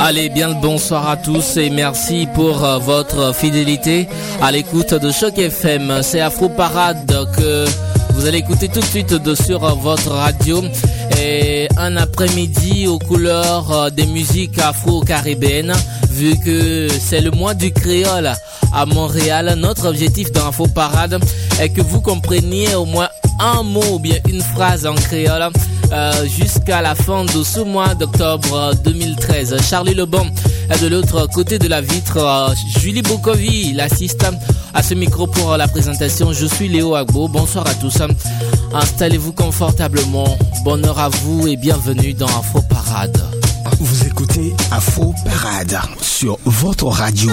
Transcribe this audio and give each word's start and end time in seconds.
Allez, 0.00 0.28
bien 0.30 0.48
le 0.48 0.54
bonsoir 0.60 1.08
à 1.08 1.16
tous 1.16 1.56
et 1.58 1.70
merci 1.70 2.26
pour 2.34 2.64
euh, 2.64 2.78
votre 2.78 3.32
fidélité 3.32 4.08
à 4.40 4.50
l'écoute 4.50 4.94
de 4.94 5.12
Choc 5.12 5.38
FM. 5.38 6.02
C'est 6.02 6.20
Afro 6.20 6.48
Parade 6.48 7.06
que 7.36 7.66
vous 8.14 8.26
allez 8.26 8.38
écouter 8.38 8.68
tout 8.68 8.80
de 8.80 8.84
suite 8.84 9.14
de 9.14 9.34
sur 9.36 9.60
votre 9.76 10.10
radio. 10.10 10.60
Et 11.20 11.68
un 11.76 11.96
après-midi 11.96 12.88
aux 12.88 12.98
couleurs 12.98 13.70
euh, 13.70 13.90
des 13.90 14.06
musiques 14.06 14.58
afro-caribéennes 14.58 15.72
vu 16.10 16.36
que 16.36 16.88
c'est 16.88 17.20
le 17.20 17.30
mois 17.30 17.54
du 17.54 17.72
créole 17.72 18.32
à 18.72 18.86
Montréal. 18.86 19.54
Notre 19.58 19.86
objectif 19.88 20.32
dans 20.32 20.48
Afro 20.48 20.66
Parade 20.66 21.20
est 21.60 21.68
que 21.70 21.82
vous 21.82 22.00
compreniez 22.00 22.74
au 22.74 22.84
moins 22.84 23.08
un 23.40 23.62
mot 23.62 23.94
ou 23.94 23.98
bien 23.98 24.16
une 24.28 24.40
phrase 24.40 24.86
en 24.86 24.94
créole 24.94 25.48
euh, 25.92 26.26
jusqu'à 26.26 26.80
la 26.80 26.94
fin 26.94 27.24
de 27.24 27.42
ce 27.42 27.60
mois 27.60 27.94
d'octobre 27.94 28.72
2013. 28.84 29.56
Charlie 29.68 29.94
Lebon 29.94 30.26
est 30.70 30.82
de 30.82 30.88
l'autre 30.88 31.26
côté 31.26 31.58
de 31.58 31.68
la 31.68 31.80
vitre. 31.80 32.16
Euh, 32.18 32.54
Julie 32.78 33.02
Bokovi 33.02 33.72
l'assiste 33.72 34.26
à 34.74 34.82
ce 34.82 34.94
micro 34.94 35.26
pour 35.26 35.56
la 35.56 35.68
présentation. 35.68 36.32
Je 36.32 36.46
suis 36.46 36.68
Léo 36.68 36.94
Agbo. 36.94 37.28
Bonsoir 37.28 37.66
à 37.66 37.74
tous. 37.74 37.98
Installez-vous 38.72 39.32
confortablement. 39.32 40.38
Bonne 40.64 40.84
heure 40.86 40.98
à 40.98 41.08
vous 41.08 41.46
et 41.46 41.56
bienvenue 41.56 42.14
dans 42.14 42.26
Afro 42.26 42.62
Parade. 42.62 43.22
Vous 43.80 44.06
écoutez 44.06 44.54
Afro 44.70 45.14
Parade 45.24 45.78
sur 46.00 46.38
votre 46.44 46.86
radio. 46.86 47.30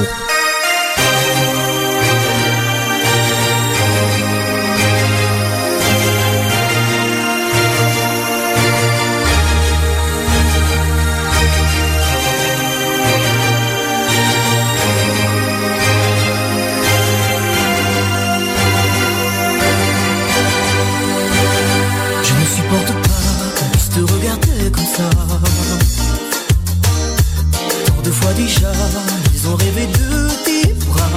Ils 28.39 29.47
ont 29.47 29.55
rêvé 29.55 29.87
de 29.87 30.29
tes 30.45 30.73
bras. 30.85 31.09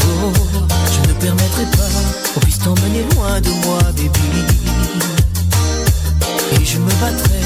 Oh, 0.00 0.32
je 0.92 1.08
ne 1.08 1.14
permettrai 1.14 1.64
pas 1.64 2.32
qu'on 2.34 2.40
puisse 2.40 2.58
t'emmener 2.58 3.04
loin 3.14 3.40
de 3.40 3.50
moi, 3.64 3.78
baby. 3.96 4.10
Et 6.60 6.64
je 6.64 6.78
me 6.78 6.90
battrai 7.00 7.40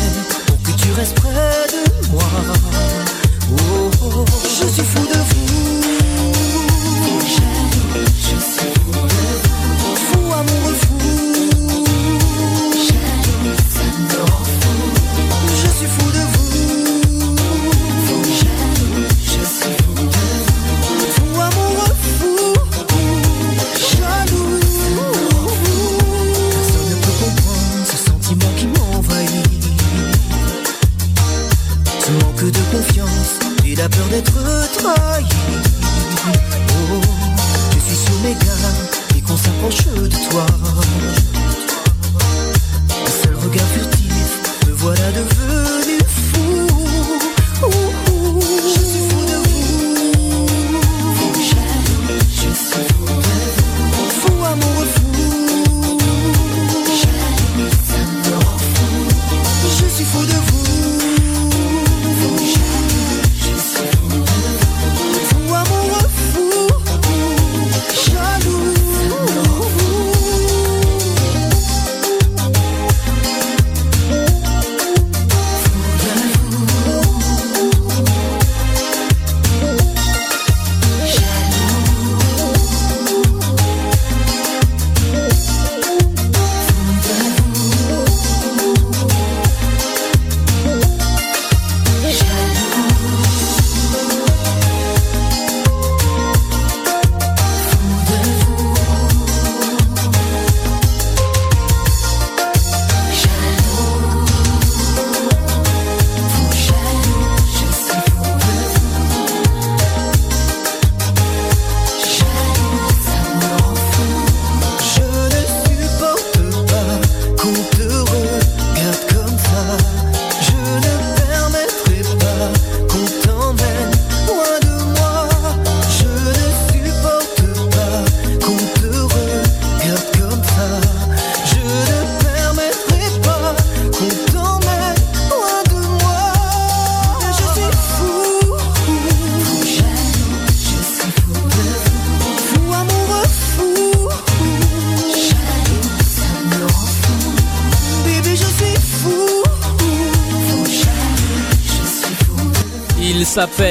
pour 0.46 0.62
que 0.62 0.70
tu 0.72 0.91
restes 0.92 1.14
près 1.20 1.66
de 1.72 2.10
moi. 2.10 2.22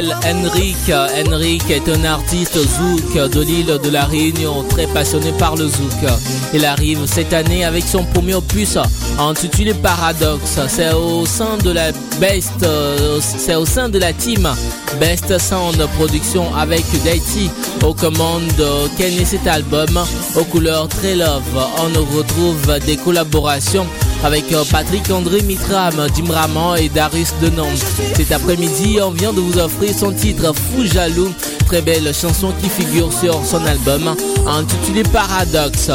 Henrik. 0.05 0.91
Henrik 0.91 1.69
est 1.69 1.89
un 1.89 2.03
artiste 2.03 2.57
zouk 2.57 3.31
de 3.31 3.41
l'île 3.41 3.79
de 3.83 3.89
la 3.89 4.05
Réunion, 4.05 4.63
très 4.69 4.85
passionné 4.87 5.31
par 5.39 5.55
le 5.55 5.67
zouk. 5.67 6.11
Il 6.53 6.65
arrive 6.65 7.05
cette 7.05 7.33
année 7.33 7.65
avec 7.65 7.83
son 7.83 8.03
premier 8.03 8.35
opus 8.35 8.77
intitulé 9.19 9.73
Paradox. 9.73 10.59
C'est 10.67 10.93
au 10.93 11.25
sein 11.25 11.57
de 11.63 11.71
la 11.71 11.91
Best, 12.19 12.65
c'est 13.19 13.55
au 13.55 13.65
sein 13.65 13.89
de 13.89 13.99
la 13.99 14.13
team 14.13 14.47
Best 14.99 15.37
Sound 15.39 15.77
Production 15.97 16.55
avec 16.55 16.83
Daity 17.03 17.49
aux 17.83 17.93
commandes 17.93 18.65
Kenny 18.97 19.25
cet 19.25 19.47
album 19.47 19.99
aux 20.35 20.45
couleurs 20.45 20.87
très 20.87 21.15
love. 21.15 21.41
On 21.79 22.17
retrouve 22.17 22.79
des 22.85 22.97
collaborations 22.97 23.87
avec 24.23 24.51
euh, 24.53 24.63
Patrick 24.71 25.09
André 25.11 25.41
Mitram, 25.41 26.07
Jim 26.15 26.31
Raman 26.31 26.77
et 26.77 26.89
Darius 26.89 27.33
de 27.41 27.49
Nantes. 27.49 27.85
Cet 28.15 28.31
après-midi, 28.31 28.99
on 29.01 29.11
vient 29.11 29.33
de 29.33 29.39
vous 29.39 29.57
offrir 29.57 29.93
son 29.97 30.11
titre 30.11 30.53
Fou 30.53 30.85
Jaloux, 30.85 31.33
très 31.65 31.81
belle 31.81 32.13
chanson 32.13 32.53
qui 32.61 32.69
figure 32.69 33.11
sur 33.13 33.43
son 33.45 33.65
album 33.65 34.15
intitulé 34.47 35.03
Paradoxe. 35.03 35.91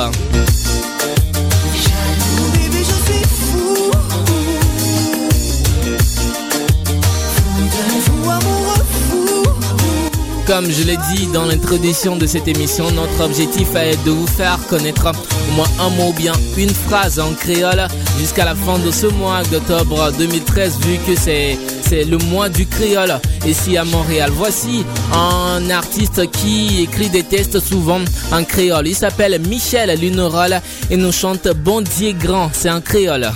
Comme 10.46 10.70
je 10.70 10.82
l'ai 10.82 10.98
dit 11.14 11.28
dans 11.28 11.46
l'introduction 11.46 12.16
de 12.16 12.26
cette 12.26 12.46
émission, 12.46 12.90
notre 12.90 13.24
objectif 13.24 13.74
est 13.74 13.96
de 14.04 14.10
vous 14.10 14.26
faire 14.26 14.58
connaître 14.68 15.10
au 15.48 15.52
moins 15.54 15.68
un 15.80 15.88
mot 15.90 16.10
ou 16.10 16.12
bien 16.12 16.34
une 16.58 16.68
phrase 16.68 17.18
en 17.18 17.32
créole 17.32 17.86
jusqu'à 18.18 18.44
la 18.44 18.54
fin 18.54 18.78
de 18.78 18.90
ce 18.90 19.06
mois 19.06 19.42
d'octobre 19.44 20.12
2013 20.18 20.78
vu 20.80 20.98
que 21.06 21.18
c'est 21.18 21.58
le 22.04 22.16
mois 22.18 22.48
du 22.48 22.66
créole 22.66 23.20
ici 23.46 23.76
à 23.76 23.84
Montréal. 23.84 24.30
Voici 24.32 24.84
un 25.12 25.70
artiste 25.70 26.30
qui 26.30 26.82
écrit 26.82 27.10
des 27.10 27.22
textes 27.22 27.60
souvent 27.60 28.00
en 28.32 28.44
créole. 28.44 28.88
Il 28.88 28.94
s'appelle 28.94 29.40
Michel 29.40 29.98
Lunerol 30.00 30.60
et 30.90 30.96
nous 30.96 31.12
chante 31.12 31.48
Bon 31.48 31.82
Dieu 31.82 32.12
grand, 32.12 32.50
c'est 32.52 32.68
un 32.68 32.80
créole. 32.80 33.30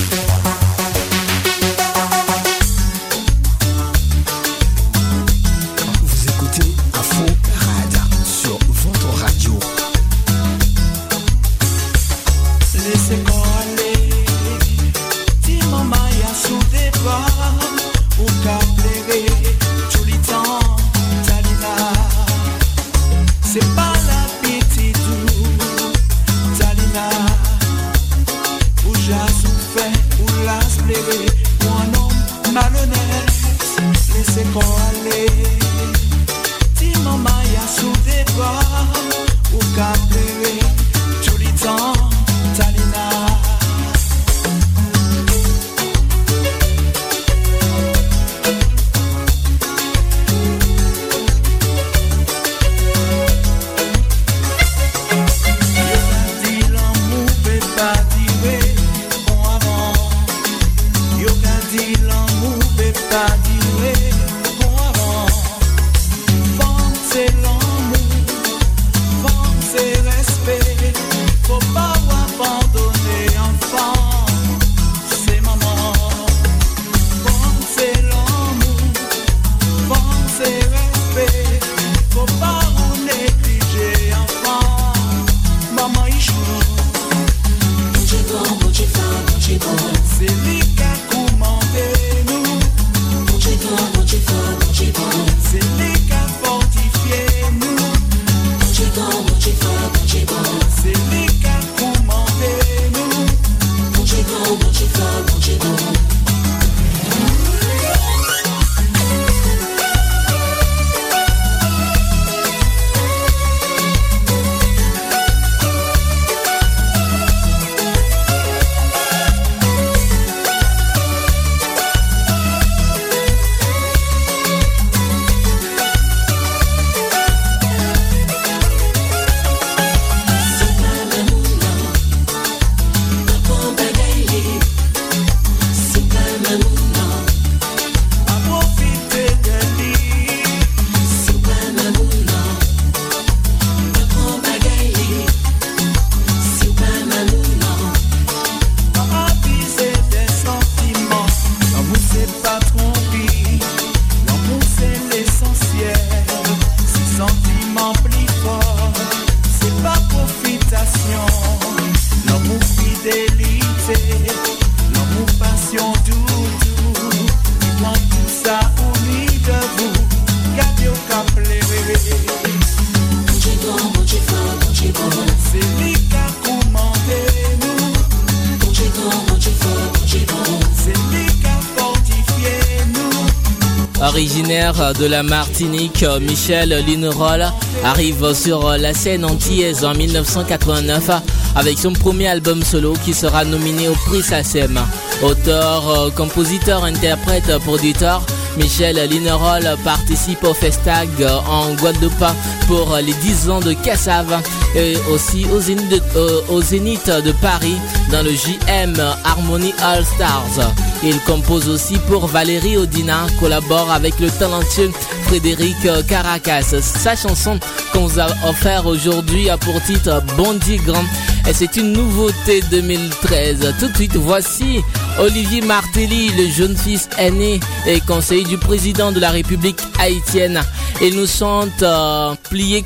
De 185.07 185.11
la 185.11 185.23
Martinique, 185.23 186.05
Michel 186.21 186.71
Linerol, 186.85 187.47
arrive 187.85 188.35
sur 188.35 188.77
la 188.77 188.93
scène 188.93 189.25
antillaise 189.25 189.85
en 189.85 189.95
1989 189.95 191.11
avec 191.55 191.79
son 191.79 191.93
premier 191.93 192.27
album 192.27 192.63
solo 192.65 192.95
qui 193.05 193.15
sera 193.15 193.45
nominé 193.45 193.89
au 193.89 193.93
prix 193.93 194.23
SACEM. 194.23 194.81
Auteur, 195.23 196.13
compositeur, 196.17 196.83
interprète, 196.83 197.57
producteur, 197.59 198.23
Michel 198.57 198.97
Linerol 199.09 199.77
participe 199.85 200.43
au 200.43 200.55
Festag 200.55 201.09
en 201.49 201.75
Guadeloupe 201.75 202.25
pour 202.67 202.97
les 202.97 203.15
10 203.15 203.51
ans 203.51 203.61
de 203.61 203.75
Cassav 203.75 204.43
et 204.75 204.97
aussi 205.13 205.47
au 205.55 205.61
Zénith 205.61 205.89
de, 205.89 206.03
euh, 206.17 206.41
au 206.49 206.61
Zénith 206.61 207.09
de 207.09 207.33
Paris 207.33 207.77
dans 208.11 208.23
le 208.23 208.33
JM 208.33 209.01
Harmony 209.25 209.73
All 209.83 210.05
Stars. 210.05 210.73
Il 211.03 211.21
compose 211.21 211.69
aussi 211.69 211.99
pour 212.09 212.27
Valérie 212.27 212.77
Odina, 212.77 213.27
collabore 213.39 213.91
avec 213.91 214.19
le 214.19 214.31
talentueux 214.31 214.91
Frédéric 215.25 215.77
Caracas. 216.09 216.75
Sa 216.81 217.15
chanson 217.15 217.59
qu'on 217.93 218.07
vous 218.07 218.21
a 218.21 218.27
offert 218.49 218.87
aujourd'hui 218.87 219.51
a 219.51 219.59
pour 219.59 219.81
titre 219.83 220.23
Bondi 220.37 220.77
Grand 220.79 221.05
et 221.49 221.53
c'est 221.53 221.77
une 221.77 221.93
nouveauté 221.93 222.61
2013. 222.71 223.75
Tout 223.79 223.89
de 223.89 223.95
suite, 223.95 224.17
voici 224.17 224.81
Olivier 225.21 225.61
Martelly, 225.63 226.31
le 226.37 226.49
jeune 226.51 226.77
fils 226.77 227.09
aîné 227.19 227.61
et 227.87 228.01
conseiller 228.01 228.45
du 228.45 228.59
président 228.59 229.13
de 229.13 229.21
la 229.21 229.31
République 229.31 229.81
haïtienne. 229.99 230.61
Il 231.03 231.17
nous 231.17 231.27
chante 231.27 231.83
euh, 231.83 232.35
Plié 232.51 232.83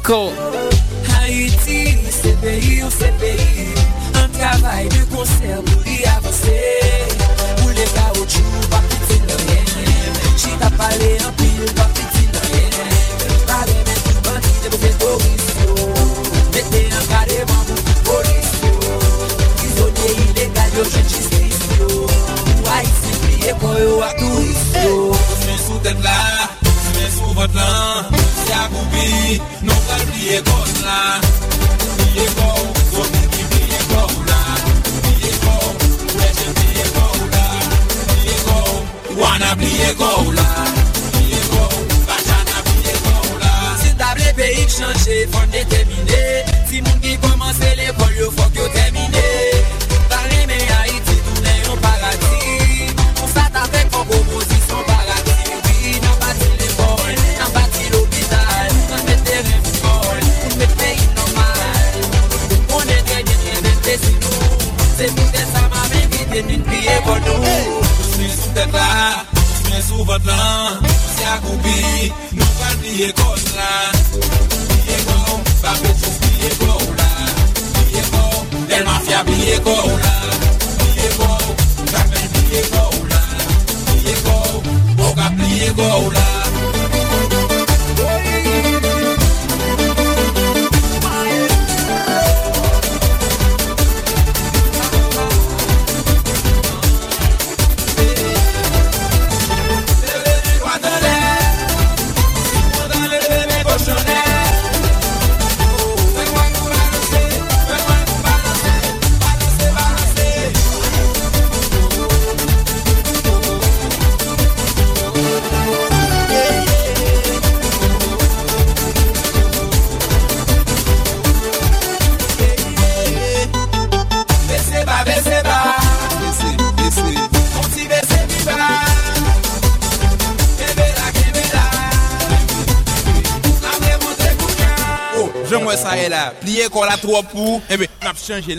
e 135.97 136.09
nap 136.09 136.37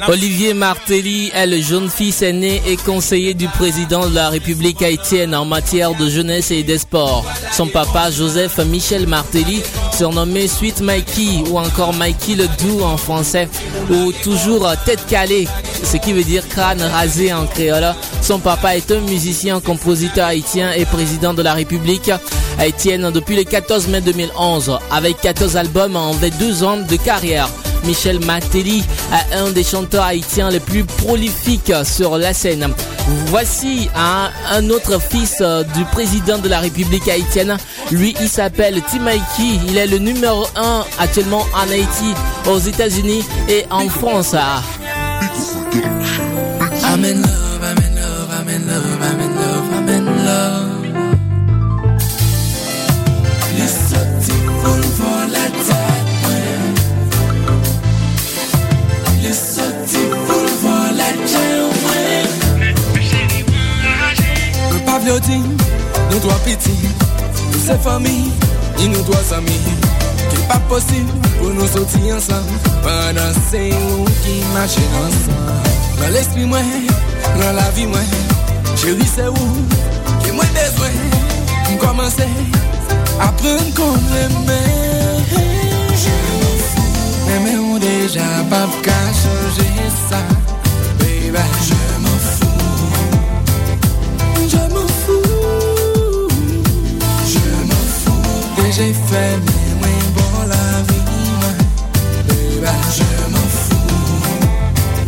Olivier 0.08 0.54
Martelly 0.54 1.32
est 1.34 1.48
le 1.48 1.62
jeune 1.62 1.90
fils 1.90 2.22
aîné 2.22 2.62
et 2.68 2.78
conseiller 2.78 3.34
du 3.34 3.48
président 3.48 4.08
de 4.08 4.16
la 4.16 4.30
République 4.30 4.82
haïtienne 4.82 5.34
en 5.36 5.46
matière 5.46 5.96
de 5.96 6.10
jeunesse 6.10 6.52
et 6.52 6.64
des 6.64 6.78
sports. 6.78 7.26
Son 7.52 7.68
papa, 7.68 8.12
Joseph 8.12 8.58
Michel 8.60 9.08
Martelly, 9.08 9.62
surnommé 9.98 10.48
Suite 10.48 10.82
Mikey 10.82 11.44
ou 11.50 11.58
encore 11.58 11.94
Mikey 11.94 12.36
le 12.36 12.48
Doux 12.60 12.82
en 12.84 12.98
français, 12.98 13.50
ou 13.90 14.12
toujours 14.24 14.68
tête 14.86 15.06
calée, 15.08 15.48
ce 15.84 15.98
qui 15.98 16.14
veut 16.14 16.24
dire 16.24 16.48
crâne 16.48 16.82
rasé 16.82 17.34
en 17.34 17.46
créole. 17.46 17.94
Son 18.22 18.40
papa 18.40 18.76
est 18.76 18.92
un 18.92 19.02
musicien, 19.02 19.60
compositeur 19.60 20.28
haïtien 20.28 20.72
et 20.74 20.86
président 20.86 21.34
de 21.34 21.42
la 21.42 21.54
République 21.54 22.12
haïtienne 22.60 23.12
depuis 23.12 23.36
le 23.36 23.44
14 23.44 23.88
mai 23.88 24.02
2011, 24.02 24.78
avec 24.92 25.20
14 25.22 25.58
albums 25.58 25.96
en 25.96 26.12
22 26.12 26.64
ans 26.64 26.78
de 26.78 26.96
carrière. 26.96 27.50
Michel 27.84 28.20
Martelly 28.26 28.84
est 29.12 29.36
un 29.36 29.50
des 29.50 29.64
chanteurs 29.64 30.04
haïtiens 30.04 30.50
les 30.50 30.60
plus 30.60 30.84
prolifiques 30.84 31.74
sur 31.84 32.18
la 32.18 32.34
scène. 32.34 32.68
Voici 33.28 33.90
un, 33.96 34.30
un 34.52 34.70
autre 34.70 35.02
fils 35.02 35.38
euh, 35.42 35.64
du 35.64 35.84
président 35.86 36.38
de 36.38 36.48
la 36.48 36.60
République 36.60 37.08
haïtienne. 37.08 37.58
Lui, 37.92 38.16
il 38.22 38.30
s'appelle 38.30 38.82
Timaiki. 38.84 39.60
Il 39.68 39.78
est 39.78 39.88
le 39.88 39.98
numéro 39.98 40.46
1 40.56 40.86
actuellement 41.00 41.46
en 41.56 41.70
Haïti, 41.70 42.14
aux 42.48 42.60
États-Unis 42.60 43.24
et 43.50 43.66
en 43.72 43.90
France. 43.90 44.36
I'm 47.02 47.08
in 47.08 47.22
love, 47.24 47.64
I'm 47.64 47.78
in 47.80 47.96
love, 47.96 48.30
I'm 48.30 48.48
in 48.48 48.68
love, 48.68 49.02
I'm 49.02 49.20
in 49.20 49.36
love, 49.36 49.74
I'm 49.74 49.90
in 49.90 50.06
love. 50.06 50.86
Li 53.58 53.68
soti 53.68 54.36
pou 54.62 54.76
l'von 54.78 55.34
la 55.34 55.46
tèt 55.56 56.06
mwen 56.22 56.62
Li 59.24 59.34
soti 59.34 60.04
pou 60.28 60.46
l'von 60.46 60.94
la 61.02 61.10
tèt 61.26 61.74
mwen 61.82 62.30
Un 64.70 64.80
pavle 64.86 65.18
din, 65.26 65.50
nou 66.12 66.22
dwa 66.22 66.38
pa 70.52 70.60
posib 70.68 71.08
pou 71.38 71.52
nou 71.56 71.68
soti 71.72 72.12
ansan 72.12 72.44
Panan 72.84 73.36
se 73.48 73.62
ou 73.78 74.08
ki 74.24 74.36
mache 74.52 74.84
ansan 75.00 75.40
Nan 76.02 76.12
l'esprit 76.16 76.50
mwen, 76.50 76.88
nan 77.40 77.56
la 77.56 77.68
vi 77.78 77.88
mwen 77.88 78.10
Chéri 78.76 79.08
se 79.08 79.30
ou, 79.32 79.48
ki 80.24 80.34
mwen 80.36 80.52
bezwen 80.58 80.98
M 81.72 81.78
komanse, 81.80 82.28
apren 83.24 83.72
kon 83.78 83.96
reme 84.12 84.60
Je 86.02 86.18
m'en 87.30 87.48
fous 87.48 87.80
deja 87.86 88.28
pap 88.52 88.76
ka 88.84 89.00
chanje 89.22 89.70
sa 90.10 90.20
Baby, 91.00 91.46
je 91.68 91.80
m'en 92.04 92.18
fous. 92.28 92.92
Je 94.52 94.62
m'en 94.74 94.88
fous. 95.00 96.28
Je 97.32 97.48
m'en 97.70 97.84
fous. 98.02 98.54
Deja 98.58 98.92
fè 99.08 99.61
Je 102.62 103.04
m'en 103.34 103.48
fous. 103.50 103.72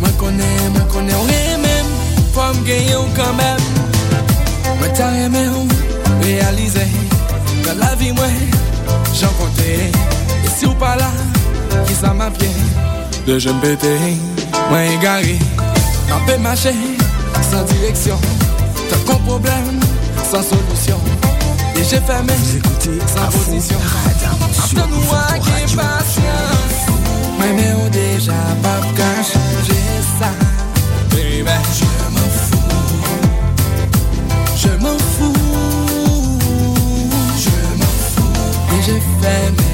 Mwen 0.00 0.16
konen, 0.16 0.72
mwen 0.72 0.86
konen 0.90 1.14
ou 1.14 1.26
remem 1.26 1.86
Fòm 2.34 2.64
genye 2.66 2.96
ou 2.96 3.06
kanmem 3.14 3.60
Mwen 4.80 4.94
ta 4.98 5.10
reme 5.14 5.42
ou 5.54 5.68
realize 6.24 6.82
Nan 7.62 7.78
la 7.78 7.94
vi 8.00 8.10
mwen 8.12 8.34
jan 9.14 9.30
konte 9.38 9.68
E 9.70 10.50
si 10.50 10.66
ou 10.66 10.74
pa 10.80 10.96
la 10.98 11.12
ki 11.86 11.94
sa 12.00 12.10
ma 12.16 12.26
pye 12.34 12.50
De 13.28 13.38
jen 13.38 13.62
pete 13.62 13.94
mwen 14.72 14.98
gare 15.04 15.38
Nan 16.10 16.26
pe 16.26 16.40
mache 16.42 16.74
san 17.52 17.64
direksyon 17.70 18.18
Tan 18.90 19.06
kon 19.06 19.22
problem 19.30 19.78
san 20.26 20.42
solusyon 20.42 21.06
E 21.78 21.86
jè 21.86 22.02
fèmè 22.10 22.42
san 23.14 23.30
posisyon 23.30 23.90
Aptan 24.10 24.90
nou 24.90 25.18
akè 25.22 25.66
pasyans 25.78 26.24
Mwen 26.50 26.63
mais 27.44 27.52
meu 27.62 27.90
déjà 27.90 28.32
pas 28.62 28.80
qu'à 28.96 29.22
changer 29.22 29.84
ça? 30.18 30.30
Baby, 31.10 31.44
je 31.78 31.84
m'en 32.14 32.28
fous. 32.44 32.74
Je 34.56 34.72
m'en 34.82 34.98
fous. 35.14 35.40
Je 37.44 37.56
m'en 37.80 37.94
fous. 38.10 38.38
Et 38.72 38.82
j'ai 38.86 39.00
fait 39.20 39.46
mes 39.58 39.73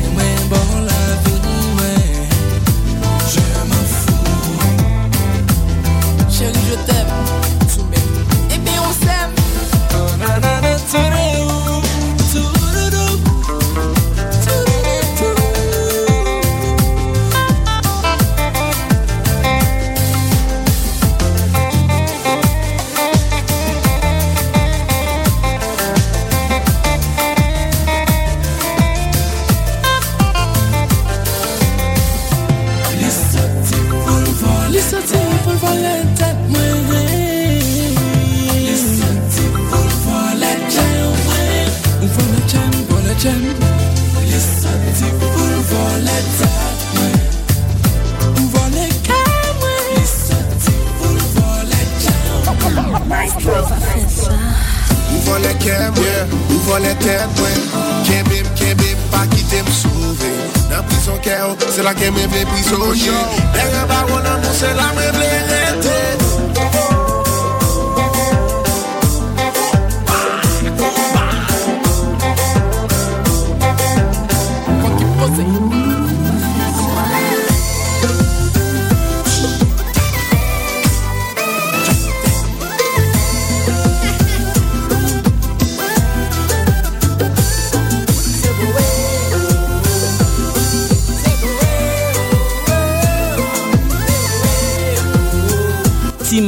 que 62.01 62.11
me 62.11 62.29
fait 62.29 62.47
prisonnier 62.47 63.40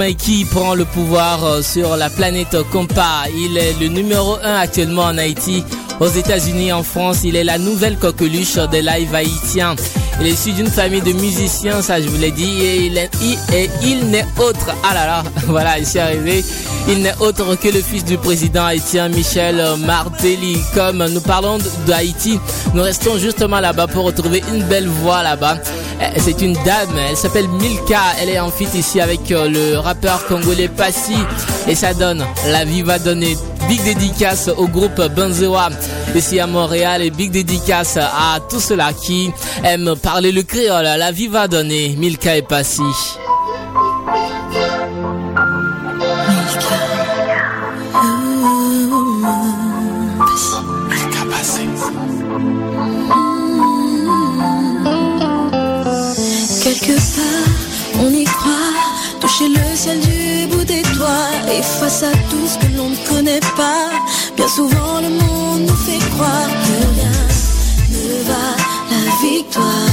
Mikey 0.03 0.45
prend 0.51 0.75
le 0.75 0.85
pouvoir 0.85 1.45
euh, 1.45 1.63
sur 1.63 1.97
la 1.97 2.11
planète 2.11 2.57
Compa. 2.73 3.23
Il 3.37 3.57
est 3.57 3.79
le 3.79 3.87
numéro 3.87 4.37
1 4.43 4.57
actuellement 4.57 5.03
en 5.05 5.17
Haïti. 5.17 5.63
Aux 6.01 6.09
États-Unis, 6.09 6.73
en 6.73 6.83
France, 6.83 7.21
il 7.23 7.37
est 7.37 7.45
la 7.45 7.57
nouvelle 7.57 7.97
coqueluche 7.97 8.57
des 8.73 8.83
lives 8.83 9.15
haïtiens. 9.15 9.77
Il 10.21 10.27
est 10.27 10.31
issu 10.31 10.51
d'une 10.55 10.67
famille 10.67 11.03
de 11.03 11.13
musiciens, 11.13 11.83
ça 11.83 12.03
je 12.03 12.09
vous 12.09 12.21
l'ai 12.21 12.33
dit, 12.33 12.63
et 12.63 12.87
il, 12.87 12.99
est, 12.99 13.11
il 13.85 14.11
n'est 14.11 14.27
autre. 14.39 14.75
Ah 14.83 14.93
là 14.93 15.07
là, 15.07 15.23
voilà, 15.47 15.79
il 15.79 15.87
s'est 15.87 16.01
arrivé. 16.01 16.45
Il 16.89 17.03
n'est 17.03 17.17
autre 17.21 17.55
que 17.55 17.69
le 17.69 17.81
fils 17.81 18.05
du 18.05 18.19
président 18.19 18.65
haïtien 18.65 19.09
Michel 19.09 19.63
Martelly. 19.87 20.59
Comme 20.75 21.07
nous 21.07 21.21
parlons 21.21 21.59
d'Haïti, 21.87 22.41
nous 22.75 22.83
restons 22.83 23.19
justement 23.19 23.61
là-bas 23.61 23.87
pour 23.87 24.05
retrouver 24.05 24.43
une 24.53 24.65
belle 24.65 24.89
voix 24.89 25.23
là-bas. 25.23 25.59
Euh, 26.01 26.11
c'est 26.19 26.41
une 26.43 26.55
dame, 26.65 26.97
elle 27.09 27.17
s'appelle 27.17 27.49
Milka, 27.49 28.01
elle 28.21 28.31
est 28.31 28.41
en 28.41 28.51
fit 28.51 28.69
ici 28.75 29.01
avec 29.01 29.31
euh, 29.31 29.49
le 29.49 29.79
rappeur 29.79 30.27
congolais 30.27 30.69
Passy 30.69 31.17
et 31.69 31.75
ça 31.75 31.95
donne 31.95 32.25
La 32.49 32.65
vie 32.65 32.83
va 32.83 32.99
donner. 32.99 33.37
Big 33.69 33.83
dédicace 33.85 34.51
au 34.57 34.67
groupe 34.67 35.01
Benzewa 35.15 35.71
ici 36.15 36.41
à 36.41 36.47
Montréal 36.47 37.03
et 37.03 37.11
big 37.11 37.31
dédicace 37.31 37.97
à 37.97 38.39
tous 38.51 38.61
ceux-là 38.61 38.93
qui 38.93 39.31
aiment 39.65 39.95
parler 39.97 40.33
le 40.33 40.43
créole. 40.43 40.85
La 40.85 41.13
vie 41.13 41.29
va 41.29 41.47
donner. 41.49 41.95
Milka 41.97 42.37
et 42.37 42.43
Passy. 42.43 42.83
à 62.01 62.11
tout 62.31 62.47
ce 62.47 62.57
que 62.59 62.75
l'on 62.75 62.89
ne 62.89 62.97
connaît 63.07 63.41
pas. 63.55 63.91
Bien 64.35 64.49
souvent, 64.49 65.01
le 65.03 65.11
monde 65.11 65.61
nous 65.69 65.77
fait 65.77 65.99
croire 66.15 66.49
que 66.49 66.77
rien 66.95 67.13
ne 67.91 68.23
va 68.25 68.57
la 68.91 69.29
victoire. 69.29 69.92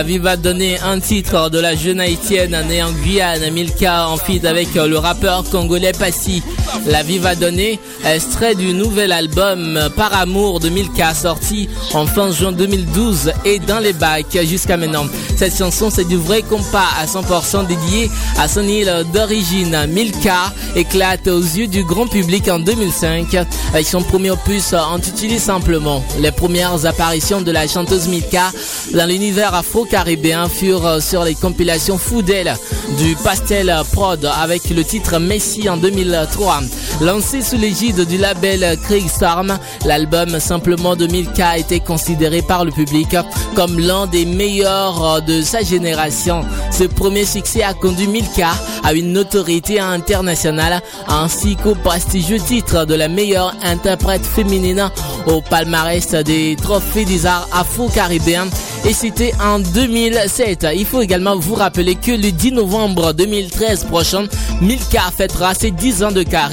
La 0.00 0.06
vie 0.06 0.16
va 0.16 0.36
donner 0.36 0.80
un 0.80 0.98
titre 0.98 1.50
de 1.50 1.58
la 1.58 1.76
jeune 1.76 2.00
haïtienne 2.00 2.56
née 2.68 2.82
en 2.82 2.90
Guyane, 2.90 3.50
Milka 3.50 4.08
en 4.08 4.16
feat 4.16 4.46
avec 4.46 4.74
le 4.74 4.96
rappeur 4.96 5.44
congolais 5.50 5.92
Passy. 5.92 6.42
La 6.86 7.02
vie 7.02 7.18
va 7.18 7.34
donner, 7.34 7.78
extrait 8.04 8.54
du 8.54 8.72
nouvel 8.72 9.12
album 9.12 9.78
Par 9.96 10.14
amour 10.14 10.60
de 10.60 10.68
Milka 10.68 11.14
sorti 11.14 11.68
en 11.94 12.06
fin 12.06 12.30
juin 12.32 12.52
2012 12.52 13.32
et 13.44 13.58
dans 13.58 13.78
les 13.78 13.92
bacs 13.92 14.38
jusqu'à 14.44 14.76
maintenant. 14.76 15.06
Cette 15.36 15.56
chanson 15.56 15.90
c'est 15.90 16.06
du 16.06 16.16
vrai 16.16 16.42
compas 16.42 16.88
à 17.00 17.06
100% 17.06 17.66
dédié 17.66 18.10
à 18.38 18.48
son 18.48 18.62
île 18.66 18.92
d'origine. 19.12 19.86
Milka 19.88 20.52
éclate 20.76 21.28
aux 21.28 21.40
yeux 21.40 21.66
du 21.66 21.84
grand 21.84 22.06
public 22.06 22.48
en 22.48 22.58
2005 22.58 23.36
avec 23.72 23.86
son 23.86 24.02
premier 24.02 24.30
opus 24.30 24.72
intitulé 24.72 25.38
simplement. 25.38 26.04
Les 26.20 26.32
premières 26.32 26.86
apparitions 26.86 27.40
de 27.40 27.50
la 27.50 27.66
chanteuse 27.66 28.08
Milka 28.08 28.50
dans 28.94 29.06
l'univers 29.06 29.54
afro-caribéen 29.54 30.48
furent 30.48 31.02
sur 31.02 31.24
les 31.24 31.34
compilations 31.34 31.98
Foudel 31.98 32.54
du 32.98 33.16
Pastel 33.16 33.74
Prod 33.92 34.24
avec 34.24 34.70
le 34.70 34.84
titre 34.84 35.18
Messi 35.18 35.68
en 35.68 35.76
2003. 35.76 36.59
Lancé 37.00 37.40
sous 37.40 37.56
l'égide 37.56 38.06
du 38.06 38.18
label 38.18 38.78
Craig 38.84 39.08
Storm, 39.08 39.58
l'album 39.86 40.38
Simplement 40.38 40.94
2000K 40.94 41.42
a 41.42 41.58
été 41.58 41.80
considéré 41.80 42.42
par 42.42 42.64
le 42.64 42.70
public 42.70 43.16
comme 43.54 43.78
l'un 43.78 44.06
des 44.06 44.24
meilleurs 44.24 45.22
de 45.22 45.40
sa 45.42 45.62
génération. 45.62 46.42
Ce 46.70 46.84
premier 46.84 47.24
succès 47.24 47.62
a 47.62 47.72
conduit 47.72 48.06
Milka 48.06 48.50
à 48.84 48.92
une 48.92 49.12
notoriété 49.12 49.80
internationale 49.80 50.82
ainsi 51.08 51.56
qu'au 51.56 51.74
prestigieux 51.74 52.38
titre 52.38 52.84
de 52.84 52.94
la 52.94 53.08
meilleure 53.08 53.54
interprète 53.62 54.24
féminine 54.24 54.90
au 55.26 55.40
palmarès 55.40 56.10
des 56.10 56.56
trophées 56.60 57.04
des 57.04 57.26
arts 57.26 57.48
afro-caribéens 57.52 58.48
et 58.86 58.94
c'était 58.94 59.34
en 59.42 59.58
2007. 59.58 60.66
Il 60.74 60.86
faut 60.86 61.02
également 61.02 61.36
vous 61.36 61.54
rappeler 61.54 61.94
que 61.96 62.12
le 62.12 62.32
10 62.32 62.52
novembre 62.52 63.12
2013 63.12 63.84
prochain, 63.84 64.26
Milka 64.62 65.02
fêtera 65.16 65.54
ses 65.54 65.70
10 65.70 66.04
ans 66.04 66.12
de 66.12 66.22
carrière 66.22 66.49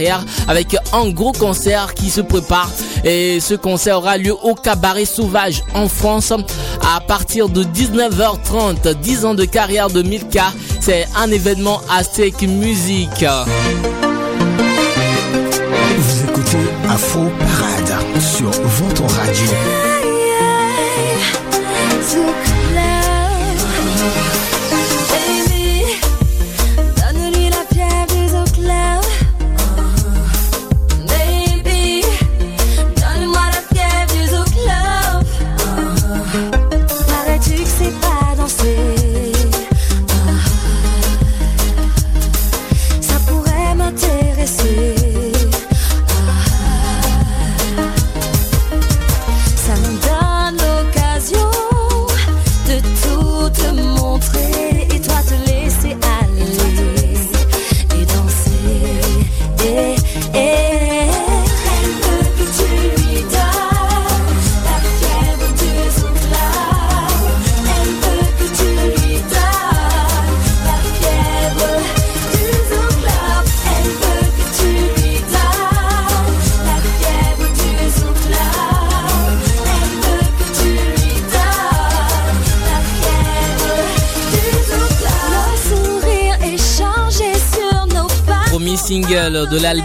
avec 0.47 0.75
un 0.93 1.09
gros 1.09 1.31
concert 1.31 1.93
qui 1.93 2.09
se 2.09 2.21
prépare 2.21 2.69
et 3.03 3.39
ce 3.39 3.53
concert 3.55 3.97
aura 3.97 4.17
lieu 4.17 4.33
au 4.43 4.53
Cabaret 4.53 5.05
Sauvage 5.05 5.63
en 5.73 5.87
France 5.87 6.31
à 6.95 7.01
partir 7.01 7.49
de 7.49 7.63
19h30. 7.63 8.93
10 8.93 9.25
ans 9.25 9.33
de 9.33 9.45
carrière 9.45 9.89
de 9.89 10.01
Milka, 10.01 10.53
c'est 10.79 11.07
un 11.15 11.31
événement 11.31 11.81
Aztec 11.89 12.41
Music. 12.43 13.25
Vous 15.97 16.29
écoutez 16.29 16.57
Afro 16.89 17.25
Parade 17.39 18.21
sur 18.21 18.51
votre 18.51 19.03
radio. 19.15 19.86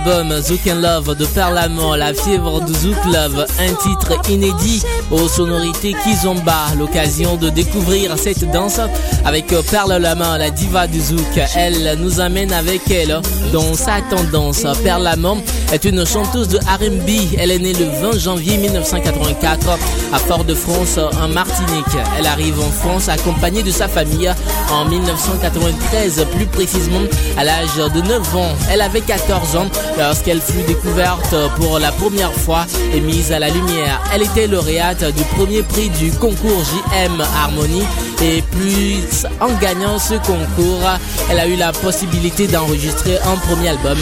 Zouk 0.05 0.67
and 0.67 0.81
Love 0.81 1.17
de 1.17 1.27
Perlamont, 1.27 1.95
La 1.95 2.13
fièvre 2.13 2.61
de 2.61 2.73
Zouk 2.73 2.97
Love, 3.05 3.47
un 3.61 3.75
titre 3.75 4.19
inédit 4.29 4.83
aux 5.11 5.29
sonorités 5.29 5.95
Kizomba. 6.03 6.67
L'occasion 6.77 7.37
de 7.37 7.51
découvrir 7.51 8.19
cette 8.19 8.51
danse 8.51 8.81
avec 9.25 9.47
Perle 9.71 9.99
Lama, 9.99 10.39
la 10.39 10.51
diva 10.51 10.87
du 10.87 11.01
Zouk. 11.01 11.41
Elle 11.57 11.99
nous 12.01 12.21
amène 12.21 12.53
avec 12.53 12.91
elle 12.91 13.21
dans 13.53 13.75
sa 13.75 14.01
tendance. 14.11 14.65
Perlamont 14.83 15.41
est 15.73 15.85
une 15.85 16.05
chanteuse 16.05 16.49
de 16.49 16.59
R&B. 16.59 17.37
Elle 17.39 17.53
est 17.53 17.59
née 17.59 17.73
le 17.73 17.87
20 18.11 18.19
janvier 18.19 18.57
1984 18.57 19.79
à 20.13 20.19
Fort-de-France 20.19 20.99
en 20.99 21.29
Martinique. 21.29 21.87
Elle 22.19 22.27
arrive 22.27 22.59
en 22.59 22.71
France 22.71 23.09
accompagnée 23.09 23.63
de 23.63 23.71
sa 23.71 23.87
famille 23.87 24.33
en 24.73 24.85
1993, 24.87 26.27
plus 26.35 26.47
précisément 26.47 27.03
à 27.37 27.45
l'âge 27.45 27.77
de 27.77 28.01
9 28.01 28.37
ans. 28.37 28.53
Elle 28.71 28.81
avait 28.81 29.01
14 29.01 29.57
ans 29.57 29.67
lorsqu'elle 29.99 30.41
fut 30.41 30.63
découverte 30.67 31.35
pour 31.57 31.79
la 31.79 31.93
première 31.93 32.33
fois 32.33 32.67
et 32.95 33.01
mise 33.01 33.33
à 33.33 33.39
la 33.39 33.51
lumière. 33.51 34.01
Elle 34.15 34.23
était 34.23 34.47
lauréate 34.47 35.05
du 35.15 35.23
premier 35.37 35.63
prix 35.63 35.91
du 35.91 36.11
concours 36.13 36.63
JM 36.65 37.23
Harmonie 37.43 37.85
et 38.23 38.43
plus 38.43 39.27
en 39.41 39.53
gagnant 39.61 39.99
ce 39.99 40.15
concours, 40.15 40.89
elle 41.31 41.39
a 41.39 41.47
eu 41.47 41.57
la 41.57 41.73
possibilité 41.73 42.47
d'enregistrer 42.47 43.19
un 43.19 43.37
premier 43.37 43.71
album 43.71 43.99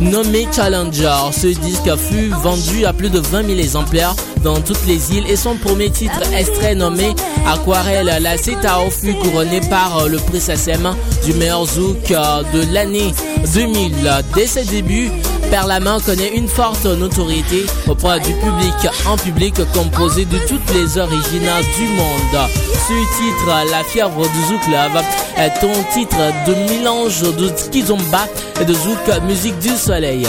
nommé 0.00 0.46
Challenger. 0.54 1.30
Ce 1.32 1.46
disque 1.46 1.96
fut 1.96 2.28
vendu 2.28 2.84
à 2.84 2.92
plus 2.92 3.10
de 3.10 3.18
20 3.18 3.46
000 3.46 3.58
exemplaires 3.58 4.14
dans 4.42 4.60
toutes 4.60 4.86
les 4.86 5.12
îles 5.12 5.26
et 5.28 5.36
son 5.36 5.56
premier 5.56 5.90
titre 5.90 6.20
extrait 6.36 6.74
nommé 6.74 7.14
Aquarelle, 7.46 8.18
la 8.20 8.36
CETAO 8.36 8.90
fut 8.90 9.14
couronné 9.14 9.60
par 9.68 10.08
le 10.08 10.18
prix 10.18 10.40
SACEM 10.40 10.94
du 11.24 11.34
meilleur 11.34 11.64
zouk 11.66 12.08
de 12.08 12.72
l'année 12.72 13.12
2000. 13.54 13.92
Dès 14.34 14.46
ses 14.46 14.64
débuts, 14.64 15.10
Perlament 15.50 16.00
connaît 16.00 16.34
une 16.34 16.48
forte 16.48 16.84
notoriété 16.84 17.66
auprès 17.88 18.20
du 18.20 18.32
public, 18.32 18.74
un 19.06 19.16
public 19.16 19.54
composé 19.74 20.24
de 20.24 20.38
toutes 20.48 20.72
les 20.74 20.98
origines 20.98 21.52
du 21.76 21.88
monde. 21.88 22.48
Ce 22.88 22.92
titre, 23.18 23.70
La 23.70 23.84
fièvre 23.84 24.22
du 24.22 24.42
Zouk 24.48 24.66
Love, 24.68 25.02
est 25.36 25.64
un 25.64 25.82
titre 25.92 26.16
de 26.46 26.54
mélange 26.72 27.22
de 27.22 27.50
Kizomba 27.70 28.26
et 28.60 28.64
de 28.64 28.72
Zouk, 28.72 29.22
musique 29.26 29.58
du 29.58 29.76
soleil. 29.76 30.26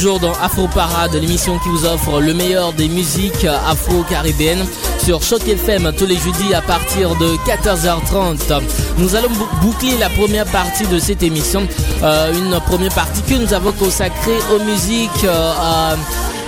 Toujours 0.00 0.20
dans 0.20 0.32
Afro 0.40 0.68
Parade, 0.68 1.12
l'émission 1.14 1.58
qui 1.58 1.68
vous 1.70 1.84
offre 1.84 2.20
le 2.20 2.32
meilleur 2.32 2.72
des 2.72 2.86
musiques 2.88 3.44
afro-caribéennes 3.44 4.64
sur 5.02 5.20
Choc 5.24 5.40
FM 5.48 5.92
tous 5.98 6.06
les 6.06 6.14
jeudis 6.16 6.54
à 6.54 6.60
partir 6.62 7.16
de 7.16 7.26
14h30. 7.48 8.62
Nous 8.98 9.16
allons 9.16 9.30
bou- 9.30 9.48
boucler 9.60 9.96
la 9.98 10.08
première 10.10 10.44
partie 10.46 10.86
de 10.86 11.00
cette 11.00 11.24
émission, 11.24 11.66
euh, 12.04 12.32
une 12.32 12.60
première 12.60 12.94
partie 12.94 13.22
que 13.22 13.34
nous 13.34 13.52
avons 13.52 13.72
consacrée 13.72 14.38
aux 14.54 14.62
musiques 14.62 15.24
euh, 15.24 15.94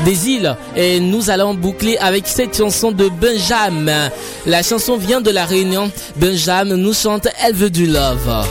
des 0.04 0.28
îles 0.28 0.56
et 0.76 1.00
nous 1.00 1.28
allons 1.30 1.54
boucler 1.54 1.96
avec 1.98 2.28
cette 2.28 2.56
chanson 2.56 2.92
de 2.92 3.08
Benjamin. 3.08 4.10
La 4.46 4.62
chanson 4.62 4.96
vient 4.96 5.20
de 5.20 5.30
la 5.30 5.44
Réunion. 5.44 5.90
Benjamin 6.16 6.76
nous 6.76 6.94
chante 6.94 7.26
Elle 7.44 7.54
veut 7.54 7.70
du 7.70 7.86
love. 7.86 8.46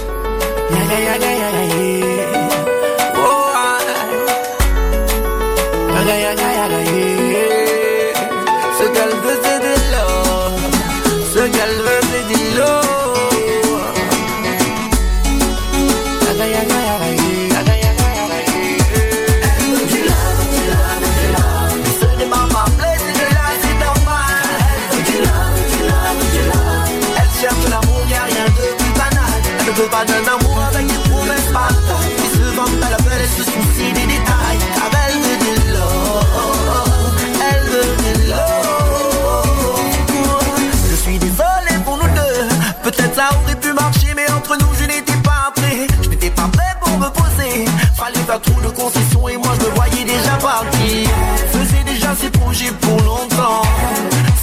Projets 52.49 52.71
pour 52.81 52.99
longtemps. 53.03 53.61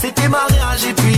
C'était 0.00 0.28
mariage 0.28 0.84
et 0.88 0.94
puis 0.94 1.15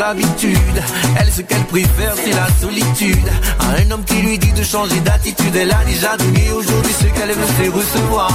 habitudes. 0.00 0.82
Elle, 1.18 1.30
ce 1.30 1.42
qu'elle 1.42 1.64
préfère, 1.64 2.14
c'est 2.16 2.32
la 2.32 2.48
solitude. 2.60 3.28
À 3.60 3.80
un 3.80 3.90
homme 3.90 4.04
qui 4.04 4.14
lui 4.16 4.38
dit 4.38 4.52
de 4.52 4.62
changer 4.62 5.00
d'attitude, 5.00 5.54
elle 5.54 5.70
a 5.70 5.84
déjà 5.84 6.16
donné 6.16 6.50
aujourd'hui 6.52 6.92
ce 6.92 7.06
qu'elle 7.06 7.32
veut, 7.32 7.46
c'est 7.58 7.68
recevoir. 7.68 8.32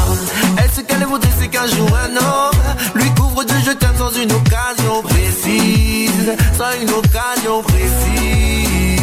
Elle, 0.58 0.72
ce 0.72 0.82
qu'elle 0.82 1.06
voudrait, 1.06 1.30
c'est 1.40 1.48
qu'un 1.48 1.68
jour 1.68 1.90
un 2.06 2.16
homme 2.18 2.60
lui 2.96 3.10
couvre 3.12 3.44
de 3.44 3.54
je 3.66 3.72
t'aime 3.72 3.98
sans 3.98 4.12
une 4.12 4.32
occasion 4.32 5.02
précise. 5.04 6.34
Sans 6.58 6.82
une 6.82 6.90
occasion 6.92 7.62
précise. 7.64 9.02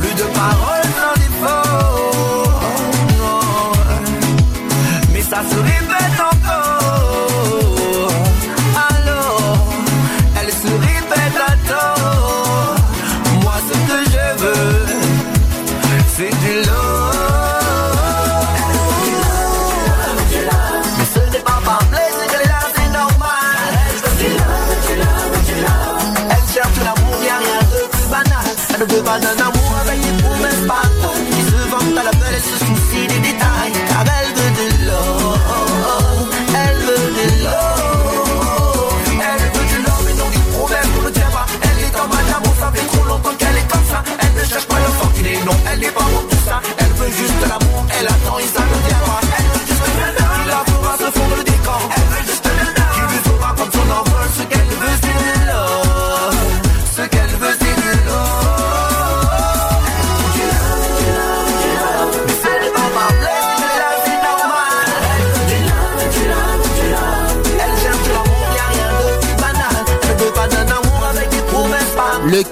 Plus 0.00 0.14
de 0.14 0.26
paroles 0.34 0.90
sans 1.00 1.14
défaut. 1.20 2.50
Non. 3.18 3.72
Mais 5.12 5.22
ça 5.22 5.42
se 5.50 5.56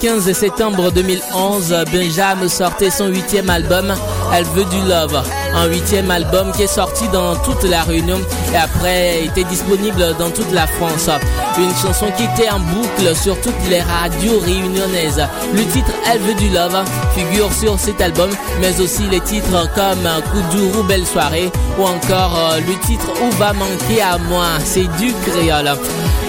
15 0.00 0.32
septembre 0.32 0.92
2011, 0.92 1.84
Benjamin 1.92 2.48
sortait 2.48 2.90
son 2.90 3.06
huitième 3.06 3.50
album, 3.50 3.92
Elle 4.32 4.44
veut 4.44 4.64
du 4.64 4.80
love. 4.88 5.20
Un 5.54 5.66
huitième 5.66 6.10
album 6.10 6.52
qui 6.52 6.62
est 6.62 6.66
sorti 6.66 7.08
dans 7.08 7.34
toute 7.36 7.64
la 7.64 7.82
Réunion 7.82 8.18
et 8.52 8.56
après 8.56 9.24
était 9.24 9.44
disponible 9.44 10.14
dans 10.18 10.30
toute 10.30 10.52
la 10.52 10.66
France. 10.66 11.10
Une 11.58 11.74
chanson 11.74 12.06
qui 12.16 12.24
était 12.24 12.50
en 12.50 12.60
boucle 12.60 13.16
sur 13.16 13.40
toutes 13.40 13.68
les 13.68 13.80
radios 13.80 14.38
réunionnaises. 14.38 15.26
Le 15.52 15.64
titre 15.64 15.92
Elle 16.12 16.20
veut 16.20 16.34
du 16.34 16.48
love 16.50 16.84
figure 17.14 17.52
sur 17.52 17.78
cet 17.78 18.00
album, 18.00 18.30
mais 18.60 18.80
aussi 18.80 19.02
les 19.10 19.20
titres 19.20 19.68
comme 19.74 20.08
Koudourou 20.32 20.84
Belle 20.84 21.06
Soirée 21.06 21.50
ou 21.78 21.82
encore 21.82 22.38
euh, 22.38 22.60
le 22.60 22.86
titre 22.86 23.08
Où 23.22 23.30
va 23.36 23.52
manquer 23.52 24.02
à 24.02 24.18
moi, 24.18 24.46
c'est 24.64 24.88
du 24.98 25.12
créole. 25.26 25.72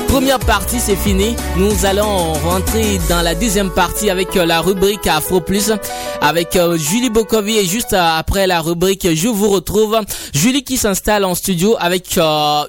Première 0.09 0.39
partie, 0.39 0.79
c'est 0.79 0.95
fini. 0.95 1.35
Nous 1.55 1.85
allons 1.85 2.33
rentrer 2.33 2.99
dans 3.09 3.21
la 3.21 3.35
deuxième 3.35 3.69
partie 3.69 4.09
avec 4.09 4.35
euh, 4.35 4.43
la 4.43 4.59
rubrique 4.59 5.05
Afro 5.05 5.39
Plus 5.39 5.71
avec 6.19 6.55
euh, 6.55 6.77
Julie 6.77 7.11
Bokovi 7.11 7.57
et 7.59 7.65
juste 7.65 7.93
euh, 7.93 8.17
après 8.17 8.47
la 8.47 8.59
rubrique 8.59 9.07
Je 9.13 9.27
vous 9.27 9.49
retrouve. 9.49 9.99
Julie 10.33 10.63
qui 10.63 10.77
s'installe 10.77 11.25
en 11.25 11.35
studio 11.35 11.75
avec 11.79 12.17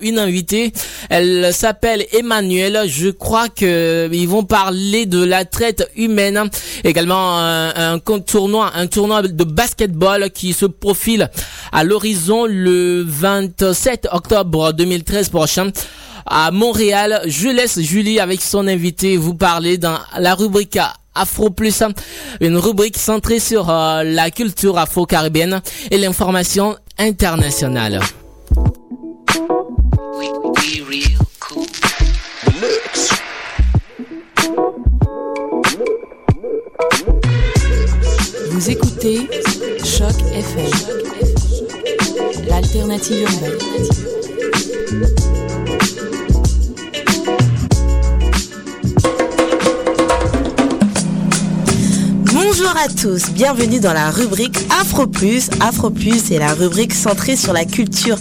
une 0.02 0.18
invitée. 0.18 0.74
Elle 1.08 1.54
s'appelle 1.54 2.04
Emmanuel. 2.12 2.82
Je 2.86 3.08
crois 3.08 3.48
que 3.48 4.10
ils 4.12 4.28
vont 4.28 4.44
parler 4.44 5.06
de 5.06 5.24
la 5.24 5.46
traite 5.46 5.90
humaine. 5.96 6.50
Également 6.84 7.38
un, 7.38 7.94
un 7.94 7.98
tournoi, 7.98 8.70
un 8.74 8.86
tournoi 8.86 9.22
de 9.22 9.44
basketball 9.44 10.30
qui 10.30 10.52
se 10.52 10.66
profile 10.66 11.30
à 11.72 11.84
l'horizon 11.84 12.44
le 12.44 13.02
27 13.02 14.08
octobre 14.12 14.72
2013 14.74 15.30
prochain 15.30 15.70
à 16.26 16.50
Montréal. 16.50 17.22
Je 17.26 17.48
laisse 17.48 17.80
Julie 17.80 18.20
avec 18.20 18.40
son 18.40 18.66
invité 18.66 19.16
vous 19.16 19.34
parler 19.34 19.78
dans 19.78 19.98
la 20.18 20.34
rubrique 20.34 20.78
Afro 21.14 21.50
Plus, 21.50 21.82
une 22.40 22.56
rubrique 22.56 22.96
centrée 22.96 23.40
sur 23.40 23.68
euh, 23.68 24.02
la 24.04 24.30
culture 24.30 24.78
afro-caribéenne 24.78 25.60
et 25.90 25.98
l'information 25.98 26.76
internationale. 26.98 28.00
Vous 38.50 38.70
écoutez 38.70 39.28
Choc 39.84 40.14
FM, 40.34 40.70
l'alternative 42.48 43.22
urbaine. 43.22 43.58
Bonjour 52.42 52.74
à 52.74 52.88
tous, 52.88 53.30
bienvenue 53.32 53.80
dans 53.80 53.92
la 53.92 54.10
rubrique 54.10 54.56
Afro 54.80 55.06
Plus. 55.06 55.50
Afro 55.60 55.90
Plus 55.90 56.32
est 56.32 56.38
la 56.38 56.54
rubrique 56.54 56.94
centrée 56.94 57.36
sur 57.36 57.52
la 57.52 57.66
culture 57.66 58.16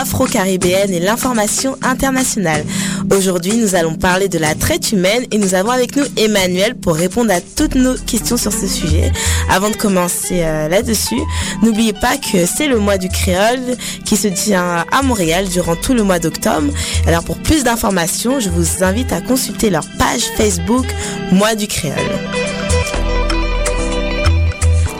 afro-caribéenne 0.00 0.92
et 0.92 1.00
l'information 1.00 1.76
internationale. 1.82 2.64
Aujourd'hui, 3.10 3.56
nous 3.56 3.74
allons 3.74 3.96
parler 3.96 4.28
de 4.28 4.38
la 4.38 4.54
traite 4.54 4.92
humaine 4.92 5.26
et 5.32 5.38
nous 5.38 5.54
avons 5.54 5.70
avec 5.70 5.96
nous 5.96 6.04
Emmanuel 6.16 6.76
pour 6.76 6.94
répondre 6.94 7.32
à 7.32 7.40
toutes 7.40 7.74
nos 7.74 7.94
questions 7.94 8.36
sur 8.36 8.52
ce 8.52 8.68
sujet. 8.68 9.10
Avant 9.50 9.70
de 9.70 9.76
commencer 9.76 10.42
euh, 10.44 10.68
là-dessus, 10.68 11.20
n'oubliez 11.60 11.92
pas 11.92 12.16
que 12.18 12.46
c'est 12.46 12.68
le 12.68 12.78
mois 12.78 12.98
du 12.98 13.08
créole 13.08 13.76
qui 14.04 14.16
se 14.16 14.28
tient 14.28 14.84
à 14.92 15.02
Montréal 15.02 15.48
durant 15.48 15.74
tout 15.74 15.92
le 15.92 16.04
mois 16.04 16.20
d'octobre. 16.20 16.72
Alors 17.08 17.24
pour 17.24 17.38
plus 17.38 17.64
d'informations, 17.64 18.38
je 18.38 18.48
vous 18.48 18.84
invite 18.84 19.12
à 19.12 19.20
consulter 19.20 19.70
leur 19.70 19.86
page 19.98 20.22
Facebook 20.36 20.86
Mois 21.32 21.56
du 21.56 21.66
créole. 21.66 22.35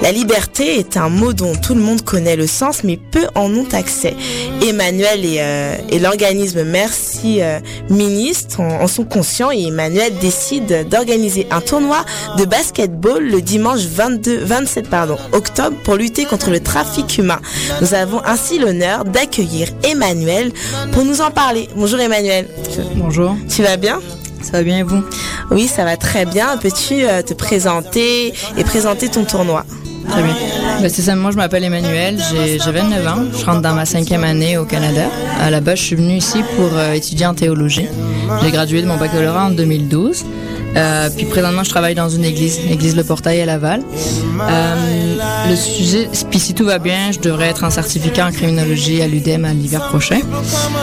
La 0.06 0.12
liberté 0.12 0.78
est 0.78 0.96
un 0.96 1.08
mot 1.08 1.32
dont 1.32 1.56
tout 1.56 1.74
le 1.74 1.80
monde 1.80 2.02
connaît 2.02 2.36
le 2.36 2.46
sens, 2.46 2.84
mais 2.84 2.96
peu 2.96 3.26
en 3.34 3.52
ont 3.52 3.66
accès. 3.72 4.14
Emmanuel 4.64 5.24
et, 5.24 5.38
euh, 5.40 5.74
et 5.88 5.98
l'organisme 5.98 6.62
Merci 6.62 7.42
euh, 7.42 7.58
Ministre 7.90 8.60
en, 8.60 8.82
en 8.82 8.86
sont 8.86 9.02
conscients 9.04 9.50
et 9.50 9.64
Emmanuel 9.66 10.12
décide 10.20 10.88
d'organiser 10.88 11.48
un 11.50 11.60
tournoi 11.60 12.04
de 12.38 12.44
basketball 12.44 13.20
le 13.20 13.42
dimanche 13.42 13.80
22, 13.80 14.44
27 14.44 14.88
pardon, 14.88 15.16
octobre 15.32 15.76
pour 15.82 15.96
lutter 15.96 16.24
contre 16.24 16.50
le 16.50 16.60
trafic 16.60 17.18
humain. 17.18 17.40
Nous 17.80 17.92
avons 17.92 18.22
ainsi 18.24 18.60
l'honneur 18.60 19.04
d'accueillir 19.06 19.70
Emmanuel 19.82 20.52
pour 20.92 21.04
nous 21.04 21.20
en 21.20 21.32
parler. 21.32 21.68
Bonjour 21.74 21.98
Emmanuel. 21.98 22.46
Bonjour. 22.94 23.34
Tu 23.48 23.64
vas 23.64 23.76
bien? 23.76 24.00
Ça 24.40 24.52
va 24.52 24.62
bien 24.62 24.78
et 24.78 24.82
vous? 24.84 25.02
Oui, 25.50 25.66
ça 25.66 25.84
va 25.84 25.96
très 25.96 26.26
bien. 26.26 26.58
Peux-tu 26.58 27.04
euh, 27.08 27.22
te 27.22 27.34
présenter 27.34 28.32
et 28.56 28.62
présenter 28.62 29.08
ton 29.08 29.24
tournoi? 29.24 29.64
Très 30.08 30.22
bien. 30.22 30.34
Ben, 30.80 30.88
c'est 30.88 31.02
ça, 31.02 31.14
moi 31.16 31.30
je 31.30 31.36
m'appelle 31.36 31.64
Emmanuel, 31.64 32.18
j'ai 32.30 32.58
j'ai 32.58 32.70
29 32.70 33.06
ans, 33.06 33.24
je 33.38 33.44
rentre 33.44 33.60
dans 33.62 33.74
ma 33.74 33.86
cinquième 33.86 34.24
année 34.24 34.56
au 34.58 34.64
Canada. 34.64 35.04
À 35.40 35.50
la 35.50 35.60
base, 35.60 35.78
je 35.78 35.84
suis 35.84 35.96
venu 35.96 36.14
ici 36.16 36.38
pour 36.56 36.70
euh, 36.74 36.92
étudier 36.92 37.26
en 37.26 37.34
théologie. 37.34 37.88
J'ai 38.42 38.50
gradué 38.50 38.82
de 38.82 38.86
mon 38.86 38.96
baccalauréat 38.96 39.46
en 39.46 39.50
2012. 39.50 40.24
Euh, 40.76 41.08
puis 41.16 41.26
présentement, 41.26 41.64
je 41.64 41.70
travaille 41.70 41.94
dans 41.94 42.08
une 42.08 42.24
église, 42.24 42.60
l'église 42.68 42.96
Le 42.96 43.04
Portail 43.04 43.40
à 43.40 43.46
Laval. 43.46 43.82
Euh, 44.40 45.16
le 45.48 45.56
sujet, 45.56 46.08
puis 46.30 46.38
si 46.38 46.54
tout 46.54 46.64
va 46.64 46.78
bien, 46.78 47.12
je 47.12 47.18
devrais 47.18 47.48
être 47.48 47.64
en 47.64 47.70
certificat 47.70 48.26
en 48.26 48.32
criminologie 48.32 49.00
à 49.00 49.06
l'UDEM 49.06 49.44
à 49.44 49.52
l'hiver 49.52 49.88
prochain. 49.88 50.20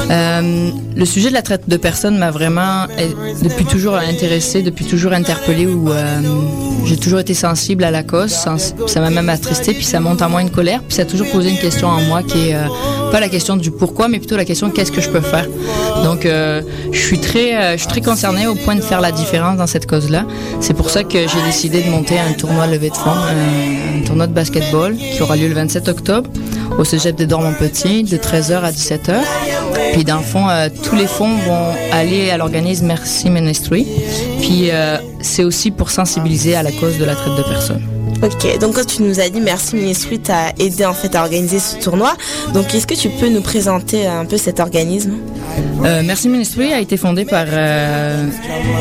Euh, 0.10 0.70
le 0.96 1.06
sujet 1.06 1.30
de 1.30 1.34
la 1.34 1.42
traite 1.42 1.68
de 1.68 1.78
personnes 1.78 2.18
m'a 2.18 2.32
vraiment 2.32 2.84
euh, 3.00 3.34
depuis 3.44 3.66
toujours 3.66 3.96
intéressé, 3.96 4.64
depuis 4.64 4.86
toujours 4.86 5.14
interpellé 5.14 5.68
où 5.68 5.90
j'ai 6.86 6.98
toujours 6.98 7.20
été 7.20 7.34
sensible 7.34 7.84
à 7.84 7.92
la 7.92 8.04
cause. 8.04 8.32
Ça 8.32 9.00
m'a 9.00 9.10
même 9.10 9.30
attristé, 9.30 9.74
puis 9.74 9.84
ça 9.86 10.00
monte 10.00 10.22
en 10.22 10.30
moi 10.30 10.42
une 10.42 10.50
colère, 10.52 10.82
puis 10.82 10.96
ça 10.96 11.04
a 11.04 11.06
toujours 11.06 11.30
posé 11.32 11.50
une 11.50 11.60
question 11.60 11.88
en 11.88 12.02
moi 12.02 12.24
qui 12.24 12.50
est 12.50 12.56
pas 13.14 13.20
la 13.20 13.30
question 13.30 13.56
du 13.58 13.70
pourquoi, 13.70 14.08
mais 14.08 14.18
plutôt 14.18 14.38
la 14.38 14.44
question 14.44 14.72
qu'est-ce 14.72 14.92
que 14.92 15.00
je 15.00 15.10
peux 15.12 15.22
faire. 15.22 15.48
Donc, 16.04 16.26
euh, 16.26 16.64
je 16.92 16.98
suis 16.98 17.20
très, 17.20 17.56
euh, 17.56 17.72
je 17.74 17.78
suis 17.78 17.88
très 17.88 18.02
concernée 18.02 18.48
au 18.48 18.56
point 18.56 18.74
de 18.74 18.82
faire 18.82 19.02
la 19.02 19.12
différence 19.12 19.56
dans 19.56 19.68
cette 19.68 19.86
cause-là. 19.86 20.26
C'est 20.62 20.74
pour 20.74 20.90
ça 20.90 21.04
que 21.04 21.20
j'ai 21.20 21.42
décidé 21.46 21.84
de 21.84 21.92
monter 21.92 22.18
un 22.18 22.34
tournoi 22.34 22.66
levé 22.66 22.90
de 22.90 22.96
fonds, 22.96 23.12
un, 23.12 24.00
un 24.00 24.04
tournoi 24.04 24.26
de 24.26 24.34
basketball 24.34 24.98
qui 24.98 25.22
aura 25.22 25.36
lieu 25.36 25.48
le 25.48 25.54
27 25.54 25.90
octobre 25.90 26.28
au 26.80 26.84
Cégep 26.84 27.16
des 27.16 27.28
Dormont-Petit 27.28 28.04
de 28.04 28.18
13h 28.18 28.64
à 28.64 28.72
17h. 28.72 29.14
Puis 29.94 30.04
dans 30.04 30.18
le 30.18 30.24
fond, 30.24 30.50
euh, 30.50 30.70
tous 30.84 30.96
les 30.96 31.06
fonds 31.06 31.38
vont 31.38 31.72
aller 31.92 32.32
à 32.32 32.38
l'organisme 32.38 32.88
Merci 32.88 33.30
Ministry. 33.30 33.86
Puis 34.42 34.72
euh, 34.72 34.98
c'est 35.22 35.44
aussi 35.44 35.70
pour 35.70 35.92
sensibiliser 35.92 36.56
à 36.56 36.64
la 36.64 36.72
cause 36.72 36.98
de 36.98 37.06
la 37.06 37.14
traite 37.14 37.36
de 37.36 37.44
personnes. 37.44 37.93
Ok, 38.22 38.60
donc 38.60 38.76
quand 38.76 38.86
tu 38.86 39.02
nous 39.04 39.20
as 39.20 39.30
dit 39.30 39.42
merci 39.42 39.76
Ministry 39.76 40.20
t'a 40.20 40.50
aidé 40.60 40.86
en 40.86 40.94
fait 40.94 41.14
à 41.16 41.22
organiser 41.24 41.60
ce 41.60 41.78
tournoi. 41.78 42.16
Donc 42.54 42.74
est-ce 42.74 42.88
que 42.88 42.94
tu 42.94 43.10
peux 43.10 43.30
nous 43.30 43.42
présenter 43.42 44.08
un 44.08 44.26
peu 44.26 44.38
cet 44.38 44.60
organisme? 44.60 45.14
Euh, 45.86 46.02
Merci 46.06 46.30
Ministry 46.30 46.74
a 46.74 46.80
été 46.80 46.98
fondé 46.98 47.26
par 47.26 47.46
euh, 47.50 48.26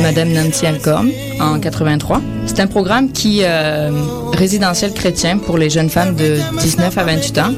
Madame 0.00 0.28
Nancy 0.32 0.66
Alcorn 0.66 1.10
en 1.40 1.58
83. 1.58 2.20
C'est 2.46 2.60
un 2.60 2.66
programme 2.66 3.10
qui 3.12 3.40
euh, 3.42 3.90
résidentiel 4.32 4.92
chrétien 4.92 5.38
pour 5.38 5.58
les 5.58 5.70
jeunes 5.70 5.88
femmes 5.88 6.14
de 6.14 6.38
19 6.60 6.98
à 6.98 7.04
28 7.04 7.38
ans 7.38 7.50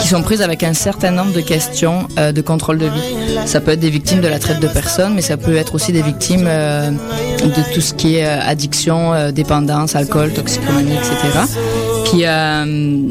qui 0.00 0.08
sont 0.08 0.22
prises 0.22 0.42
avec 0.42 0.62
un 0.62 0.74
certain 0.74 1.10
nombre 1.10 1.32
de 1.32 1.40
questions 1.40 2.08
euh, 2.18 2.32
de 2.32 2.40
contrôle 2.40 2.78
de 2.78 2.86
vie. 2.86 3.38
Ça 3.46 3.60
peut 3.60 3.72
être 3.72 3.80
des 3.80 3.90
victimes 3.90 4.20
de 4.20 4.28
la 4.28 4.38
traite 4.38 4.60
de 4.60 4.68
personnes, 4.68 5.14
mais 5.14 5.22
ça 5.22 5.36
peut 5.36 5.56
être 5.56 5.74
aussi 5.74 5.92
des 5.92 6.02
victimes 6.02 6.46
euh, 6.46 6.90
de 6.90 7.74
tout 7.74 7.80
ce 7.80 7.94
qui 7.94 8.16
est 8.16 8.24
addiction, 8.24 9.30
dépendance, 9.32 9.94
alcool, 9.96 10.32
toxicomanie, 10.32 10.94
etc. 10.94 11.13
Euh, 12.22 13.08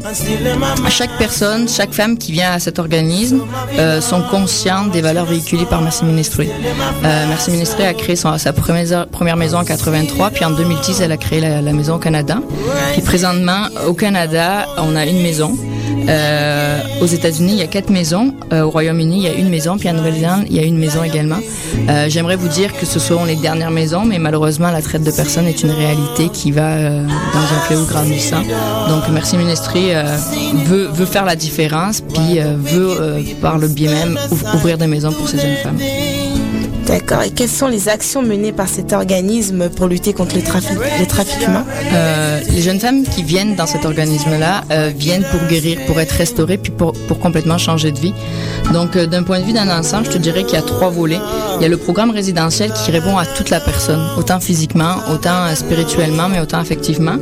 chaque 0.88 1.16
personne, 1.18 1.68
chaque 1.68 1.92
femme 1.92 2.16
qui 2.16 2.32
vient 2.32 2.52
à 2.52 2.58
cet 2.58 2.78
organisme 2.78 3.42
euh, 3.78 4.00
sont 4.00 4.22
conscientes 4.22 4.90
des 4.92 5.02
valeurs 5.02 5.26
véhiculées 5.26 5.66
par 5.66 5.82
Merci 5.82 6.04
Ministry. 6.04 6.48
Euh, 6.48 7.24
Merci 7.28 7.50
Ministry 7.50 7.84
a 7.84 7.92
créé 7.92 8.16
sa 8.16 8.52
première, 8.52 9.06
première 9.08 9.36
maison 9.36 9.58
en 9.58 9.64
83, 9.64 10.30
puis 10.30 10.44
en 10.44 10.50
2010 10.50 11.00
elle 11.00 11.12
a 11.12 11.16
créé 11.16 11.40
la, 11.40 11.60
la 11.60 11.72
maison 11.72 11.96
au 11.96 11.98
Canada. 11.98 12.38
Puis 12.92 13.02
présentement 13.02 13.68
au 13.86 13.94
Canada 13.94 14.66
on 14.78 14.96
a 14.96 15.04
une 15.04 15.22
maison. 15.22 15.56
Euh, 16.08 16.78
aux 17.00 17.06
États-Unis, 17.06 17.52
il 17.52 17.58
y 17.58 17.62
a 17.62 17.66
quatre 17.66 17.90
maisons. 17.90 18.34
Euh, 18.52 18.62
au 18.62 18.70
Royaume-Uni, 18.70 19.16
il 19.18 19.22
y 19.22 19.26
a 19.28 19.32
une 19.34 19.48
maison. 19.48 19.76
Puis 19.78 19.88
en 19.88 19.94
Nouvelle-Zélande, 19.94 20.44
il 20.50 20.56
y 20.56 20.58
a 20.60 20.62
une 20.62 20.78
maison 20.78 21.02
également. 21.02 21.38
Euh, 21.88 22.06
J'aimerais 22.08 22.36
vous 22.36 22.48
dire 22.48 22.72
que 22.78 22.86
ce 22.86 22.98
sont 22.98 23.24
les 23.24 23.36
dernières 23.36 23.70
maisons, 23.70 24.04
mais 24.04 24.18
malheureusement, 24.18 24.70
la 24.70 24.82
traite 24.82 25.02
de 25.04 25.10
personnes 25.10 25.46
est 25.46 25.62
une 25.62 25.70
réalité 25.70 26.28
qui 26.32 26.50
va 26.52 26.78
dans 26.78 27.48
un 27.56 27.60
fléau 27.66 27.84
grandissant. 27.84 28.42
Donc, 28.88 29.04
Merci 29.12 29.36
Ministry 29.36 29.90
veut, 30.66 30.88
veut 30.92 31.06
faire 31.06 31.24
la 31.24 31.36
différence, 31.36 32.00
puis 32.00 32.38
veut, 32.40 33.24
par 33.40 33.58
le 33.58 33.68
biais 33.68 33.88
même, 33.88 34.18
ouv- 34.30 34.56
ouvrir 34.56 34.78
des 34.78 34.86
maisons 34.86 35.12
pour 35.12 35.28
ces 35.28 35.38
jeunes 35.38 35.56
femmes. 35.62 35.78
D'accord. 36.86 37.22
Et 37.22 37.30
quelles 37.30 37.48
sont 37.48 37.66
les 37.66 37.88
actions 37.88 38.22
menées 38.22 38.52
par 38.52 38.68
cet 38.68 38.92
organisme 38.92 39.70
pour 39.70 39.86
lutter 39.86 40.12
contre 40.12 40.36
le 40.36 40.42
trafic, 40.42 40.76
le 41.00 41.06
trafic 41.06 41.46
humain? 41.46 41.64
Euh, 41.92 42.40
les 42.50 42.62
jeunes 42.62 42.80
femmes 42.80 43.04
qui 43.04 43.22
viennent 43.22 43.54
dans 43.54 43.66
cet 43.66 43.84
organisme-là 43.84 44.64
euh, 44.70 44.90
viennent 44.94 45.24
pour 45.30 45.40
guérir, 45.48 45.78
pour 45.86 45.98
être 46.00 46.12
restaurées, 46.12 46.58
puis 46.58 46.72
pour, 46.72 46.94
complètement 47.20 47.58
changer 47.58 47.90
de 47.90 47.98
vie. 47.98 48.12
Donc, 48.72 48.96
euh, 48.96 49.06
d'un 49.06 49.22
point 49.22 49.40
de 49.40 49.44
vue 49.44 49.52
d'un 49.52 49.68
ensemble, 49.68 50.06
je 50.06 50.10
te 50.10 50.18
dirais 50.18 50.44
qu'il 50.44 50.54
y 50.54 50.62
a 50.62 50.62
trois 50.62 50.90
volets. 50.90 51.20
Il 51.58 51.62
y 51.62 51.64
a 51.64 51.68
le 51.68 51.76
programme 51.78 52.10
résidentiel 52.10 52.72
qui 52.72 52.90
répond 52.90 53.16
à 53.16 53.24
toute 53.24 53.50
la 53.50 53.60
personne, 53.60 54.06
autant 54.18 54.40
physiquement, 54.40 54.96
autant 55.12 55.54
spirituellement, 55.54 56.28
mais 56.28 56.40
autant 56.40 56.58
affectivement. 56.58 57.16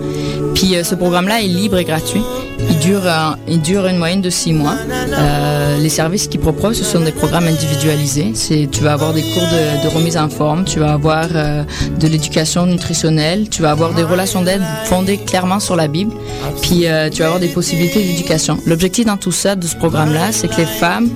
Puis, 0.55 0.75
ce 0.83 0.95
programme-là 0.95 1.43
est 1.43 1.47
libre 1.47 1.79
et 1.79 1.85
gratuit. 1.85 2.23
Il 2.69 3.61
dure, 3.61 3.87
une 3.87 3.99
moyenne 3.99 4.21
de 4.21 4.31
six 4.31 4.53
mois. 4.53 4.77
Euh, 5.13 5.79
les 5.79 5.89
services 5.89 6.27
qu'il 6.27 6.41
propose, 6.41 6.79
ce 6.79 6.85
sont 6.85 7.01
des 7.01 7.13
programmes 7.13 7.47
individualisés. 7.47 8.33
C'est, 8.35 8.69
tu 8.71 8.83
vas 8.83 8.93
avoir 8.93 9.13
des 9.13 9.23
cours 9.23 9.43
de, 9.43 9.89
remise 9.89 10.17
en 10.17 10.29
forme, 10.29 10.65
tu 10.65 10.79
vas 10.79 10.93
avoir 10.93 11.27
euh, 11.35 11.65
de 12.01 12.07
l'éducation 12.09 12.67
nutritionnelle, 12.67 13.49
tu 13.49 13.63
vas 13.63 13.71
avoir 13.71 13.95
des 13.95 14.03
relations 14.03 14.43
d'aide 14.43 14.63
fondées 14.85 15.19
clairement 15.19 15.61
sur 15.61 15.77
la 15.77 15.89
Bible, 15.89 16.13
puis 16.63 16.87
euh, 16.87 17.11
tu 17.11 17.21
vas 17.21 17.27
avoir 17.27 17.41
des 17.41 17.49
possibilités 17.49 18.03
d'éducation. 18.03 18.59
L'objectif 18.67 19.07
dans 19.07 19.17
tout 19.17 19.33
ça, 19.33 19.55
de 19.55 19.67
ce 19.67 19.77
programme-là, 19.77 20.33
c'est 20.33 20.49
que 20.49 20.57
les 20.57 20.67
femmes 20.67 21.11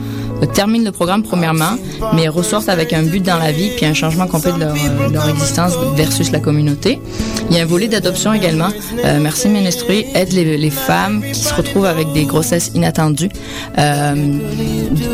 terminent 0.52 0.84
le 0.84 0.92
programme 0.92 1.22
premièrement, 1.22 1.76
mais 2.14 2.28
ressortent 2.28 2.68
avec 2.68 2.92
un 2.92 3.02
but 3.02 3.22
dans 3.22 3.38
la 3.38 3.52
vie, 3.52 3.70
puis 3.76 3.86
un 3.86 3.94
changement 3.94 4.26
complet 4.26 4.52
de 4.52 4.58
leur, 5.12 5.28
existence 5.28 5.72
versus 5.94 6.30
la 6.30 6.40
communauté. 6.40 7.00
Il 7.50 7.56
y 7.56 7.60
a 7.60 7.62
un 7.62 7.66
volet 7.66 7.88
d'adoption 7.88 8.32
également. 8.32 8.68
Euh, 9.04 9.18
Merci 9.20 9.48
Ministry 9.48 10.06
aide 10.14 10.32
les, 10.32 10.70
femmes 10.70 11.22
qui 11.32 11.40
se 11.40 11.54
retrouvent 11.54 11.86
avec 11.86 12.12
des 12.12 12.24
grossesses 12.24 12.72
inattendues. 12.74 13.30
Euh, 13.78 14.14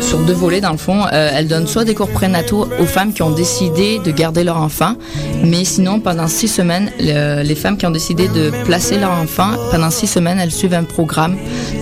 sur 0.01 0.19
deux 0.19 0.33
volets, 0.33 0.61
dans 0.61 0.71
le 0.71 0.77
fond, 0.77 1.05
euh, 1.11 1.29
elle 1.33 1.47
donne 1.47 1.67
soit 1.67 1.85
des 1.85 1.93
cours 1.93 2.09
prénataux 2.09 2.67
aux 2.79 2.85
femmes 2.85 3.13
qui 3.13 3.21
ont 3.21 3.31
décidé 3.31 3.99
de 4.03 4.11
garder 4.11 4.43
leur 4.43 4.57
enfant, 4.57 4.95
mais 5.43 5.63
sinon, 5.63 5.99
pendant 5.99 6.27
six 6.27 6.47
semaines, 6.47 6.91
le- 6.99 7.43
les 7.43 7.55
femmes 7.55 7.77
qui 7.77 7.85
ont 7.85 7.91
décidé 7.91 8.27
de 8.27 8.51
placer 8.65 8.97
leur 8.97 9.11
enfant, 9.11 9.51
pendant 9.71 9.89
six 9.91 10.07
semaines, 10.07 10.39
elles 10.39 10.51
suivent 10.51 10.73
un 10.73 10.83
programme 10.83 11.35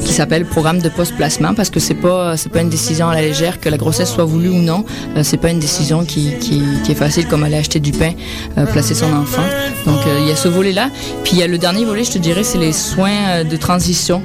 qui 0.03 0.13
s'appelle 0.13 0.45
programme 0.45 0.79
de 0.79 0.89
post-placement 0.89 1.53
parce 1.53 1.69
que 1.69 1.79
c'est 1.79 1.93
pas 1.95 2.35
c'est 2.37 2.49
pas 2.51 2.61
une 2.61 2.69
décision 2.69 3.09
à 3.09 3.15
la 3.15 3.21
légère 3.21 3.59
que 3.59 3.69
la 3.69 3.77
grossesse 3.77 4.09
soit 4.11 4.25
voulue 4.25 4.49
ou 4.49 4.61
non. 4.61 4.83
Euh, 5.15 5.21
c'est 5.23 5.37
pas 5.37 5.49
une 5.49 5.59
décision 5.59 6.03
qui, 6.05 6.33
qui, 6.39 6.61
est 6.89 6.95
facile 6.95 7.27
comme 7.27 7.43
aller 7.43 7.55
acheter 7.57 7.79
du 7.79 7.91
pain, 7.91 8.11
euh, 8.57 8.65
placer 8.65 8.93
son 8.95 9.13
enfant. 9.13 9.43
Donc 9.85 10.05
euh, 10.07 10.19
il 10.21 10.27
y 10.27 10.31
a 10.31 10.35
ce 10.35 10.47
volet-là. 10.47 10.89
Puis 11.23 11.33
il 11.33 11.39
y 11.39 11.43
a 11.43 11.47
le 11.47 11.57
dernier 11.57 11.85
volet, 11.85 12.03
je 12.03 12.11
te 12.11 12.17
dirais, 12.17 12.43
c'est 12.43 12.57
les 12.57 12.73
soins 12.73 13.11
euh, 13.29 13.43
de 13.43 13.55
transition 13.55 14.23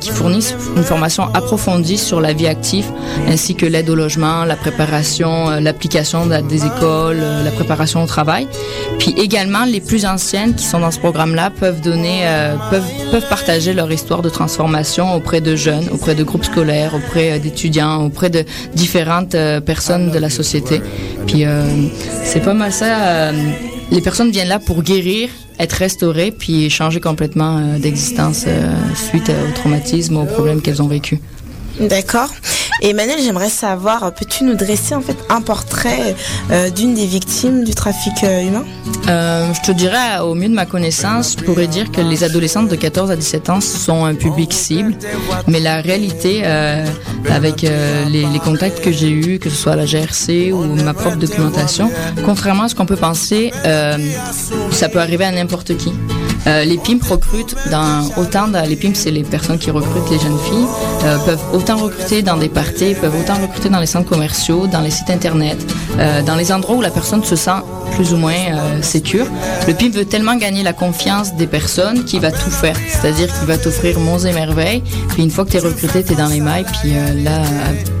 qui 0.00 0.10
fournissent 0.10 0.54
une 0.76 0.82
formation 0.82 1.24
approfondie 1.34 1.98
sur 1.98 2.20
la 2.20 2.32
vie 2.32 2.46
active, 2.46 2.86
ainsi 3.28 3.54
que 3.54 3.66
l'aide 3.66 3.88
au 3.90 3.94
logement, 3.94 4.44
la 4.44 4.56
préparation, 4.56 5.50
l'application 5.60 6.26
de- 6.26 6.40
des 6.40 6.64
écoles, 6.66 7.18
la 7.44 7.50
préparation 7.50 8.02
au 8.02 8.06
travail. 8.06 8.46
Puis 8.98 9.14
également, 9.16 9.64
les 9.64 9.80
plus 9.80 10.04
anciennes 10.04 10.54
qui 10.54 10.64
sont 10.64 10.80
dans 10.80 10.90
ce 10.90 10.98
programme-là 10.98 11.50
peuvent 11.50 11.80
donner, 11.80 12.20
peuvent, 12.70 12.84
peuvent 13.10 13.28
partager 13.28 13.72
leur 13.72 13.90
histoire 13.90 14.22
de 14.22 14.28
transformation 14.28 15.11
auprès 15.16 15.40
de 15.40 15.56
jeunes, 15.56 15.88
auprès 15.92 16.14
de 16.14 16.22
groupes 16.22 16.44
scolaires, 16.44 16.94
auprès 16.94 17.32
euh, 17.32 17.38
d'étudiants, 17.38 18.04
auprès 18.04 18.30
de 18.30 18.44
différentes 18.74 19.34
euh, 19.34 19.60
personnes 19.60 20.10
de 20.10 20.18
la 20.18 20.30
société. 20.30 20.80
Puis 21.26 21.44
euh, 21.44 21.64
c'est 22.24 22.40
pas 22.40 22.54
mal 22.54 22.72
ça. 22.72 23.32
les 23.90 24.00
personnes 24.00 24.30
viennent 24.30 24.48
là 24.48 24.58
pour 24.58 24.82
guérir, 24.82 25.28
être 25.58 25.72
restaurées, 25.72 26.32
puis 26.32 26.70
changer 26.70 27.00
complètement 27.00 27.78
d'existence 27.78 28.46
suite 28.94 29.30
au 29.30 29.52
traumatisme, 29.54 30.16
aux 30.16 30.24
problèmes 30.24 30.60
qu'elles 30.62 30.82
ont 30.82 30.88
vécu. 30.88 31.20
D'accord. 31.80 32.30
Emmanuel, 32.84 33.20
j'aimerais 33.22 33.48
savoir, 33.48 34.12
peux-tu 34.12 34.42
nous 34.42 34.56
dresser 34.56 34.96
en 34.96 35.00
fait 35.00 35.16
un 35.28 35.40
portrait 35.40 36.16
euh, 36.50 36.68
d'une 36.68 36.94
des 36.94 37.06
victimes 37.06 37.62
du 37.62 37.76
trafic 37.76 38.12
euh, 38.24 38.42
humain? 38.42 38.64
Euh, 39.08 39.54
je 39.54 39.60
te 39.60 39.70
dirais, 39.70 40.18
au 40.20 40.34
mieux 40.34 40.48
de 40.48 40.54
ma 40.54 40.66
connaissance, 40.66 41.36
je 41.38 41.44
pourrais 41.44 41.68
dire 41.68 41.92
que 41.92 42.00
les 42.00 42.24
adolescentes 42.24 42.66
de 42.68 42.74
14 42.74 43.12
à 43.12 43.16
17 43.16 43.50
ans 43.50 43.60
sont 43.60 44.04
un 44.04 44.16
public 44.16 44.52
cible, 44.52 44.96
mais 45.46 45.60
la 45.60 45.80
réalité, 45.80 46.44
avec 46.44 47.62
les, 47.62 48.40
contacts 48.44 48.80
que 48.80 48.90
j'ai 48.90 49.10
eus, 49.10 49.38
que 49.38 49.48
ce 49.48 49.56
soit 49.56 49.76
la 49.76 49.86
GRC 49.86 50.52
ou 50.52 50.64
ma 50.64 50.92
propre 50.92 51.18
documentation, 51.18 51.88
contrairement 52.24 52.64
à 52.64 52.68
ce 52.68 52.74
qu'on 52.74 52.86
peut 52.86 52.96
penser, 52.96 53.52
ça 54.72 54.88
peut 54.88 55.00
arriver 55.00 55.24
à 55.24 55.30
n'importe 55.30 55.76
qui. 55.76 55.92
Euh, 56.46 56.64
les 56.64 56.76
pimps 56.78 57.06
recrutent 57.08 57.54
autant 58.16 58.48
les 58.66 58.76
pimps 58.76 58.98
c'est 58.98 59.10
les 59.10 59.22
personnes 59.22 59.58
qui 59.58 59.70
recrutent 59.70 60.10
les 60.10 60.18
jeunes 60.18 60.38
filles 60.38 60.66
euh, 61.04 61.16
peuvent 61.18 61.42
autant 61.52 61.76
recruter 61.76 62.22
dans 62.22 62.36
des 62.36 62.48
parties, 62.48 62.94
peuvent 62.94 63.14
autant 63.18 63.40
recruter 63.40 63.68
dans 63.68 63.78
les 63.78 63.86
centres 63.86 64.08
commerciaux, 64.08 64.66
dans 64.66 64.80
les 64.80 64.90
sites 64.90 65.10
internet, 65.10 65.58
euh, 65.98 66.22
dans 66.22 66.34
les 66.34 66.52
endroits 66.52 66.76
où 66.76 66.80
la 66.80 66.90
personne 66.90 67.22
se 67.22 67.36
sent 67.36 67.60
plus 67.94 68.12
ou 68.12 68.16
moins 68.16 68.32
sécure. 68.80 69.26
Le 69.68 69.74
pimp 69.74 69.94
veut 69.94 70.04
tellement 70.04 70.36
gagner 70.36 70.62
la 70.62 70.72
confiance 70.72 71.34
des 71.34 71.46
personnes 71.46 72.04
qu'il 72.04 72.20
va 72.20 72.32
tout 72.32 72.50
faire, 72.50 72.76
c'est-à-dire 72.88 73.28
qu'il 73.38 73.46
va 73.46 73.58
t'offrir 73.58 74.00
monts 74.00 74.18
et 74.18 74.32
merveilles. 74.32 74.82
Puis 75.10 75.22
une 75.22 75.30
fois 75.30 75.44
que 75.44 75.50
tu 75.50 75.58
es 75.58 75.60
recruté, 75.60 76.02
tu 76.02 76.14
es 76.14 76.16
dans 76.16 76.28
les 76.28 76.40
mailles, 76.40 76.66
puis 76.80 76.92
là 77.22 77.42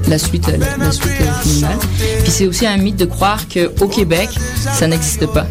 la 0.08 0.18
suite 0.18 0.46
la, 0.46 0.84
la 0.84 0.92
suite. 0.92 1.12
Puis 2.22 2.32
c'est 2.32 2.46
aussi 2.46 2.66
un 2.66 2.76
mythe 2.76 2.96
de 2.96 3.04
croire 3.04 3.46
que 3.48 3.70
au 3.80 3.88
Québec, 3.88 4.30
ça 4.56 4.86
n'existe 4.86 5.26
pas. 5.26 5.46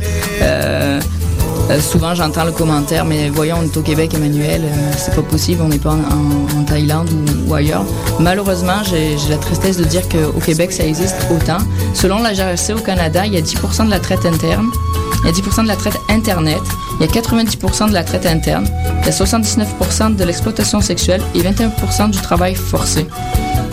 Euh, 1.70 1.80
souvent 1.80 2.16
j'entends 2.16 2.44
le 2.44 2.52
commentaire 2.52 3.06
mais 3.06 3.30
voyons 3.30 3.58
on 3.60 3.64
est 3.64 3.78
au 3.78 3.82
Québec 3.82 4.14
Emmanuel 4.14 4.64
euh, 4.64 4.92
c'est 4.98 5.16
pas 5.16 5.22
possible 5.22 5.62
on 5.64 5.70
n'est 5.70 5.78
pas 5.78 5.94
en, 5.94 6.64
Thaïlande 6.64 7.10
ou, 7.48 7.54
ailleurs. 7.54 7.86
Malheureusement 8.20 8.84
j'ai 8.90 9.18
j'ai 9.18 9.30
la 9.30 9.38
tristesse 9.38 9.78
de 9.78 9.84
dire 9.84 10.04
qu'au 10.08 10.40
Québec 10.40 10.72
ça 10.72 10.86
existe 10.86 11.18
autant. 11.32 11.58
Selon 11.94 12.22
la 12.22 12.34
GRC 12.34 12.74
au 12.74 12.80
Canada 12.80 13.26
il 13.26 13.34
y 13.34 13.38
a 13.38 13.42
10% 13.42 13.86
de 13.86 13.90
la 13.90 14.00
traite 14.00 14.26
interne. 14.26 14.68
Il 15.24 15.28
y 15.28 15.30
a 15.30 15.34
10% 15.34 15.64
de 15.64 15.68
la 15.68 15.76
traite 15.76 15.98
internet. 16.10 16.62
Il 17.00 17.06
y 17.06 17.10
a 17.10 17.22
90% 17.22 17.90
de 17.90 17.94
la 17.94 18.04
traite 18.04 18.26
interne. 18.26 18.68
Il 19.02 19.06
y 19.06 19.10
a 19.10 19.12
79% 19.12 20.16
de 20.16 20.24
l'exploitation 20.24 20.82
sexuelle 20.82 21.22
et 21.36 21.42
21% 21.42 22.10
du 22.10 22.20
travail 22.20 22.56
forcé. 22.56 23.08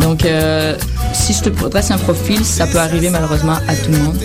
Donc 0.00 0.24
euh, 0.24 0.76
si 1.12 1.32
je 1.32 1.42
te 1.42 1.68
dresse 1.68 1.90
un 1.90 1.98
profil 1.98 2.44
ça 2.44 2.66
peut 2.66 2.78
arriver 2.78 3.10
malheureusement 3.10 3.58
à 3.68 3.74
tout 3.74 3.90
le 3.92 3.98
monde 3.98 4.18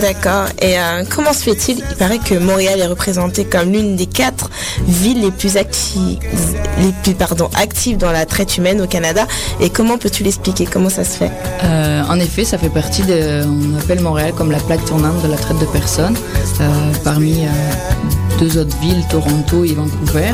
D'accord. 0.00 0.46
Et 0.60 0.78
euh, 0.78 1.04
comment 1.08 1.32
se 1.32 1.42
fait-il? 1.42 1.78
Il 1.90 1.96
paraît 1.96 2.18
que 2.18 2.34
Montréal 2.34 2.78
est 2.80 2.86
représentée 2.86 3.44
comme 3.44 3.72
l'une 3.72 3.96
des 3.96 4.06
quatre 4.06 4.48
villes 4.86 5.20
les 5.20 5.30
plus 5.30 5.56
actives, 5.56 6.18
les 6.78 6.92
plus 7.02 7.16
actives 7.54 7.96
dans 7.96 8.12
la 8.12 8.24
traite 8.24 8.56
humaine 8.56 8.80
au 8.80 8.86
Canada. 8.86 9.26
Et 9.60 9.70
comment 9.70 9.98
peux-tu 9.98 10.22
l'expliquer? 10.22 10.66
Comment 10.66 10.90
ça 10.90 11.04
se 11.04 11.16
fait? 11.16 11.30
Euh, 11.64 12.02
en 12.08 12.18
effet, 12.20 12.44
ça 12.44 12.58
fait 12.58 12.68
partie 12.68 13.02
de. 13.02 13.44
On 13.44 13.78
appelle 13.78 14.00
Montréal 14.00 14.32
comme 14.36 14.50
la 14.50 14.60
plaque 14.60 14.84
tournante 14.84 15.20
de 15.22 15.28
la 15.28 15.36
traite 15.36 15.58
de 15.58 15.66
personnes. 15.66 16.16
Euh, 16.60 16.68
parmi 17.02 17.46
deux 18.38 18.56
autres 18.58 18.76
villes, 18.78 19.04
Toronto 19.10 19.64
et 19.64 19.74
Vancouver. 19.74 20.32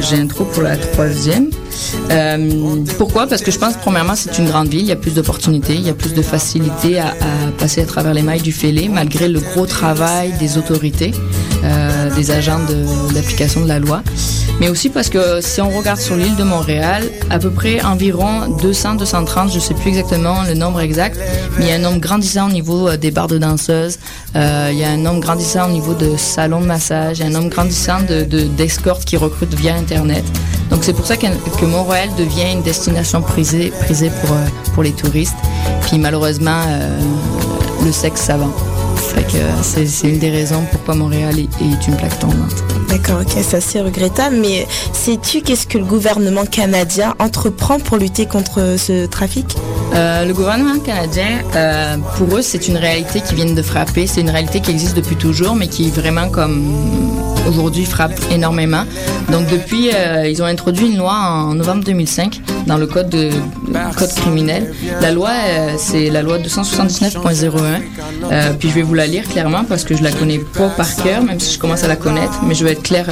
J'ai 0.00 0.16
un 0.16 0.26
trou 0.26 0.44
pour 0.44 0.62
la 0.62 0.76
troisième. 0.76 1.50
Euh, 2.10 2.76
pourquoi? 2.98 3.26
Parce 3.26 3.42
que 3.42 3.50
je 3.50 3.58
pense, 3.58 3.74
premièrement, 3.76 4.14
c'est 4.16 4.38
une 4.38 4.46
grande 4.46 4.68
ville, 4.68 4.80
il 4.80 4.86
y 4.86 4.92
a 4.92 4.96
plus 4.96 5.14
d'opportunités, 5.14 5.74
il 5.74 5.82
y 5.86 5.90
a 5.90 5.94
plus 5.94 6.14
de 6.14 6.22
facilité 6.22 6.98
à, 7.00 7.14
passer 7.58 7.82
à 7.82 7.86
travers 7.86 8.14
les 8.14 8.22
mailles 8.22 8.40
du 8.42 8.52
fêlé, 8.52 8.88
malgré 8.88 9.28
le 9.28 9.40
gros 9.40 9.66
travail 9.66 10.32
des 10.38 10.58
autorités, 10.58 11.12
euh, 11.64 12.10
des 12.14 12.30
agents 12.30 12.60
de- 12.68 13.14
d'application 13.14 13.62
de, 13.62 13.68
la 13.68 13.78
loi. 13.78 14.02
Mais 14.60 14.68
aussi 14.68 14.88
parce 14.88 15.08
que 15.08 15.40
si 15.40 15.60
on 15.60 15.70
regarde 15.70 16.00
sur 16.00 16.16
l'île 16.16 16.34
de 16.36 16.42
Montréal, 16.42 17.04
à 17.30 17.38
peu 17.38 17.50
près 17.50 17.80
environ 17.82 18.48
200, 18.60 18.94
230, 18.96 19.50
je 19.50 19.56
ne 19.56 19.60
sais 19.60 19.74
plus 19.74 19.88
exactement 19.88 20.42
le 20.48 20.54
nombre 20.54 20.80
exact, 20.80 21.16
mais 21.58 21.66
il 21.66 21.68
y 21.68 21.72
a 21.72 21.76
un 21.76 21.78
nombre 21.78 22.00
grandissant 22.00 22.48
au 22.48 22.52
niveau 22.52 22.88
euh, 22.88 22.96
des 22.96 23.10
bars 23.10 23.28
de 23.28 23.38
danseuses, 23.38 23.98
il 24.34 24.76
y 24.78 24.84
a 24.84 24.90
un 24.90 24.96
nombre 24.96 25.20
grandissant 25.20 25.68
au 25.68 25.72
niveau 25.72 25.94
de 25.94 26.16
salons 26.16 26.60
de 26.60 26.66
massage, 26.66 27.18
il 27.18 27.22
y 27.22 27.24
a 27.24 27.28
un 27.28 27.32
nombre 27.32 27.50
grandissant 27.50 28.00
de- 28.08 28.24
de- 28.24 28.44
d'escortes 28.46 29.04
qui 29.04 29.16
recrutent 29.16 29.54
via 29.54 29.74
Internet. 29.74 30.24
Donc 30.70 30.84
c'est 30.84 30.92
pour 30.92 31.06
ça 31.06 31.16
que, 31.16 31.26
que 31.26 31.66
Montréal 31.66 32.10
devient 32.18 32.52
une 32.52 32.62
destination 32.62 33.22
prisée, 33.22 33.72
prisée 33.84 34.10
pour, 34.20 34.36
euh, 34.36 34.46
pour 34.74 34.82
les 34.82 34.92
touristes. 34.92 35.36
Puis 35.82 35.98
malheureusement, 35.98 36.62
euh, 36.68 36.98
le 37.84 37.92
sexe 37.92 38.22
savant. 38.22 38.52
Fait 38.96 39.22
que 39.22 39.36
euh, 39.36 39.62
c'est 39.62 40.08
une 40.08 40.18
des 40.18 40.30
raisons 40.30 40.64
pourquoi 40.70 40.94
Montréal 40.94 41.38
est, 41.38 41.44
est 41.62 41.86
une 41.88 41.96
plaque 41.96 42.18
tournante. 42.18 42.54
D'accord, 42.88 43.20
ok, 43.20 43.32
c'est 43.42 43.56
assez 43.56 43.80
regrettable. 43.80 44.36
Mais 44.40 44.66
sais-tu 44.92 45.42
qu'est-ce 45.42 45.66
que 45.66 45.78
le 45.78 45.84
gouvernement 45.84 46.44
canadien 46.44 47.14
entreprend 47.18 47.78
pour 47.78 47.96
lutter 47.96 48.26
contre 48.26 48.76
ce 48.78 49.06
trafic? 49.06 49.56
Euh, 49.94 50.24
le 50.24 50.34
gouvernement 50.34 50.78
canadien, 50.80 51.42
euh, 51.54 51.96
pour 52.16 52.36
eux, 52.36 52.42
c'est 52.42 52.68
une 52.68 52.76
réalité 52.76 53.20
qui 53.20 53.34
vient 53.34 53.46
de 53.46 53.62
frapper. 53.62 54.06
C'est 54.06 54.20
une 54.20 54.30
réalité 54.30 54.60
qui 54.60 54.70
existe 54.70 54.96
depuis 54.96 55.16
toujours, 55.16 55.54
mais 55.54 55.68
qui 55.68 55.90
vraiment 55.90 56.28
comme 56.28 56.72
aujourd'hui 57.46 57.84
frappe 57.84 58.14
énormément. 58.30 58.84
Donc 59.30 59.46
depuis, 59.48 59.90
euh, 59.94 60.28
ils 60.28 60.42
ont 60.42 60.46
introduit 60.46 60.86
une 60.86 60.98
loi 60.98 61.12
en 61.14 61.54
novembre 61.54 61.84
2005 61.84 62.40
dans 62.66 62.76
le 62.76 62.86
code 62.86 63.08
de 63.10 63.30
le 63.68 63.94
code 63.96 64.12
criminel. 64.14 64.72
La 65.00 65.10
loi, 65.10 65.30
euh, 65.30 65.74
c'est 65.76 66.10
la 66.10 66.22
loi 66.22 66.38
279.01. 66.38 67.82
Euh, 68.30 68.52
puis 68.58 68.70
je 68.70 68.74
vais 68.74 68.82
vous 68.82 68.94
la 68.94 69.06
lire 69.06 69.24
clairement 69.28 69.64
parce 69.64 69.84
que 69.84 69.96
je 69.96 70.02
la 70.02 70.12
connais 70.12 70.38
pas 70.38 70.68
par 70.68 70.94
cœur, 70.96 71.22
même 71.22 71.40
si 71.40 71.54
je 71.54 71.58
commence 71.58 71.84
à 71.84 71.88
la 71.88 71.96
connaître. 71.96 72.40
Mais 72.46 72.54
je 72.54 72.64
vais 72.64 72.72
être 72.72 72.82
clair. 72.82 73.06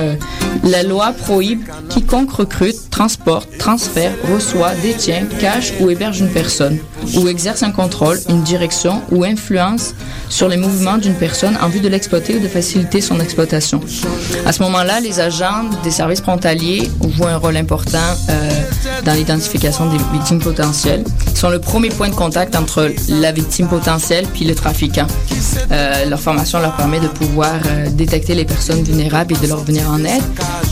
La 0.67 0.83
loi 0.83 1.12
prohibe 1.12 1.62
quiconque 1.89 2.33
recrute, 2.33 2.91
transporte, 2.91 3.49
transfère, 3.59 4.12
reçoit, 4.33 4.75
détient, 4.83 5.27
cache 5.41 5.73
ou 5.81 5.91
héberge 5.91 6.21
une 6.21 6.31
personne 6.31 6.79
ou 7.14 7.29
exerce 7.29 7.62
un 7.62 7.71
contrôle, 7.71 8.19
une 8.29 8.43
direction 8.43 9.03
ou 9.11 9.25
influence 9.25 9.95
sur 10.29 10.49
les 10.49 10.57
mouvements 10.57 10.99
d'une 10.99 11.14
personne 11.14 11.57
en 11.62 11.69
vue 11.69 11.81
de 11.81 11.89
l'exploiter 11.89 12.37
ou 12.37 12.41
de 12.41 12.49
faciliter 12.49 13.01
son 13.01 13.21
exploitation. 13.21 13.81
À 14.45 14.53
ce 14.53 14.62
moment-là, 14.62 15.01
les 15.01 15.21
agents 15.21 15.64
des 15.85 15.91
services 15.91 16.21
frontaliers 16.21 16.91
jouent 17.17 17.27
un 17.27 17.37
rôle 17.37 17.57
important 17.57 17.99
euh, 18.29 18.51
dans 19.05 19.12
l'identification 19.12 19.87
des 19.87 19.99
victimes 20.12 20.41
potentielles. 20.41 21.05
Ils 21.31 21.39
sont 21.39 21.51
le 21.51 21.61
premier 21.61 21.91
point 21.91 22.09
de 22.09 22.14
contact 22.14 22.57
entre 22.57 22.91
la 23.09 23.33
victime 23.33 23.69
potentielle 23.69 24.27
puis 24.33 24.45
le 24.45 24.55
trafiquant. 24.55 25.07
Euh, 25.71 26.07
leur 26.07 26.21
formation 26.21 26.61
leur 26.61 26.77
permet 26.77 27.01
de 27.01 27.09
pouvoir 27.09 27.55
euh, 27.67 27.89
détecter 27.91 28.35
les 28.35 28.45
personnes 28.45 28.83
vulnérables 28.83 29.35
et 29.35 29.39
de 29.39 29.47
leur 29.47 29.62
venir 29.64 29.89
en 29.91 30.03
aide. 30.05 30.23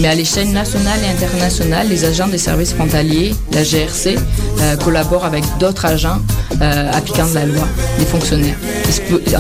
Mais 0.01 0.09
à 0.09 0.15
l'échelle 0.15 0.51
nationale 0.51 0.99
et 1.05 1.09
internationale, 1.09 1.89
les 1.89 2.05
agents 2.05 2.27
des 2.27 2.39
services 2.39 2.73
frontaliers, 2.73 3.35
la 3.53 3.63
GRC, 3.63 4.17
euh, 4.61 4.77
collaborent 4.77 5.25
avec 5.25 5.45
d'autres 5.59 5.85
agents 5.85 6.19
euh, 6.61 6.91
appliquant 6.93 7.27
de 7.29 7.35
la 7.35 7.47
loi, 7.47 7.65
des 7.99 8.05
fonctionnaires. 8.05 8.57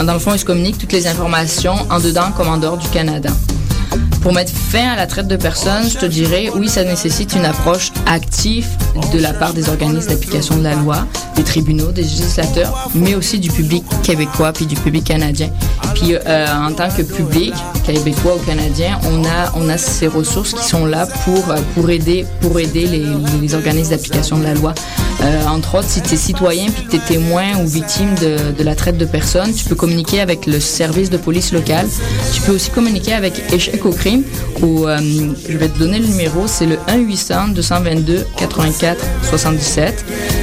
Dans 0.04 0.12
le 0.12 0.18
fond, 0.18 0.32
ils 0.32 0.38
se 0.38 0.44
communiquent 0.44 0.78
toutes 0.78 0.92
les 0.92 1.06
informations 1.06 1.74
en 1.90 1.98
dedans 1.98 2.30
comme 2.36 2.48
en 2.48 2.56
dehors 2.56 2.76
du 2.76 2.88
Canada. 2.88 3.30
Pour 4.22 4.32
mettre 4.32 4.52
fin 4.52 4.92
à 4.92 4.96
la 4.96 5.06
traite 5.06 5.28
de 5.28 5.36
personnes, 5.36 5.88
je 5.88 5.98
te 5.98 6.06
dirais, 6.06 6.48
oui, 6.54 6.68
ça 6.68 6.84
nécessite 6.84 7.34
une 7.34 7.44
approche 7.44 7.92
active 8.06 8.66
de 9.12 9.18
la 9.18 9.32
part 9.32 9.54
des 9.54 9.68
organismes 9.68 10.08
d'application 10.08 10.56
de 10.56 10.62
la 10.62 10.74
loi, 10.74 11.06
des 11.36 11.42
tribunaux, 11.42 11.90
des 11.92 12.02
législateurs, 12.02 12.90
mais 12.94 13.14
aussi 13.14 13.38
du 13.38 13.50
public 13.50 13.84
québécois 14.02 14.52
puis 14.52 14.66
du 14.66 14.76
public 14.76 15.04
canadien. 15.04 15.50
Puis 15.94 16.14
euh, 16.14 16.46
en 16.54 16.72
tant 16.72 16.88
que 16.88 17.02
public 17.02 17.54
québécois 17.84 18.36
ou 18.36 18.46
canadien, 18.46 18.98
on 19.10 19.24
a, 19.24 19.52
on 19.56 19.68
a 19.68 19.78
ces 19.78 20.06
ressources 20.06 20.54
qui 20.54 20.64
sont 20.64 20.86
là 20.86 21.06
pour, 21.24 21.50
euh, 21.50 21.58
pour 21.74 21.90
aider, 21.90 22.24
pour 22.40 22.58
aider 22.58 22.86
les, 22.86 23.54
organismes 23.54 23.90
d'application 23.90 24.38
de 24.38 24.44
la 24.44 24.54
loi. 24.54 24.74
Euh, 25.22 25.46
entre 25.46 25.76
autres, 25.78 25.88
si 25.88 26.00
tu 26.00 26.14
es 26.14 26.16
citoyen 26.16 26.66
puis 26.70 26.84
que 26.84 26.90
tu 26.90 26.96
es 26.96 27.00
témoin 27.00 27.58
ou 27.62 27.66
victime 27.66 28.14
de, 28.16 28.52
de 28.56 28.64
la 28.64 28.74
traite 28.74 28.98
de 28.98 29.04
personnes, 29.04 29.52
tu 29.52 29.64
peux 29.64 29.74
communiquer 29.74 30.20
avec 30.20 30.46
le 30.46 30.58
service 30.58 31.10
de 31.10 31.16
police 31.16 31.52
local. 31.52 31.86
Tu 32.32 32.40
peux 32.42 32.52
aussi 32.52 32.70
communiquer 32.70 33.12
avec 33.12 33.52
Échec 33.52 33.84
au 33.86 33.90
crime 33.90 34.22
ou 34.62 34.86
je 34.86 35.56
vais 35.56 35.68
te 35.68 35.78
donner 35.78 35.98
le 35.98 36.06
numéro, 36.06 36.46
c'est 36.46 36.66
le 36.66 36.78
1-800-222-84-77. 38.84 39.92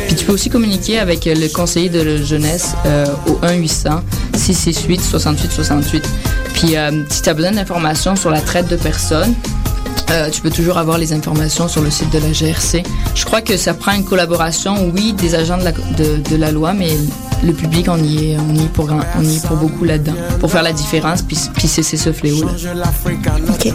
Puis 0.07 0.15
tu 0.15 0.25
peux 0.25 0.33
aussi 0.33 0.49
communiquer 0.49 0.99
avec 0.99 1.25
le 1.25 1.47
conseiller 1.53 1.89
de 1.89 2.17
jeunesse 2.17 2.73
euh, 2.85 3.05
au 3.27 3.33
1-800-668-68-68. 4.35 6.03
Puis 6.53 6.75
euh, 6.75 7.03
si 7.09 7.21
tu 7.21 7.29
as 7.29 7.33
besoin 7.33 7.51
d'informations 7.51 8.15
sur 8.15 8.29
la 8.29 8.41
traite 8.41 8.67
de 8.67 8.75
personnes, 8.75 9.33
euh, 10.11 10.29
tu 10.29 10.41
peux 10.41 10.49
toujours 10.49 10.77
avoir 10.77 10.97
les 10.97 11.13
informations 11.13 11.67
sur 11.69 11.81
le 11.81 11.89
site 11.89 12.11
de 12.11 12.19
la 12.19 12.31
GRC. 12.33 12.83
Je 13.15 13.25
crois 13.25 13.41
que 13.41 13.55
ça 13.57 13.73
prend 13.73 13.93
une 13.93 14.03
collaboration, 14.03 14.91
oui, 14.93 15.13
des 15.13 15.35
agents 15.35 15.57
de 15.57 16.35
la 16.35 16.51
loi, 16.51 16.73
mais 16.73 16.97
le 17.43 17.53
public, 17.53 17.87
on 17.89 17.97
y 17.97 18.31
est, 18.31 18.37
on 18.37 18.53
y 18.55 18.63
est, 18.63 18.67
pour, 18.67 18.89
on 19.17 19.23
y 19.23 19.35
est 19.35 19.45
pour 19.45 19.57
beaucoup 19.57 19.83
là-dedans, 19.83 20.13
pour 20.39 20.51
faire 20.51 20.63
la 20.63 20.73
différence, 20.73 21.21
puis, 21.21 21.37
puis 21.53 21.67
cesser 21.67 21.97
ce 21.97 22.11
fléau-là. 22.11 22.51
Ok. 23.49 23.65
Et 23.67 23.73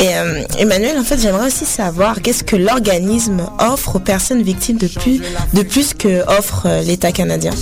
euh, 0.00 0.42
Emmanuel, 0.58 0.98
en 0.98 1.04
fait, 1.04 1.18
j'aimerais 1.20 1.46
aussi 1.46 1.64
savoir 1.64 2.20
qu'est-ce 2.22 2.44
que 2.44 2.56
l'organisme 2.56 3.46
offre 3.58 3.96
aux 3.96 4.00
personnes 4.00 4.42
victimes 4.42 4.78
de 4.78 4.88
plus, 4.88 5.20
de 5.52 5.62
plus 5.62 5.94
que 5.94 6.22
offre 6.38 6.66
euh, 6.66 6.82
l'État 6.82 7.12
canadien? 7.12 7.52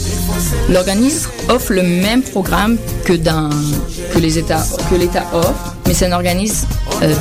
L'organisme 0.70 1.28
offre 1.48 1.72
le 1.72 1.82
même 1.82 2.22
programme 2.22 2.78
que, 3.04 3.12
dans, 3.12 3.50
que 4.14 4.18
les 4.18 4.38
États, 4.38 4.64
que 4.90 4.94
l'État 4.96 5.24
offre, 5.32 5.76
mais 5.86 5.94
c'est 5.94 6.06
un 6.06 6.12
organisme 6.12 6.66
euh, 7.02 7.14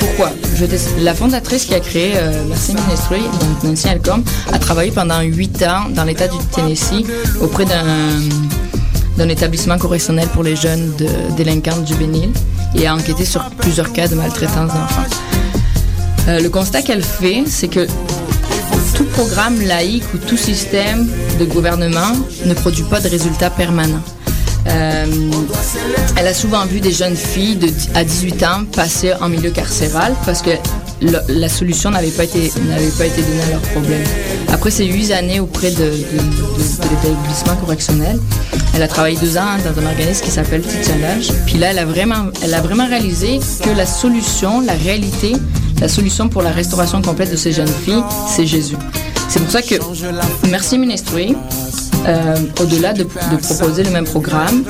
Pourquoi? 0.00 0.30
La 1.00 1.14
fondatrice 1.14 1.64
qui 1.64 1.74
a 1.74 1.80
créé 1.80 2.12
euh, 2.16 2.44
Merci 2.48 2.74
Ministry, 2.74 3.20
donc 3.40 3.64
Nancy 3.64 3.88
Alcom, 3.88 4.22
a 4.52 4.58
travaillé 4.58 4.90
pendant 4.90 5.20
huit 5.22 5.62
ans 5.62 5.88
dans 5.90 6.04
l'État 6.04 6.28
du 6.28 6.36
Tennessee 6.54 7.04
auprès 7.40 7.64
d'un 7.64 8.20
d'un 9.16 9.28
établissement 9.28 9.76
correctionnel 9.76 10.28
pour 10.28 10.42
les 10.42 10.56
jeunes 10.56 10.94
de, 10.96 11.06
délinquants 11.36 11.84
juvéniles 11.84 12.32
et 12.74 12.86
a 12.86 12.94
enquêté 12.94 13.26
sur 13.26 13.44
plusieurs 13.50 13.92
cas 13.92 14.08
de 14.08 14.14
maltraitance 14.14 14.68
d'enfants. 14.72 15.16
Euh, 16.28 16.40
le 16.40 16.48
constat 16.48 16.80
qu'elle 16.80 17.02
fait, 17.02 17.42
c'est 17.46 17.68
que 17.68 17.86
tout 18.96 19.04
programme 19.04 19.60
laïque 19.60 20.04
ou 20.14 20.18
tout 20.18 20.36
système 20.36 21.06
de 21.38 21.44
gouvernement 21.44 22.12
ne 22.46 22.54
produit 22.54 22.84
pas 22.84 23.00
de 23.00 23.08
résultats 23.08 23.50
permanents. 23.50 24.02
Euh, 24.70 25.06
elle 26.16 26.26
a 26.26 26.34
souvent 26.34 26.64
vu 26.66 26.80
des 26.80 26.92
jeunes 26.92 27.16
filles 27.16 27.58
à 27.94 28.04
18 28.04 28.42
ans 28.42 28.64
passer 28.74 29.12
en 29.20 29.28
milieu 29.28 29.50
carcéral 29.50 30.14
parce 30.24 30.42
que 30.42 30.50
la 31.28 31.48
solution 31.48 31.90
n'avait 31.90 32.10
pas 32.10 32.24
été 32.24 32.52
pas 32.98 33.06
été 33.06 33.22
donnée 33.22 33.42
à 33.42 33.50
leurs 33.52 33.60
problèmes. 33.60 34.04
Après 34.52 34.70
ces 34.70 34.84
huit 34.84 35.12
années 35.12 35.40
auprès 35.40 35.70
de 35.70 35.84
l'établissement 35.84 37.56
correctionnel, 37.56 38.18
elle 38.74 38.82
a 38.82 38.88
travaillé 38.88 39.16
deux 39.16 39.36
ans 39.38 39.56
dans 39.64 39.82
un 39.82 39.86
organisme 39.86 40.24
qui 40.24 40.30
s'appelle 40.30 40.60
Petit 40.60 40.84
Challenge. 40.86 41.32
Puis 41.46 41.58
là, 41.58 41.70
elle 41.70 41.78
a 41.78 41.86
vraiment, 41.86 42.26
elle 42.42 42.54
a 42.54 42.60
vraiment 42.60 42.86
réalisé 42.86 43.40
que 43.62 43.70
la 43.70 43.86
solution, 43.86 44.60
la 44.60 44.74
réalité, 44.74 45.32
la 45.80 45.88
solution 45.88 46.28
pour 46.28 46.42
la 46.42 46.50
restauration 46.50 47.00
complète 47.00 47.30
de 47.30 47.36
ces 47.36 47.52
jeunes 47.52 47.72
filles, 47.84 48.02
c'est 48.28 48.46
Jésus. 48.46 48.76
C'est 49.28 49.40
pour 49.40 49.50
ça 49.50 49.62
que 49.62 49.76
Merci 50.50 50.76
Ministry, 50.76 51.36
euh, 52.06 52.36
au-delà 52.60 52.92
de, 52.92 53.04
proposer 53.04 53.82
le 53.84 53.90
même 53.90 54.04
programme, 54.04 54.64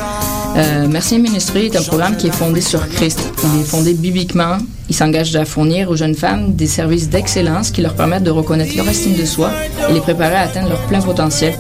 euh, 0.57 0.87
Merci 0.91 1.19
Ministry 1.19 1.67
est 1.67 1.77
un 1.77 1.83
programme 1.83 2.17
qui 2.17 2.27
est 2.27 2.35
fondé 2.35 2.61
sur 2.61 2.87
Christ. 2.89 3.21
Il 3.55 3.61
est 3.61 3.65
fondé 3.65 3.95
bibliquement. 3.95 4.59
Il 4.89 4.95
s'engage 4.97 5.37
à 5.37 5.45
fournir 5.45 5.89
aux 5.91 5.95
jeunes 5.97 6.17
femmes 6.17 6.55
des 6.57 6.67
services 6.67 7.09
d'excellence 7.09 7.71
qui 7.71 7.81
leur 7.81 7.95
permettent 7.95 8.25
de 8.25 8.31
reconnaître 8.33 8.77
leur 8.77 8.89
estime 8.89 9.15
de 9.15 9.25
soi 9.25 9.51
et 9.89 9.93
les 9.93 10.01
préparer 10.01 10.35
à 10.35 10.41
atteindre 10.41 10.69
leur 10.71 10.81
plein 10.87 11.01
potentiel. 11.01 11.55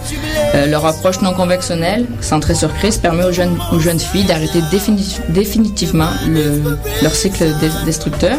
Euh, 0.56 0.66
leur 0.66 0.84
approche 0.84 1.20
non 1.20 1.32
conventionnelle, 1.32 2.06
centrée 2.20 2.56
sur 2.56 2.74
Christ, 2.74 3.00
permet 3.00 3.22
aux 3.22 3.30
jeunes, 3.32 4.00
filles 4.00 4.24
d'arrêter 4.24 4.60
défini- 4.72 5.20
définitivement 5.28 6.08
le- 6.28 6.76
leur 7.02 7.14
cycle 7.14 7.44
de- 7.44 7.84
destructeur 7.84 8.36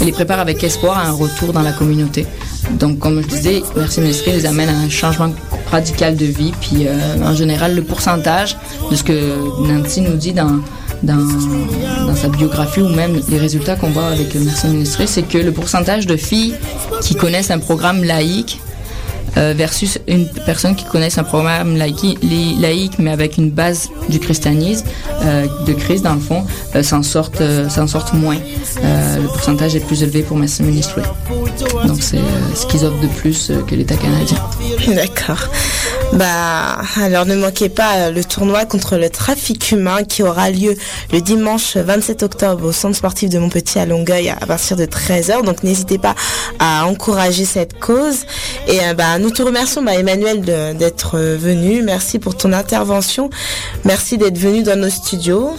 et 0.00 0.04
les 0.04 0.12
prépare 0.12 0.40
avec 0.40 0.64
espoir 0.64 0.98
à 0.98 1.02
un 1.06 1.12
retour 1.12 1.52
dans 1.52 1.62
la 1.62 1.72
communauté. 1.72 2.26
Donc, 2.70 2.98
comme 2.98 3.22
je 3.22 3.28
disais, 3.28 3.62
Merci 3.76 4.00
Ministry 4.00 4.32
les 4.32 4.46
amène 4.46 4.68
à 4.68 4.76
un 4.76 4.88
changement 4.88 5.32
radical 5.70 6.16
de 6.16 6.26
vie. 6.26 6.52
Puis, 6.60 6.86
euh, 6.86 6.92
en 7.24 7.34
général, 7.34 7.74
le 7.74 7.82
pourcentage 7.82 8.56
de 8.90 8.96
ce 8.96 9.02
que 9.02 9.66
Nancy 9.66 10.00
nous 10.00 10.16
dit 10.16 10.32
dans, 10.32 10.60
dans, 11.02 11.18
sa 12.14 12.28
biographie 12.28 12.80
ou 12.80 12.88
même 12.88 13.20
les 13.28 13.38
résultats 13.38 13.76
qu'on 13.76 13.90
voit 13.90 14.06
avec 14.08 14.34
Merci 14.34 14.68
Ministry, 14.68 15.08
c'est 15.08 15.22
que 15.22 15.38
le 15.38 15.52
pourcentage 15.52 16.06
de 16.06 16.16
filles 16.16 16.54
qui 17.00 17.14
connaissent 17.14 17.50
un 17.50 17.58
programme 17.58 18.04
laïque 18.04 18.60
euh, 19.38 19.54
versus 19.56 19.98
une 20.08 20.28
personne 20.44 20.76
qui 20.76 20.84
connaisse 20.84 21.16
un 21.16 21.24
programme 21.24 21.76
laïque, 21.76 22.98
mais 22.98 23.10
avec 23.10 23.38
une 23.38 23.50
base 23.50 23.88
du 24.10 24.18
christianisme, 24.18 24.84
euh, 25.22 25.46
de 25.66 25.72
Christ 25.72 26.04
dans 26.04 26.14
le 26.14 26.20
fond, 26.20 26.44
s'en 26.82 27.02
sortent, 27.02 27.40
moins. 28.12 28.38
Le 28.76 29.26
pourcentage 29.28 29.74
est 29.74 29.80
plus 29.80 30.02
élevé 30.02 30.22
pour 30.22 30.36
Master 30.36 30.66
Ministry. 30.66 31.02
Donc 31.86 32.02
c'est 32.02 32.18
ce 32.54 32.66
qu'ils 32.66 32.84
offrent 32.84 33.00
de 33.00 33.08
plus 33.08 33.50
euh, 33.50 33.62
que 33.62 33.74
l'État 33.74 33.96
canadien. 33.96 34.38
D'accord. 34.94 35.48
Bah, 36.12 36.78
alors 37.00 37.24
ne 37.24 37.34
manquez 37.34 37.68
pas 37.68 37.94
euh, 37.94 38.10
le 38.10 38.24
tournoi 38.24 38.66
contre 38.66 38.96
le 38.96 39.08
trafic 39.08 39.72
humain 39.72 40.04
qui 40.04 40.22
aura 40.22 40.50
lieu 40.50 40.76
le 41.12 41.20
dimanche 41.20 41.76
27 41.76 42.22
octobre 42.22 42.66
au 42.66 42.72
centre 42.72 42.96
sportif 42.96 43.30
de 43.30 43.38
Montpetit 43.38 43.78
à 43.78 43.86
Longueuil 43.86 44.28
à 44.28 44.46
partir 44.46 44.76
de 44.76 44.84
13h. 44.84 45.44
Donc 45.44 45.62
n'hésitez 45.62 45.98
pas 45.98 46.14
à 46.58 46.86
encourager 46.86 47.44
cette 47.44 47.78
cause. 47.78 48.26
Et 48.68 48.80
euh, 48.80 48.94
bah, 48.94 49.18
nous 49.18 49.30
te 49.30 49.42
remercions 49.42 49.82
bah, 49.82 49.94
Emmanuel 49.94 50.42
d'être 50.42 51.18
venu. 51.18 51.82
Merci 51.82 52.18
pour 52.18 52.36
ton 52.36 52.52
intervention. 52.52 53.30
Merci 53.84 54.18
d'être 54.18 54.38
venu 54.38 54.62
dans 54.62 54.78
nos 54.78 54.90
studios. 54.90 55.56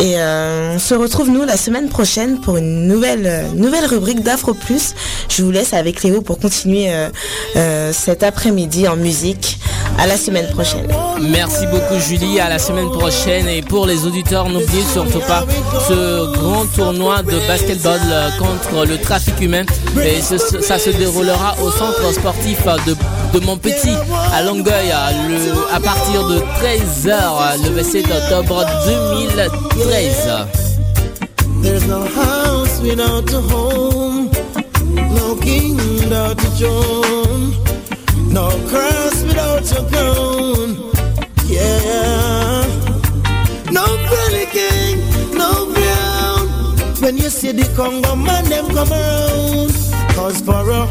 Et 0.00 0.16
on 0.18 0.78
se 0.78 0.94
retrouve 0.94 1.30
nous 1.30 1.44
la 1.44 1.56
semaine 1.56 1.88
prochaine 1.88 2.40
pour 2.40 2.56
une 2.56 2.86
nouvelle 2.86 3.46
nouvelle 3.54 3.86
rubrique 3.86 4.22
d'Afro 4.22 4.54
Plus. 4.54 4.94
Je 5.28 5.42
vous 5.42 5.50
laisse 5.50 5.72
avec 5.72 6.02
Léo 6.02 6.20
pour 6.22 6.38
continuer 6.38 6.92
euh, 6.92 7.08
euh, 7.56 7.92
cet 7.92 8.22
après-midi 8.22 8.86
en 8.88 8.96
musique. 8.96 9.58
À 9.96 10.08
la 10.08 10.16
semaine 10.16 10.48
prochaine. 10.50 10.88
Merci 11.20 11.66
beaucoup 11.68 12.00
Julie, 12.00 12.40
à 12.40 12.48
la 12.48 12.58
semaine 12.58 12.90
prochaine 12.90 13.46
et 13.48 13.62
pour 13.62 13.86
les 13.86 14.04
auditeurs, 14.06 14.48
n'oubliez 14.48 14.82
surtout 14.92 15.20
pas 15.20 15.44
ce 15.88 16.32
grand 16.32 16.64
tournoi 16.74 17.22
de 17.22 17.38
basketball 17.46 18.00
euh, 18.10 18.28
contre 18.38 18.86
le 18.86 18.98
trafic 18.98 19.40
humain 19.40 19.62
et 20.04 20.20
ce- 20.20 20.60
ça 20.62 20.78
se 20.80 20.90
déroulera 20.90 21.54
au 21.62 21.70
centre 21.70 22.12
sportif 22.12 22.58
de, 22.88 22.96
de 23.38 23.44
Montpetit 23.44 23.94
à 24.32 24.42
Longueuil 24.42 24.88
le- 25.28 25.74
à 25.74 25.78
partir 25.78 26.26
de 26.26 26.38
13h 26.38 27.10
euh, 27.12 27.56
le 27.62 27.70
27 27.76 28.04
octobre 28.10 28.64
2013. 29.22 30.28
No 34.94 35.36
king 35.36 35.76
without 35.76 36.38
a 36.38 36.50
throne, 36.56 37.52
no 38.32 38.48
cross 38.68 39.22
without 39.22 39.70
a 39.72 39.82
crown. 39.90 40.92
Yeah, 41.46 42.64
no 43.70 43.86
belly 44.10 44.46
king, 44.46 44.98
no 45.34 45.66
brown. 45.72 46.48
When 47.02 47.16
you 47.16 47.28
see 47.28 47.52
the 47.52 47.66
Congo 47.76 48.14
man, 48.16 48.44
them 48.46 48.66
come 48.68 48.92
around. 48.92 49.72
Cause 50.14 50.40
for 50.40 50.70
a 50.70 50.86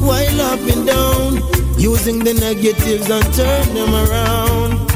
while 0.00 0.40
up 0.40 0.60
and 0.60 0.86
down, 0.86 1.42
using 1.78 2.18
the 2.20 2.34
negatives 2.34 3.08
and 3.10 3.24
turn 3.34 3.74
them 3.74 3.94
around. 3.94 4.90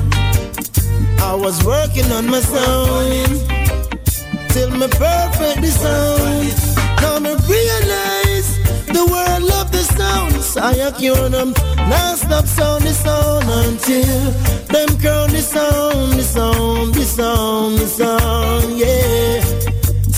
I 1.21 1.35
was 1.35 1.63
working 1.65 2.11
on 2.13 2.27
my 2.27 2.41
sound 2.41 3.49
till 4.51 4.71
me 4.71 4.89
perfect 4.89 5.65
sound. 5.67 6.79
Now 7.03 7.19
me 7.21 7.35
the 8.99 9.07
world 9.13 9.43
love 9.43 9.71
the 9.71 9.85
sound. 9.97 10.35
So 10.43 10.61
I 10.61 10.91
cure 10.99 11.29
them, 11.29 11.53
now 11.93 12.15
stop 12.15 12.47
sound 12.47 12.83
the 12.85 12.95
sound 13.05 13.45
until 13.63 14.31
them 14.75 14.91
crown 15.01 15.31
the 15.31 15.43
sound, 15.55 16.13
the 16.19 16.25
sound, 16.37 16.95
the 16.95 17.05
sound, 17.05 17.79
the 17.79 17.87
sound, 17.87 18.69
yeah. 18.83 19.41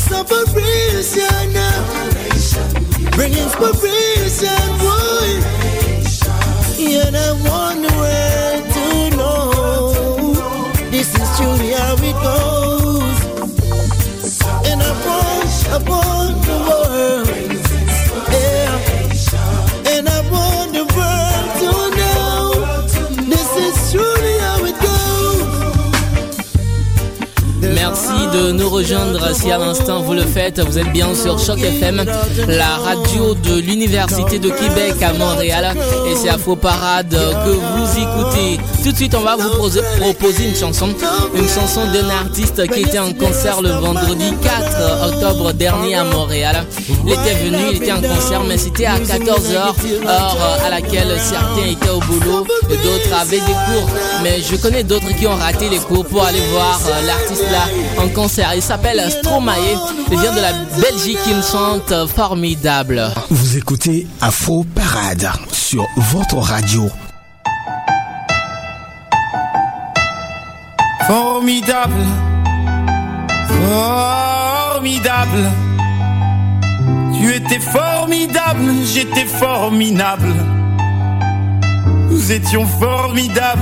Separation 0.09 1.45
now, 1.61 1.81
bring 3.17 3.33
inspiration, 3.45 4.65
boy. 4.81 5.31
And 7.03 7.17
I 7.17 7.29
the 7.85 7.93
world 8.01 8.63
to 8.75 9.17
know 9.17 10.33
this 10.91 11.15
is 11.15 11.29
truly 11.37 11.73
how 11.73 11.95
it 11.95 12.17
goes. 12.25 12.60
De 28.33 28.53
nous 28.53 28.69
rejoindre 28.69 29.35
si 29.35 29.51
à 29.51 29.59
l'instant 29.59 30.03
vous 30.03 30.13
le 30.15 30.23
faites. 30.23 30.61
Vous 30.61 30.79
êtes 30.79 30.93
bien 30.93 31.15
sur 31.15 31.39
Choc 31.39 31.59
FM, 31.61 32.05
la 32.49 32.77
radio 32.77 33.35
de 33.35 33.59
l'Université 33.61 34.39
de 34.39 34.51
Québec 34.51 34.95
à 35.03 35.13
Montréal. 35.13 35.75
Et 36.11 36.15
c'est 36.17 36.29
Afro 36.29 36.57
Parade 36.57 37.11
que 37.11 37.51
vous 37.51 37.99
écoutez. 37.99 38.61
Tout 38.85 38.93
de 38.93 38.97
suite, 38.97 39.15
on 39.15 39.21
va 39.21 39.37
vous 39.37 39.51
poser- 39.57 39.83
proposer 39.99 40.45
une 40.49 40.57
chanson. 40.57 40.89
Une 41.35 41.49
chanson 41.49 41.81
d'un 41.93 42.09
artiste 42.11 42.67
qui 42.73 42.81
était 42.81 42.99
en 42.99 43.13
concert 43.13 43.61
le 43.63 43.71
vendredi 43.71 44.33
4 44.43 45.13
octobre 45.15 45.53
dernier 45.53 45.97
à 45.97 46.05
Montréal. 46.05 46.65
Il 47.07 47.13
était 47.13 47.35
venu, 47.45 47.59
il 47.73 47.77
était 47.77 47.93
en 47.93 48.01
concert, 48.01 48.43
mais 48.47 48.59
c'était 48.59 48.87
à 48.87 48.99
14h, 48.99 49.75
heure 50.07 50.37
à 50.65 50.71
laquelle 50.71 51.17
certains 51.21 51.67
étaient 51.71 51.91
au 51.91 52.01
boulot 52.01 52.47
et 52.71 52.77
d'autres 52.77 53.15
avaient 53.21 53.37
des 53.39 53.43
cours. 53.67 53.89
Mais 54.23 54.41
je 54.41 54.57
connais 54.57 54.83
d'autres 54.85 55.09
qui 55.19 55.27
ont 55.27 55.37
raté 55.37 55.69
les 55.69 55.79
cours 55.79 56.05
pour 56.05 56.23
aller 56.25 56.41
voir 56.53 56.81
euh, 56.87 57.07
l'artiste 57.07 57.45
là 57.51 58.03
en 58.03 58.09
concert. 58.09 58.20
Il 58.23 58.61
s'appelle 58.61 59.03
Stromae. 59.11 59.55
Il 60.11 60.19
vient 60.19 60.33
de 60.33 60.41
la 60.41 60.53
Belgique. 60.79 61.19
Il 61.27 61.43
chante 61.43 62.07
formidable. 62.07 63.11
Vous 63.31 63.57
écoutez 63.57 64.07
Afro 64.21 64.65
Parade 64.75 65.31
sur 65.51 65.87
votre 65.97 66.37
radio. 66.37 66.91
Formidable, 71.07 72.05
formidable. 74.69 75.51
Tu 77.19 77.35
étais 77.35 77.59
formidable, 77.59 78.71
j'étais 78.85 79.25
formidable. 79.25 80.35
Nous 82.11 82.33
étions 82.33 82.67
formidables. 82.67 83.61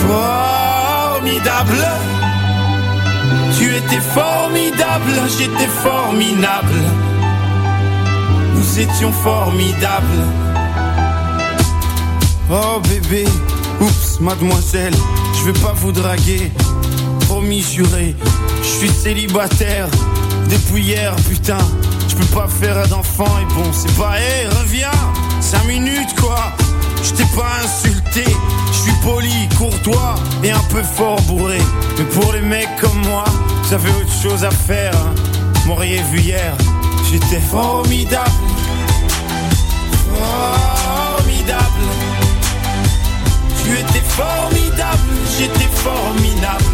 Formidable. 0.00 0.69
Tu 3.58 3.76
étais 3.76 4.00
formidable, 4.00 5.12
j'étais 5.38 5.68
formidable. 5.82 6.80
Nous 8.54 8.80
étions 8.80 9.12
formidables. 9.12 10.24
Oh 12.50 12.80
bébé, 12.88 13.26
oups, 13.80 14.20
mademoiselle, 14.20 14.94
je 15.38 15.50
vais 15.50 15.60
pas 15.60 15.74
vous 15.74 15.92
draguer. 15.92 16.50
Promis 17.28 17.62
juré, 17.62 18.16
je 18.62 18.68
suis 18.68 18.88
célibataire 18.88 19.88
depuis 20.48 20.82
hier, 20.82 21.14
putain. 21.28 21.58
Je 22.08 22.16
peux 22.16 22.34
pas 22.34 22.48
faire 22.48 22.88
d'enfant 22.88 23.38
et 23.40 23.54
bon, 23.54 23.70
c'est 23.72 23.94
pas, 23.96 24.18
hé, 24.18 24.48
reviens, 24.60 24.90
5 25.40 25.64
minutes 25.66 26.18
quoi. 26.20 26.52
Je 27.02 27.10
t'ai 27.12 27.24
pas 27.36 27.50
insulté. 27.64 28.24
Je 28.72 28.78
suis 28.78 28.92
poli, 29.02 29.48
courtois 29.56 30.14
et 30.42 30.50
un 30.50 30.62
peu 30.70 30.82
fort 30.82 31.20
bourré. 31.22 31.58
Mais 31.98 32.04
pour 32.04 32.32
les 32.32 32.40
mecs 32.40 32.76
comme 32.80 33.00
moi, 33.06 33.24
j'avais 33.68 33.90
autre 33.90 34.12
chose 34.22 34.44
à 34.44 34.50
faire. 34.50 34.94
Hein. 34.94 35.14
M'auriez 35.66 36.02
vu 36.10 36.20
hier, 36.20 36.54
j'étais 37.10 37.40
formidable. 37.40 38.30
Formidable. 40.14 41.60
Tu 43.62 43.72
étais 43.72 44.04
formidable, 44.06 44.98
j'étais 45.38 45.68
formidable. 45.74 46.64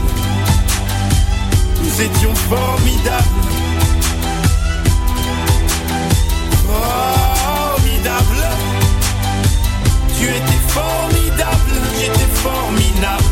Nous 1.83 2.03
étions 2.03 2.35
formidables. 2.35 3.56
Tu 10.19 10.25
étais 10.25 10.63
formidable, 10.69 11.73
j'étais 11.99 12.31
formidable. 12.35 13.25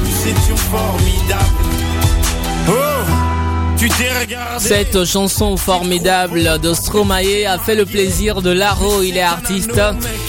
Nous 0.00 0.28
étions 0.28 0.56
formidables. 0.56 1.44
Oh! 2.68 3.33
Cette 4.58 5.04
chanson 5.04 5.56
formidable 5.56 6.58
de 6.60 6.72
Stromae 6.72 7.44
a 7.46 7.58
fait 7.58 7.74
le 7.74 7.84
plaisir 7.84 8.40
de 8.40 8.50
Laro, 8.50 9.02
il 9.02 9.16
est 9.16 9.22
artiste. 9.22 9.80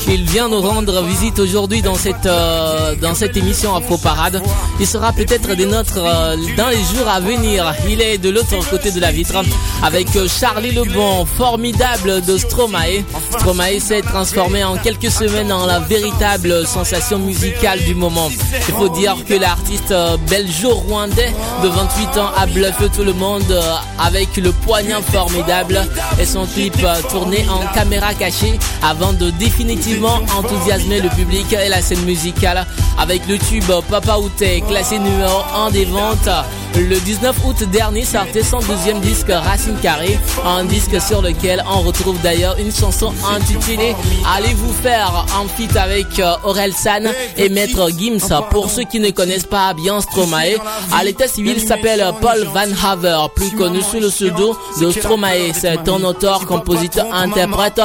Il 0.07 0.23
vient 0.23 0.49
nous 0.49 0.61
rendre 0.61 1.01
visite 1.03 1.39
aujourd'hui 1.39 1.81
dans 1.81 1.95
cette 1.95 2.25
euh, 2.25 2.95
dans 2.95 3.15
cette 3.15 3.37
émission 3.37 3.75
Afro 3.75 3.97
Parade. 3.97 4.41
Il 4.79 4.85
sera 4.85 5.13
peut-être 5.13 5.55
des 5.55 5.65
nôtres 5.65 5.97
euh, 5.97 6.35
dans 6.57 6.67
les 6.67 6.77
jours 6.77 7.07
à 7.07 7.19
venir. 7.19 7.73
Il 7.89 8.01
est 8.01 8.17
de 8.17 8.29
l'autre 8.29 8.57
côté 8.69 8.91
de 8.91 8.99
la 8.99 9.11
vitre 9.11 9.41
avec 9.81 10.07
Charlie 10.27 10.71
Lebon, 10.71 11.25
formidable 11.25 12.21
de 12.25 12.37
Stromae. 12.37 13.03
Stromae 13.31 13.79
s'est 13.79 14.01
transformé 14.01 14.63
en 14.63 14.77
quelques 14.77 15.11
semaines 15.11 15.51
en 15.51 15.65
la 15.65 15.79
véritable 15.79 16.65
sensation 16.67 17.19
musicale 17.19 17.79
du 17.83 17.95
moment. 17.95 18.29
Il 18.67 18.73
faut 18.73 18.89
dire 18.89 19.15
que 19.27 19.33
l'artiste 19.33 19.91
euh, 19.91 20.17
belgeo-rwandais 20.29 21.33
de 21.63 21.67
28 21.67 22.17
ans 22.19 22.31
a 22.35 22.45
bluffé 22.47 22.89
tout 22.93 23.03
le 23.03 23.13
monde 23.13 23.44
euh, 23.51 23.75
avec 23.99 24.35
le 24.37 24.51
poignard 24.51 25.01
formidable 25.01 25.81
et 26.19 26.25
son 26.25 26.45
clip 26.45 26.75
euh, 26.83 27.01
tourné 27.09 27.45
en 27.49 27.65
caméra 27.73 28.13
cachée 28.13 28.59
avant 28.83 29.13
de 29.13 29.29
définitivement 29.31 30.19
enthousiasmer 30.37 31.01
le 31.01 31.09
public 31.09 31.53
et 31.53 31.69
la 31.69 31.81
scène 31.81 32.03
musicale 32.05 32.65
avec 32.97 33.27
le 33.27 33.37
tube 33.37 33.71
Papa 33.89 34.17
Outé 34.17 34.61
classé 34.67 34.99
numéro 34.99 35.41
1 35.67 35.71
des 35.71 35.85
ventes. 35.85 36.29
Le 36.77 36.99
19 36.99 37.37
août 37.45 37.63
dernier 37.71 38.03
sortait 38.03 38.43
son 38.43 38.59
deuxième 38.59 38.99
disque 38.99 39.29
Racine 39.29 39.77
Carré, 39.81 40.19
un 40.45 40.65
disque 40.65 40.99
sur 40.99 41.21
lequel 41.21 41.63
on 41.73 41.79
retrouve 41.79 42.19
d'ailleurs 42.21 42.57
une 42.59 42.73
chanson 42.73 43.13
intitulée 43.33 43.95
Allez 44.35 44.53
vous 44.53 44.73
faire 44.73 45.25
en 45.39 45.47
feat 45.47 45.73
avec 45.77 46.19
euh, 46.19 46.33
Aurel 46.43 46.73
San 46.73 47.09
et 47.37 47.47
Maître 47.47 47.89
Gims? 47.97 48.27
Pour 48.51 48.69
ceux 48.69 48.83
qui 48.83 48.99
ne 48.99 49.09
connaissent 49.11 49.45
pas 49.45 49.73
bien 49.73 50.01
Stromae, 50.01 50.57
à 50.93 51.03
l'état 51.05 51.29
civil 51.29 51.61
s'appelle 51.61 52.05
Paul 52.19 52.45
Van 52.53 52.89
Haver, 52.89 53.19
plus 53.33 53.51
connu 53.51 53.81
sous 53.81 54.01
le 54.01 54.09
pseudo 54.09 54.57
de 54.81 54.91
Stromae. 54.91 55.53
C'est 55.53 55.87
un 55.87 56.03
auteur, 56.03 56.45
compositeur, 56.45 57.07
interprète 57.13 57.81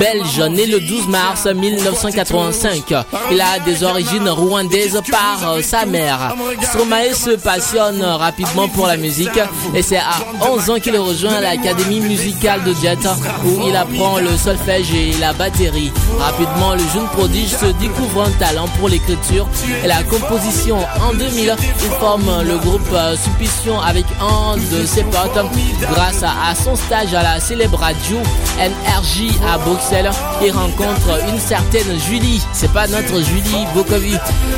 belge, 0.00 0.40
né 0.50 0.66
le 0.66 0.80
12 0.80 1.06
mars 1.08 1.46
1985. 1.46 2.92
Il 3.30 3.40
a 3.40 3.60
des 3.64 3.84
origines 3.84 4.28
rwandaises 4.28 5.00
par 5.10 5.52
euh, 5.52 5.62
sa 5.62 5.86
mère. 5.86 6.34
Stromae 6.62 7.14
se 7.14 7.30
passionne 7.36 8.02
rapidement 8.16 8.68
pour 8.68 8.86
la 8.86 8.96
musique 8.96 9.38
et 9.74 9.82
c'est 9.82 9.98
à 9.98 10.18
11 10.50 10.70
ans 10.70 10.80
qu'il 10.80 10.96
rejoint 10.96 11.40
l'académie 11.40 12.00
musicale 12.00 12.62
de 12.64 12.74
Jet 12.74 12.98
où 13.44 13.60
il 13.66 13.76
apprend 13.76 14.18
le 14.18 14.36
solfège 14.36 14.92
et 14.94 15.12
la 15.20 15.32
batterie. 15.32 15.92
Rapidement, 16.18 16.72
le 16.74 16.82
jeune 16.92 17.06
prodige 17.12 17.50
se 17.50 17.66
découvre 17.80 18.22
un 18.24 18.30
talent 18.32 18.68
pour 18.78 18.88
l'écriture 18.88 19.46
et 19.84 19.86
la 19.86 20.02
composition. 20.02 20.78
En 21.00 21.12
2000, 21.14 21.54
il 21.84 21.90
forme 22.00 22.42
le 22.42 22.58
groupe 22.58 22.80
euh, 22.92 23.16
Supposition 23.16 23.80
avec 23.80 24.04
un 24.20 24.56
de 24.56 24.86
ses 24.86 25.02
potes 25.04 25.38
grâce 25.80 26.22
à 26.22 26.54
son 26.54 26.76
stage 26.76 27.14
à 27.14 27.22
la 27.22 27.40
célèbre 27.40 27.78
radio 27.78 28.16
NRJ 28.58 29.32
à 29.46 29.58
Bruxelles. 29.58 30.10
Il 30.44 30.52
rencontre 30.52 31.20
une 31.28 31.40
certaine 31.40 31.98
Julie, 32.08 32.42
c'est 32.52 32.72
pas 32.72 32.86
notre 32.86 33.20
Julie 33.22 33.66
Bokovi. 33.74 34.16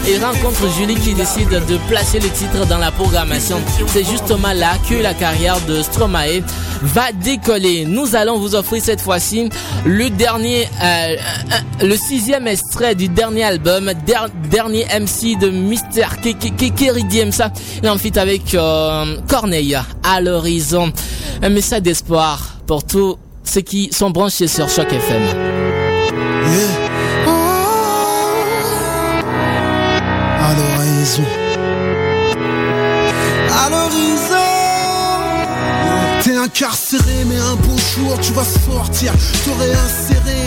Il 0.09 0.25
rencontre 0.25 0.69
Julie 0.77 0.97
qui 0.97 1.15
décide 1.15 1.49
de 1.49 1.77
placer 1.89 2.21
le 2.21 2.29
titre 2.29 2.67
dans 2.67 2.79
la 2.79 2.91
programmation. 2.91 3.38
C'est 3.87 4.05
justement 4.05 4.53
là 4.53 4.73
que 4.89 4.95
la 4.95 5.15
carrière 5.15 5.61
de 5.67 5.81
Stromae 5.83 6.43
va 6.83 7.13
décoller. 7.13 7.85
Nous 7.85 8.17
allons 8.17 8.39
vous 8.39 8.55
offrir 8.57 8.83
cette 8.83 9.01
fois-ci 9.01 9.49
le 9.87 10.11
dernier, 10.11 10.67
euh, 10.83 11.17
euh, 11.83 11.87
le 11.87 11.97
sixième 11.97 12.47
extrait 12.49 12.95
du 12.95 13.09
dernier 13.09 13.45
album, 13.45 13.93
der- 14.07 14.29
dernier 14.51 14.87
MC 14.99 15.37
de 15.39 15.51
Mister 15.51 16.07
Kerry 16.77 17.05
ça. 17.33 17.53
Il 17.83 17.89
en 17.89 17.97
avec 18.17 18.55
euh, 18.55 19.17
Corneille 19.29 19.79
à 20.03 20.21
l'horizon. 20.21 20.93
Un 21.43 21.49
message 21.51 21.83
d'espoir 21.83 22.57
pour 22.67 22.85
tous 22.85 23.19
ceux 23.45 23.61
qui 23.61 23.89
sont 23.93 24.11
branchés 24.11 24.49
sur 24.49 24.69
Choc 24.69 24.93
FM. 24.93 25.48
T'es 36.29 36.37
incarcéré, 36.37 37.25
mais 37.27 37.39
un 37.39 37.57
beau 37.57 37.79
jour 37.97 38.21
tu 38.21 38.35
vas 38.35 38.45
sortir. 38.45 39.15
T'aurais 39.47 39.73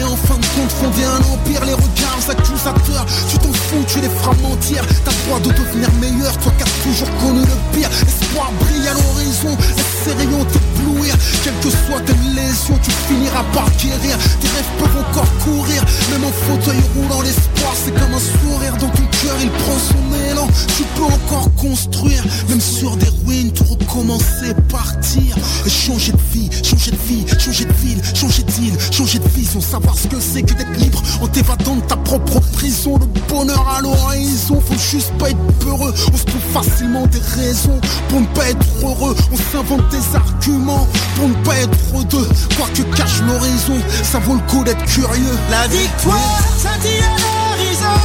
en 0.04 0.16
fin 0.16 0.36
de 0.36 0.46
compte, 0.56 0.72
fondé 0.72 1.04
un 1.04 1.24
empire. 1.34 1.66
Les 1.66 1.74
regards 1.74 2.30
accusateurs, 2.30 3.06
tu 3.30 3.38
t'en 3.38 3.54
fous, 3.54 3.84
tu 3.88 4.00
les 4.00 4.10
feras 4.10 4.36
mentir. 4.42 4.84
T'as 5.06 5.12
le 5.12 5.26
droit 5.26 5.40
de 5.40 5.52
devenir 5.52 5.90
meilleur, 6.00 6.38
toi 6.38 6.52
qui 6.58 6.64
as 6.64 6.84
toujours 6.84 7.10
connu 7.20 7.42
le 7.42 7.78
pire. 7.78 7.90
L'espoir 8.06 8.52
brille 8.60 8.88
à 8.88 8.94
l'horizon, 8.94 9.58
laisse 9.78 10.16
rayons 10.18 10.46
t'éblouir. 10.46 11.16
Quelles 11.44 11.60
que 11.62 11.70
soient 11.70 12.02
tes 12.06 12.18
lésions, 12.36 12.80
tu 12.84 12.92
finiras 13.08 13.44
par 13.54 13.70
guérir. 13.78 14.18
Tes 14.42 14.48
rêves 14.48 14.72
peuvent 14.80 15.04
encore 15.10 15.32
courir, 15.44 15.84
même 16.12 16.24
en 16.24 16.32
fauteuil 16.32 16.82
roulant. 16.96 17.22
L'espoir, 17.22 17.74
c'est 17.74 17.92
comme 17.92 18.14
un 18.14 18.20
sourire 18.20 18.78
dans 18.78 18.90
ton 18.90 19.08
cœur, 19.22 19.36
il 19.42 19.50
prend 19.50 19.78
son 19.80 20.32
élan. 20.32 20.48
Tu 20.78 20.84
peux 20.96 21.04
encore 21.04 21.50
construire, 21.56 22.24
même 22.50 22.62
sur 22.62 22.96
des 22.98 23.10
ruines, 23.26 23.52
tout 23.52 23.66
recommencer, 23.66 24.54
partir. 24.70 25.36
Changer 25.68 26.12
de 26.12 26.18
vie, 26.34 26.50
changer 26.64 26.92
de 26.92 26.98
vie, 27.08 27.26
changer 27.40 27.66
de 27.66 27.74
ville, 27.74 28.02
changer 28.14 28.44
d'île, 28.44 28.78
changer 28.92 29.20
de 29.20 29.28
vie 29.30 29.46
sans 29.46 29.62
savoir 29.72 29.98
ce 29.98 30.08
que 30.10 30.20
c'est 30.20 30.42
que 30.42 30.54
d'être 30.54 30.78
libre 30.80 31.02
en 31.22 31.28
t'évadant 31.28 31.78
de 31.78 31.82
ta 31.82 31.96
propre 31.96 32.42
prison. 32.52 32.98
Le 33.00 33.06
bonheur 33.34 33.66
à 33.70 33.82
l'horizon, 33.82 34.60
faut 34.60 34.78
juste 34.78 35.14
pas 35.18 35.30
être 35.30 35.54
peureux. 35.60 35.94
On 36.12 36.18
se 36.18 36.26
trouve 36.26 36.42
facilement 36.54 37.08
des 37.08 37.22
raisons 37.42 37.80
pour 38.10 38.20
ne 38.20 38.26
pas 38.28 38.50
être 38.50 38.66
heureux. 38.84 39.16
On 39.32 39.38
s'invente 39.38 39.88
des 39.90 40.16
arguments 40.16 40.86
pour 41.16 41.30
ne 41.30 41.36
pas 41.46 41.56
être 41.56 42.04
deux. 42.10 42.28
Quoi 42.58 42.68
que 42.76 42.82
cache 42.98 43.22
l'horizon, 43.22 43.80
ça 44.04 44.20
vaut 44.20 44.36
le 44.36 44.42
coup 44.42 44.62
d'être 44.66 44.84
curieux. 44.84 45.38
La 45.50 45.66
victoire 45.68 46.42
scintille 46.58 47.06
à 47.06 47.16
l'horizon 47.24 48.02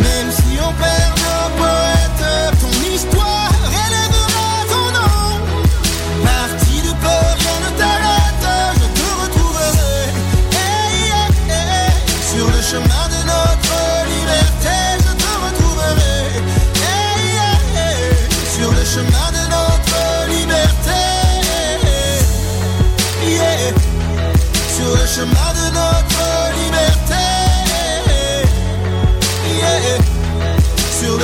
Même 0.00 0.32
si 0.32 0.58
on 0.58 0.72
perd 0.72 1.18
nos 1.20 1.62
poètes 1.62 2.58
Ton 2.60 2.94
histoire 2.94 3.57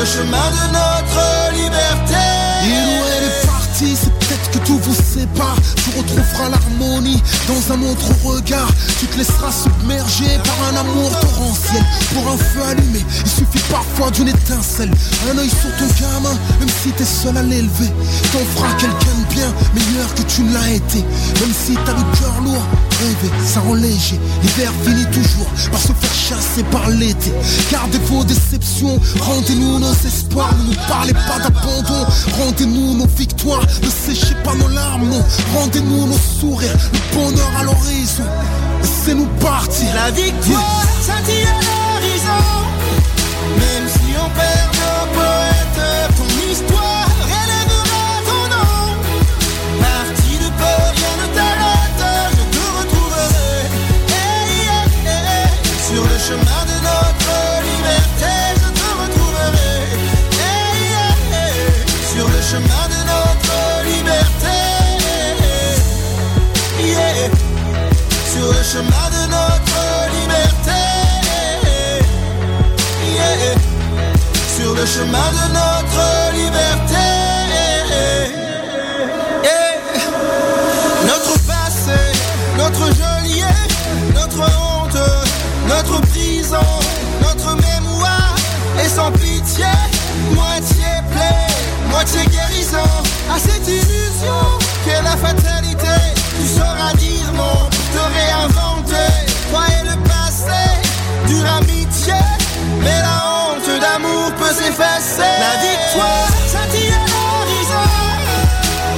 le 0.05 0.11
chemin 0.11 0.51
de 0.51 0.67
notre 0.77 1.53
liberté. 1.55 2.25
Ou 2.65 3.05
elle 3.17 3.25
est 3.25 3.47
partie, 3.47 3.97
c'est 3.97 4.13
peut-être 4.19 4.51
que 4.51 4.59
tout 4.67 4.79
vous 4.79 4.95
sépare. 4.95 5.57
Tu 5.77 5.99
retrouveras 5.99 6.49
l'harmonie 6.51 7.23
dans 7.49 7.73
un 7.73 7.81
autre 7.91 8.09
regard. 8.23 8.69
Tu 9.01 9.07
te 9.07 9.17
laisseras 9.17 9.51
submerger 9.51 10.39
par 10.45 10.59
un 10.69 10.77
amour 10.81 11.11
torrentiel. 11.21 11.83
Pour 12.13 12.33
un 12.33 12.37
feu 12.37 12.63
allumé, 12.69 13.01
il 13.25 13.31
suffit 13.31 13.65
parfois 13.71 14.11
d'une 14.11 14.29
étincelle. 14.29 14.91
Un 15.31 15.39
œil 15.39 15.49
sur 15.49 15.73
ton 15.79 15.89
gamin, 16.01 16.37
même 16.61 16.75
si 16.83 16.91
t'es 16.91 17.05
seul 17.05 17.37
à 17.39 17.43
l'élever. 17.43 17.91
T'en 18.33 18.45
feras 18.55 18.75
quelqu'un 18.75 19.17
de 19.21 19.35
bien, 19.35 19.51
meilleur 19.75 20.15
que 20.15 20.23
tu 20.23 20.43
ne 20.43 20.53
l'as 20.53 20.71
été. 20.71 20.99
Même 21.41 21.55
si 21.55 21.75
t'as 21.87 21.93
le 21.93 22.05
cœur 22.19 22.41
lourd, 22.43 22.65
rêver, 23.01 23.33
ça 23.45 23.61
rend 23.61 23.75
léger. 23.75 24.19
L'hiver 24.43 24.73
finit 24.85 25.07
toujours 25.07 25.47
par 25.71 25.81
se 25.81 25.93
faire 25.93 26.15
chasser 26.15 26.63
par 26.65 26.89
l'été. 26.89 27.33
Gardez 27.71 27.99
vos 28.07 28.25
déceptions, 28.25 29.01
rendez-nous 29.21 29.79
nos 29.79 29.93
espoirs. 29.93 30.55
Ne 30.59 30.71
ne 30.71 30.89
parlez 30.89 31.13
pas 31.13 31.39
d'abandon. 31.43 32.07
Rendez-nous 32.39 32.95
nos 32.99 33.07
victoires, 33.07 33.65
ne 33.83 33.89
séchez 33.89 34.35
pas 34.45 34.55
nos 34.55 34.69
larmes, 34.69 35.09
non. 35.09 35.25
Rendez-nous 35.55 36.07
nos 36.07 36.19
sourires, 36.41 36.77
le 36.93 37.17
bonheur 37.17 37.51
à 37.59 37.65
l'horizon. 37.65 38.25
Laissez-nous 38.83 39.27
partir. 39.41 39.87
La 39.95 40.11
victoire 40.11 40.85
scintille 41.01 41.47
à 41.47 41.55
l'horizon. 41.55 42.74
Chemin 68.65 69.09
de 69.11 69.23
notre 69.29 69.81
liberté. 70.17 70.81
Sur 74.57 74.75
le 74.75 74.87
chemin 74.87 75.29
de 75.39 75.47
notre 75.53 76.33
liberté. 76.33 77.05
Notre 81.07 81.35
passé, 81.47 82.01
notre 82.57 82.87
geôlier, 82.87 83.45
notre 84.15 84.41
honte, 84.41 84.99
notre 85.69 86.01
prison, 86.09 86.69
notre 87.21 87.55
mémoire 87.57 88.35
est 88.83 88.89
sans 88.89 89.12
pitié, 89.12 89.67
moitié 90.33 90.91
plaie, 91.12 91.91
moitié 91.91 92.21
guérison 92.27 92.91
à 93.31 93.39
cette 93.39 93.69
illusion 93.69 94.41
qu'est 94.85 95.03
la 95.03 95.17
fatalité. 95.17 96.24
Tu 96.41 96.47
sauras 96.49 96.95
dire 96.95 97.32
non, 97.35 97.68
te 97.93 98.03
réinventer. 98.14 99.12
Et 99.55 99.85
le 99.85 99.97
passé, 100.03 100.62
dure 101.28 101.47
amitié, 101.59 102.14
mais 102.80 103.01
la 103.01 103.22
honte 103.24 103.80
d'amour 103.80 104.32
peut 104.37 104.53
s'effacer. 104.53 105.22
La 105.22 105.55
victoire 105.62 106.28
scintille 106.49 106.91
à 106.91 107.07
l'horizon, 107.11 107.89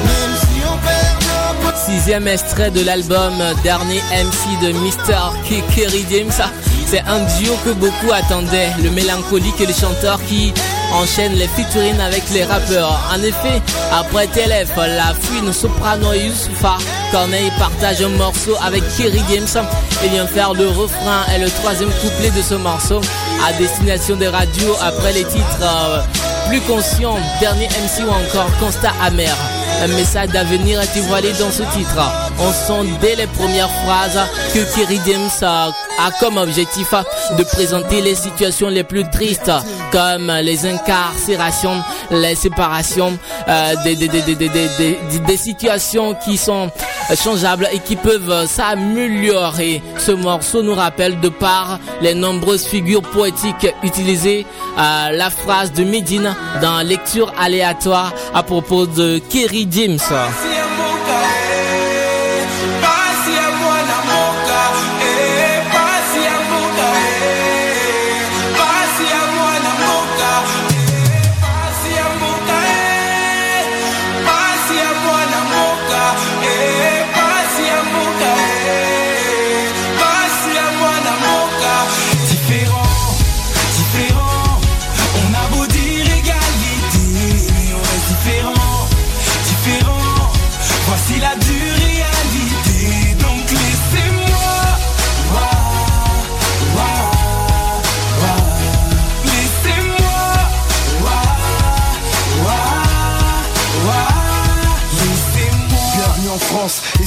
même 0.07 0.34
si 0.41 0.62
on 0.64 0.76
perd 0.78 1.16
nos 1.62 1.95
Sixième 1.95 2.26
extrait 2.26 2.70
de 2.70 2.82
l'album 2.84 3.34
Dernier 3.62 4.01
MC 4.11 4.59
de 4.62 4.72
Mr. 4.72 5.32
Kerry 5.74 6.07
James. 6.11 6.32
C'est 6.87 7.03
un 7.07 7.18
duo 7.39 7.55
que 7.64 7.70
beaucoup 7.70 8.12
attendaient, 8.12 8.70
le 8.82 8.91
mélancolique 8.91 9.61
et 9.61 9.66
le 9.66 9.74
chanteur 9.74 10.18
qui 10.24 10.55
enchaîne 10.93 11.32
les 11.34 11.49
featuring 11.49 11.99
avec 12.01 12.22
les 12.32 12.45
rappeurs. 12.45 12.99
En 13.12 13.20
effet, 13.22 13.61
après 13.93 14.28
TLF, 14.28 14.70
la 14.76 15.12
fouine 15.14 15.53
soprano 15.53 16.12
Youssoufa, 16.12 16.78
Corneille 17.13 17.53
partage 17.59 18.03
un 18.03 18.09
morceau 18.09 18.55
avec 18.63 18.83
Kerry 18.97 19.23
James 19.31 19.67
et 20.05 20.09
vient 20.09 20.27
faire 20.27 20.55
le 20.55 20.69
refrain 20.69 21.25
et 21.35 21.39
le 21.39 21.49
troisième 21.51 21.91
couplet 21.91 22.31
de 22.31 22.43
ce 22.43 22.55
morceau 22.55 23.01
à 23.47 23.53
destination 23.55 24.17
des 24.17 24.29
radios 24.29 24.75
après 24.81 25.13
les 25.13 25.25
titres 25.25 25.63
euh, 25.63 26.01
Plus 26.49 26.61
conscient, 26.63 27.17
Dernier 27.41 27.67
MC 27.69 28.05
ou 28.07 28.11
encore 28.11 28.51
Constat 28.59 28.93
amer. 29.03 29.35
Un 29.83 29.89
message 29.89 30.29
d'avenir 30.31 30.81
est 30.81 31.01
voilé 31.01 31.33
dans 31.35 31.51
ce 31.51 31.63
titre. 31.77 32.26
On 32.39 32.53
sent 32.53 32.91
dès 33.01 33.16
les 33.16 33.26
premières 33.28 33.70
phrases 33.84 34.18
que 34.53 34.59
Kerry 34.74 35.01
James 35.07 35.30
a, 35.43 35.70
comme 36.20 36.37
objectif 36.37 36.93
de 37.39 37.43
présenter 37.45 38.03
les 38.03 38.14
situations 38.14 38.68
les 38.68 38.84
plus 38.84 39.09
tristes 39.11 39.51
comme 39.91 40.30
les 40.43 40.66
incarcérations, 40.66 41.82
les 42.11 42.34
séparations, 42.34 43.18
euh, 43.49 43.74
des, 43.84 43.97
des, 43.97 44.09
des, 44.09 44.20
des, 44.20 44.34
des, 44.34 44.49
des, 44.51 44.68
des- 44.78 45.18
des 45.26 45.37
situations 45.39 46.14
qui 46.24 46.37
sont 46.37 46.70
changeables 47.24 47.68
et 47.72 47.78
qui 47.78 47.97
peuvent 47.97 48.47
s'améliorer. 48.47 49.82
Ce 49.99 50.12
morceau 50.12 50.62
nous 50.62 50.74
rappelle 50.74 51.18
de 51.20 51.30
par 51.30 51.78
les 52.03 52.14
nombreuses 52.14 52.66
figures 52.66 53.03
poétiques 53.03 53.66
utilisées 53.82 54.45
euh, 54.78 55.11
la 55.12 55.30
phrase 55.30 55.72
de 55.72 55.84
Medine 55.84 56.34
dans 56.61 56.82
lecture 56.87 57.32
aléatoire 57.41 58.12
à 58.34 58.43
propos 58.43 58.87
de 58.87 59.18
Kerry 59.30 59.66
James. 59.70 59.99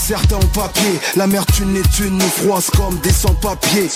Certains 0.10 0.38
ont 0.38 0.54
papier. 0.56 1.00
La 1.16 1.28
merde 1.28 1.46
une 1.62 1.78
est 1.78 2.00
une, 2.00 2.18
nous 2.18 2.30
froisse 2.30 2.72
comme 2.72 2.98
des 3.02 3.12
sans-papiers. 3.12 3.90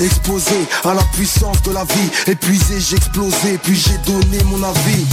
Exposé 0.00 0.54
à 0.84 0.94
la 0.94 1.02
puissance 1.12 1.60
de 1.62 1.72
la 1.72 1.82
vie. 1.82 2.10
Épuisé, 2.28 2.78
j'ai 2.78 2.96
explosé, 2.96 3.58
puis 3.60 3.74
j'ai 3.74 3.98
donné 4.06 4.38
mon 4.44 4.62
avis. 4.62 5.06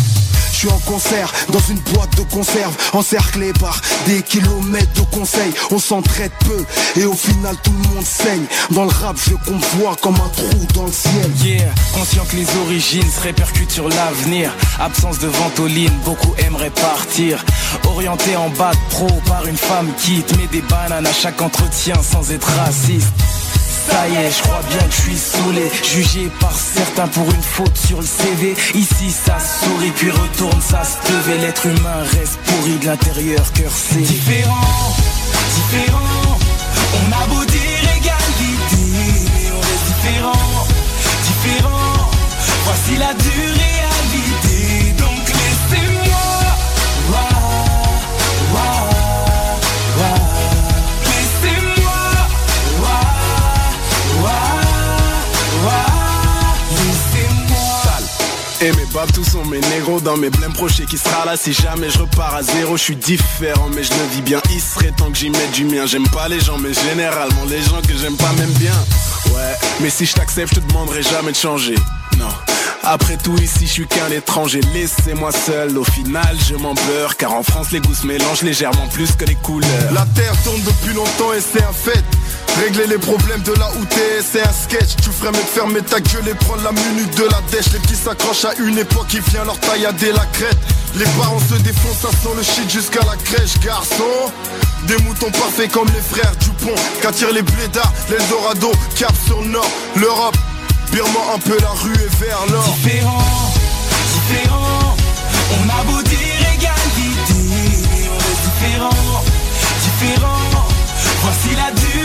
Je 0.58 0.62
suis 0.62 0.76
en 0.76 0.92
concert, 0.92 1.32
dans 1.54 1.60
une 1.70 1.78
boîte 1.94 2.18
de 2.18 2.24
conserve, 2.34 2.76
encerclé 2.94 3.54
par 3.60 3.80
des 4.08 4.24
kilomètres 4.24 4.92
de 4.94 5.16
conseils. 5.16 5.54
On 5.70 5.78
s'entraide 5.78 6.32
peu, 6.40 6.66
et 7.00 7.06
au 7.06 7.14
final 7.14 7.56
tout 7.62 7.72
le 7.72 7.90
monde 7.90 8.04
saigne. 8.04 8.46
Dans 8.72 8.86
le 8.86 8.90
rap, 8.90 9.16
je 9.24 9.36
qu'on 9.36 9.60
voit 9.78 9.96
comme 10.02 10.16
un 10.16 10.30
trou 10.30 10.66
dans 10.74 10.88
le 10.88 10.92
ciel. 10.92 11.32
Yeah, 11.44 11.72
conscient 11.94 12.26
que 12.26 12.38
les 12.38 12.48
origines 12.66 13.08
se 13.08 13.22
répercutent 13.22 13.70
sur 13.70 13.88
l'avenir. 13.88 14.52
Absence 14.80 15.20
de 15.20 15.28
ventoline, 15.28 15.94
beaucoup 16.04 16.34
aimeraient 16.40 16.72
partir. 16.72 17.46
Orienté 17.84 18.36
en 18.36 18.50
bas 18.50 18.72
de 18.72 18.90
pro 18.90 19.08
par 19.28 19.46
une 19.46 19.58
femme 19.58 19.92
qui 20.00 20.24
te 20.24 20.34
met 20.38 20.48
des 20.48 20.62
bananes 20.62 21.06
à 21.06 21.14
chaque 21.14 21.40
entretien 21.40 22.02
sans 22.02 22.32
être 22.32 22.48
raciste. 22.48 23.14
Ça 23.90 24.08
y 24.10 24.16
est, 24.16 24.32
je 24.32 24.44
crois 24.44 24.62
bien 24.70 24.80
que 24.80 24.94
je 24.94 25.02
suis 25.02 25.18
saoulé. 25.18 25.72
Jugé 25.84 26.30
par 26.40 26.54
certains 26.54 27.08
pour 27.08 27.26
une 27.26 27.42
faute 27.42 27.78
sur 27.78 28.00
le 28.02 28.06
CV 28.06 28.56
Ici 28.74 29.12
ça 29.12 29.38
sourit 29.40 29.92
puis 29.92 30.12
retourne 30.12 30.62
ça 30.62 30.82
se 30.84 30.98
lever 31.12 31.38
L'être 31.40 31.66
humain 31.66 32.04
reste 32.12 32.38
pourri 32.46 32.78
de 32.80 32.86
l'intérieur, 32.86 33.52
cœur 33.54 33.72
serré 33.72 34.02
Différent, 34.02 34.96
différent, 35.56 36.38
on 36.94 37.24
a 37.24 37.28
beau 37.28 37.46
dire 37.46 37.84
égalité, 37.98 39.52
on 39.56 39.60
reste 39.60 39.86
différent, 39.88 40.68
différent. 41.24 42.12
Voici 42.66 42.98
la 42.98 43.14
dure 43.14 43.87
Et 58.60 58.72
mes 58.72 58.86
babs 58.92 59.12
tous 59.14 59.24
sont 59.24 59.46
mes 59.46 59.60
négros 59.60 60.00
dans 60.02 60.18
mes 60.18 60.32
blèmes 60.32 60.54
prochés 60.54 60.86
qui 60.86 60.98
sera 60.98 61.26
là 61.26 61.38
si 61.38 61.54
jamais 61.54 61.92
je 61.92 62.00
repars 62.00 62.34
à 62.34 62.42
zéro. 62.42 62.76
Je 62.76 62.84
suis 62.84 62.96
différent 62.96 63.70
mais 63.76 63.84
je 63.84 63.94
le 63.94 64.16
vis 64.16 64.22
bien. 64.22 64.42
Il 64.52 64.60
serait 64.60 64.92
temps 64.92 65.12
que 65.12 65.18
j'y 65.18 65.30
mette 65.30 65.52
du 65.52 65.66
mien. 65.66 65.86
J'aime 65.86 66.08
pas 66.10 66.28
les 66.28 66.40
gens 66.40 66.58
mais 66.58 66.74
généralement 66.74 67.46
les 67.48 67.62
gens 67.62 67.82
que 67.88 67.96
j'aime 67.96 68.18
pas 68.18 68.32
m'aiment 68.34 68.50
bien. 68.54 68.74
Ouais 69.28 69.56
mais 69.80 69.90
si 69.92 70.06
je 70.06 70.14
t'accepte 70.14 70.56
je 70.56 70.60
te 70.60 70.68
demanderai 70.68 71.04
jamais 71.04 71.32
de 71.32 71.38
changer. 71.38 71.76
Non 72.18 72.30
après 72.88 73.18
tout 73.18 73.36
ici 73.38 73.68
je 73.68 73.72
suis 73.72 73.88
qu'un 73.88 74.10
étranger 74.12 74.62
Laissez-moi 74.74 75.32
seul 75.32 75.78
au 75.78 75.84
final 75.84 76.36
je 76.48 76.56
m'en 76.56 76.74
beurre 76.74 77.18
Car 77.18 77.34
en 77.34 77.44
France 77.44 77.72
les 77.72 77.80
goûts 77.80 77.94
se 77.94 78.08
mélangent 78.08 78.44
légèrement 78.44 78.88
plus 78.88 79.12
que 79.16 79.26
les 79.26 79.36
couleurs 79.36 79.92
La 79.94 80.06
terre 80.16 80.34
tourne 80.44 80.62
depuis 80.62 80.94
longtemps 80.94 81.34
et 81.34 81.42
c'est 81.42 81.64
un 81.64 81.74
fait. 81.74 82.04
Régler 82.64 82.88
les 82.88 82.98
problèmes 82.98 83.42
de 83.44 83.54
la 83.54 83.70
OUT, 83.78 83.88
c'est 84.24 84.42
un 84.42 84.52
sketch. 84.52 84.96
Tu 85.04 85.12
ferais 85.12 85.32
mieux 85.32 85.46
fermer 85.54 85.82
ta 85.82 86.00
gueule 86.00 86.28
et 86.28 86.34
prendre 86.34 86.64
la 86.64 86.72
minute 86.72 87.16
de 87.16 87.26
la 87.26 87.40
dèche. 87.52 87.72
Les 87.74 87.80
petits 87.80 87.96
s'accrochent 87.96 88.46
à 88.46 88.56
une 88.60 88.78
époque, 88.80 89.14
il 89.14 89.22
vient 89.22 89.46
leur 89.46 89.60
taillader 89.60 90.12
la 90.12 90.26
crête. 90.34 90.58
Les 90.96 91.06
parents 91.20 91.40
se 91.40 91.62
défoncent, 91.62 92.00
ça 92.02 92.10
sent 92.10 92.36
le 92.36 92.42
shit 92.42 92.70
jusqu'à 92.70 93.02
la 93.06 93.16
crèche, 93.16 93.60
garçon. 93.60 94.32
Des 94.88 94.98
moutons 95.04 95.30
parfaits 95.30 95.72
comme 95.72 95.88
les 95.88 96.02
frères 96.02 96.36
Dupont. 96.38 96.76
Qu'attirent 97.02 97.34
les 97.34 97.44
blédards, 97.44 97.94
l'Eldorado, 98.10 98.72
cap 98.98 99.14
sur 99.28 99.40
le 99.42 99.50
nord, 99.50 99.72
l'Europe. 99.96 100.38
Birman 100.92 101.36
un 101.36 101.40
peu 101.40 101.58
la 101.62 101.70
rue 101.70 101.94
et 101.94 102.26
vers 102.26 102.46
l'or. 102.52 102.64
Différent, 102.64 103.24
différent 104.14 104.96
On 105.52 105.70
a 105.70 105.84
beau 105.84 106.02
dire 106.04 106.18
égalité. 106.54 107.34
On 108.10 108.18
est 108.18 108.40
différent, 108.48 109.24
différent 109.82 110.68
Voici 111.22 111.56
la 111.56 111.72
durée 111.72 111.97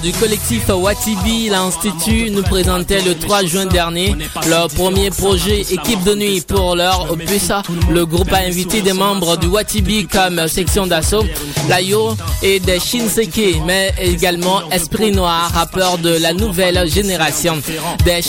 du 0.00 0.12
collectif 0.12 0.68
Watibi, 0.68 1.48
l'Institut, 1.48 2.30
nous 2.30 2.42
présentait 2.42 3.00
le 3.00 3.16
3 3.16 3.44
juin 3.44 3.66
dernier 3.66 4.14
leur 4.48 4.68
premier 4.68 5.10
projet 5.10 5.62
équipe 5.62 6.02
de 6.04 6.14
nuit 6.14 6.42
pour 6.42 6.76
leur 6.76 7.10
opus. 7.10 7.50
Le 7.90 8.06
groupe 8.06 8.32
a 8.32 8.38
invité 8.38 8.82
des 8.82 8.92
membres 8.92 9.36
du 9.36 9.48
Watibi 9.48 10.06
comme 10.06 10.46
section 10.46 10.86
d'assaut, 10.86 11.24
Layo 11.68 12.16
et 12.42 12.60
des 12.60 12.78
Shinseki, 12.78 13.62
mais 13.66 13.92
également 14.00 14.60
Esprit 14.70 15.10
Noir, 15.10 15.50
rappeurs 15.52 15.98
de 15.98 16.18
la 16.18 16.32
nouvelle 16.32 16.88
génération. 16.88 17.60
Des, 18.04 18.20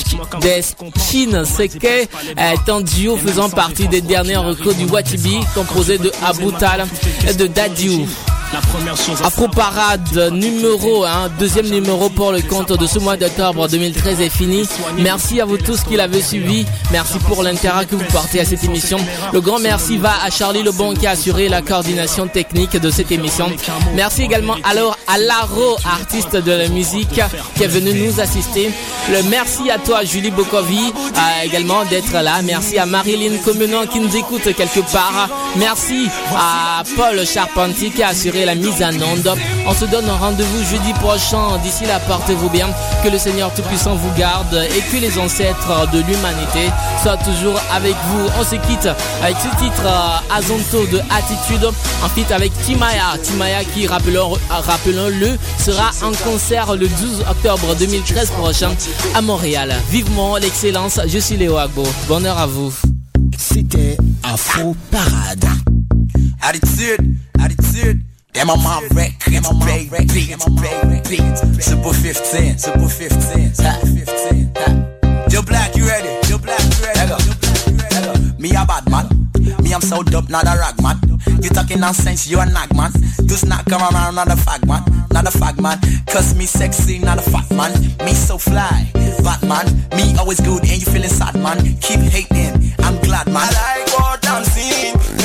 des 0.41 0.61
Shinseki 0.99 1.77
est 2.37 2.69
un 2.69 2.81
duo 2.81 3.17
faisant 3.17 3.49
partie 3.49 3.87
des 3.87 4.01
derniers 4.01 4.37
recours 4.37 4.73
du 4.73 4.85
Watibi, 4.85 5.39
composé 5.53 5.99
de 5.99 6.11
Aboutal 6.25 6.87
et 7.29 7.33
de 7.35 7.45
Dadiou. 7.45 8.07
Afro 9.23 9.47
Parade 9.49 10.31
numéro 10.31 11.03
1, 11.03 11.29
deuxième 11.37 11.67
numéro 11.67 12.09
pour 12.09 12.31
le 12.31 12.41
compte 12.41 12.71
de 12.71 12.87
ce 12.87 12.99
mois 12.99 13.17
d'octobre 13.17 13.67
2013 13.67 14.21
est 14.21 14.29
fini. 14.29 14.63
Merci 14.97 15.41
à 15.41 15.45
vous 15.45 15.57
tous 15.57 15.81
qui 15.83 15.97
l'avez 15.97 16.21
suivi. 16.21 16.65
Merci 16.91 17.19
pour 17.19 17.43
l'intérêt 17.43 17.85
que 17.85 17.95
vous 17.95 18.05
portez 18.05 18.39
à 18.39 18.45
cette 18.45 18.63
émission. 18.63 18.97
Le 19.33 19.41
grand 19.41 19.59
merci 19.59 19.97
va 19.97 20.13
à 20.25 20.29
Charlie 20.29 20.63
Lebon 20.63 20.93
qui 20.93 21.05
a 21.05 21.11
assuré 21.11 21.49
la 21.49 21.61
coordination 21.61 22.27
technique 22.27 22.77
de 22.77 22.89
cette 22.89 23.11
émission. 23.11 23.51
Merci 23.93 24.23
également 24.23 24.55
alors 24.63 24.97
à 25.07 25.17
Laro, 25.17 25.75
artiste 25.83 26.37
de 26.37 26.51
la 26.51 26.69
musique, 26.69 27.19
qui 27.55 27.63
est 27.63 27.67
venu 27.67 27.93
nous 28.07 28.21
assister. 28.21 28.71
Le 29.11 29.21
merci 29.23 29.69
à 29.69 29.79
toi 29.79 30.03
Julie 30.05 30.31
Bokovi 30.31 30.93
également 31.43 31.83
d'être 31.85 32.13
là. 32.13 32.41
Merci 32.41 32.77
à 32.77 32.85
Marilyn 32.85 33.37
Comenant 33.43 33.85
qui 33.85 33.99
nous 33.99 34.15
écoute 34.15 34.43
quelque 34.55 34.79
part. 34.91 35.27
Merci 35.57 36.07
à 36.33 36.83
Paul 36.95 37.25
Charpentier 37.25 37.89
qui 37.89 38.01
a 38.01 38.09
assuré 38.09 38.44
la 38.45 38.55
mise 38.55 38.81
en 38.83 38.93
onde. 39.01 39.33
On 39.67 39.73
se 39.73 39.85
donne 39.85 40.07
un 40.09 40.17
rendez-vous 40.17 40.63
jeudi 40.63 40.93
prochain. 40.93 41.57
D'ici 41.63 41.85
là, 41.85 41.99
portez-vous 41.99 42.49
bien. 42.49 42.67
Que 43.03 43.09
le 43.09 43.17
Seigneur 43.17 43.53
Tout-Puissant 43.53 43.95
vous 43.95 44.11
garde 44.17 44.53
et 44.75 44.81
que 44.91 45.01
les 45.01 45.17
ancêtres 45.17 45.89
de 45.91 45.99
l'humanité 45.99 46.69
soient 47.01 47.17
toujours 47.17 47.59
avec 47.73 47.95
vous. 48.09 48.27
On 48.39 48.43
se 48.43 48.55
quitte 48.67 48.89
avec 49.23 49.35
ce 49.37 49.63
titre 49.63 49.85
euh, 49.85 50.35
Azonto 50.35 50.85
de 50.87 50.99
Attitude. 51.09 51.69
En 52.03 52.09
fit 52.09 52.31
avec 52.31 52.51
Timaya. 52.63 53.17
Timaya 53.21 53.63
qui, 53.63 53.87
rappelons-le, 53.87 55.37
sera 55.59 55.91
en 56.03 56.11
concert 56.29 56.75
le 56.75 56.87
12 56.87 57.21
octobre 57.29 57.75
2013 57.75 58.31
prochain 58.31 58.71
à 59.13 59.21
Montréal. 59.21 59.73
Vivement 59.89 60.37
l'excellence. 60.37 60.99
Je 61.07 61.19
suis 61.19 61.37
Léo 61.37 61.57
Agbo. 61.57 61.83
Bonheur 62.07 62.37
à 62.37 62.47
vous. 62.47 62.73
C'était 63.37 63.97
Afro 64.23 64.75
Parade. 64.91 65.45
Attitude, 66.41 67.17
attitude. 67.39 68.14
On 68.37 68.61
my 68.61 68.87
record, 68.93 69.33
them 69.33 69.45
on 69.47 69.59
my 69.59 69.87
record, 69.89 70.09
them 70.09 70.39
on 70.41 70.55
my 70.55 70.81
record. 70.83 71.63
Super 71.63 71.93
15, 71.93 72.57
super 72.59 72.87
15, 72.87 73.53
super 73.55 73.85
15. 73.87 75.29
Joe 75.29 75.41
Black, 75.41 75.75
you 75.75 75.87
ready? 75.87 76.21
Joe 76.27 76.37
Black, 76.37 76.61
you 76.61 76.85
ready? 76.85 76.99
Hello. 76.99 77.17
Hello. 77.89 78.13
Me 78.37 78.51
a 78.51 78.63
bad 78.65 78.87
man. 78.91 79.09
Me 79.63 79.73
I'm 79.73 79.81
so 79.81 80.03
dope, 80.03 80.29
not 80.29 80.45
a 80.45 80.59
rag 80.59 80.79
man. 80.83 80.99
You 81.41 81.49
talking 81.49 81.79
nonsense, 81.79 82.27
you 82.29 82.39
a 82.39 82.45
nag 82.45 82.75
man. 82.75 82.91
Just 83.25 83.47
not 83.47 83.65
come 83.65 83.81
around, 83.81 84.13
not 84.15 84.27
a 84.27 84.35
fag 84.35 84.67
man, 84.67 84.83
not 85.11 85.25
a 85.25 85.31
fag 85.35 85.59
man. 85.59 85.79
Cause 86.05 86.35
me 86.35 86.45
sexy, 86.45 86.99
not 86.99 87.17
a 87.17 87.21
fat 87.23 87.49
man. 87.51 87.73
Me 88.05 88.13
so 88.13 88.37
fly, 88.37 88.91
Batman. 89.23 89.65
Me 89.97 90.15
always 90.19 90.39
good 90.39 90.61
and 90.61 90.77
you 90.77 90.85
feeling 90.91 91.09
sad 91.09 91.35
man. 91.35 91.57
Keep 91.81 92.01
hating, 92.01 92.73
I'm 92.79 93.01
glad 93.01 93.25
man. 93.27 93.37
I 93.37 93.81
like 93.81 93.99
what 93.99 94.27
I'm 94.29 94.43
seeing. 94.43 95.24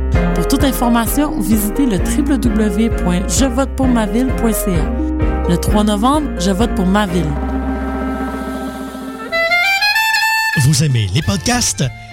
Pour 0.41 0.47
toute 0.47 0.63
information, 0.63 1.39
visitez 1.39 1.85
le 1.85 1.97
www.jevotepourmaville.ca. 1.97 4.91
Le 5.47 5.55
3 5.55 5.83
novembre, 5.83 6.31
je 6.39 6.49
vote 6.49 6.73
pour 6.73 6.87
ma 6.87 7.05
ville. 7.05 7.29
Vous 10.65 10.83
aimez 10.83 11.07
les 11.13 11.21
podcasts? 11.21 11.83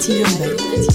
l'alternative 0.00 0.24
urbaine. 0.46 0.89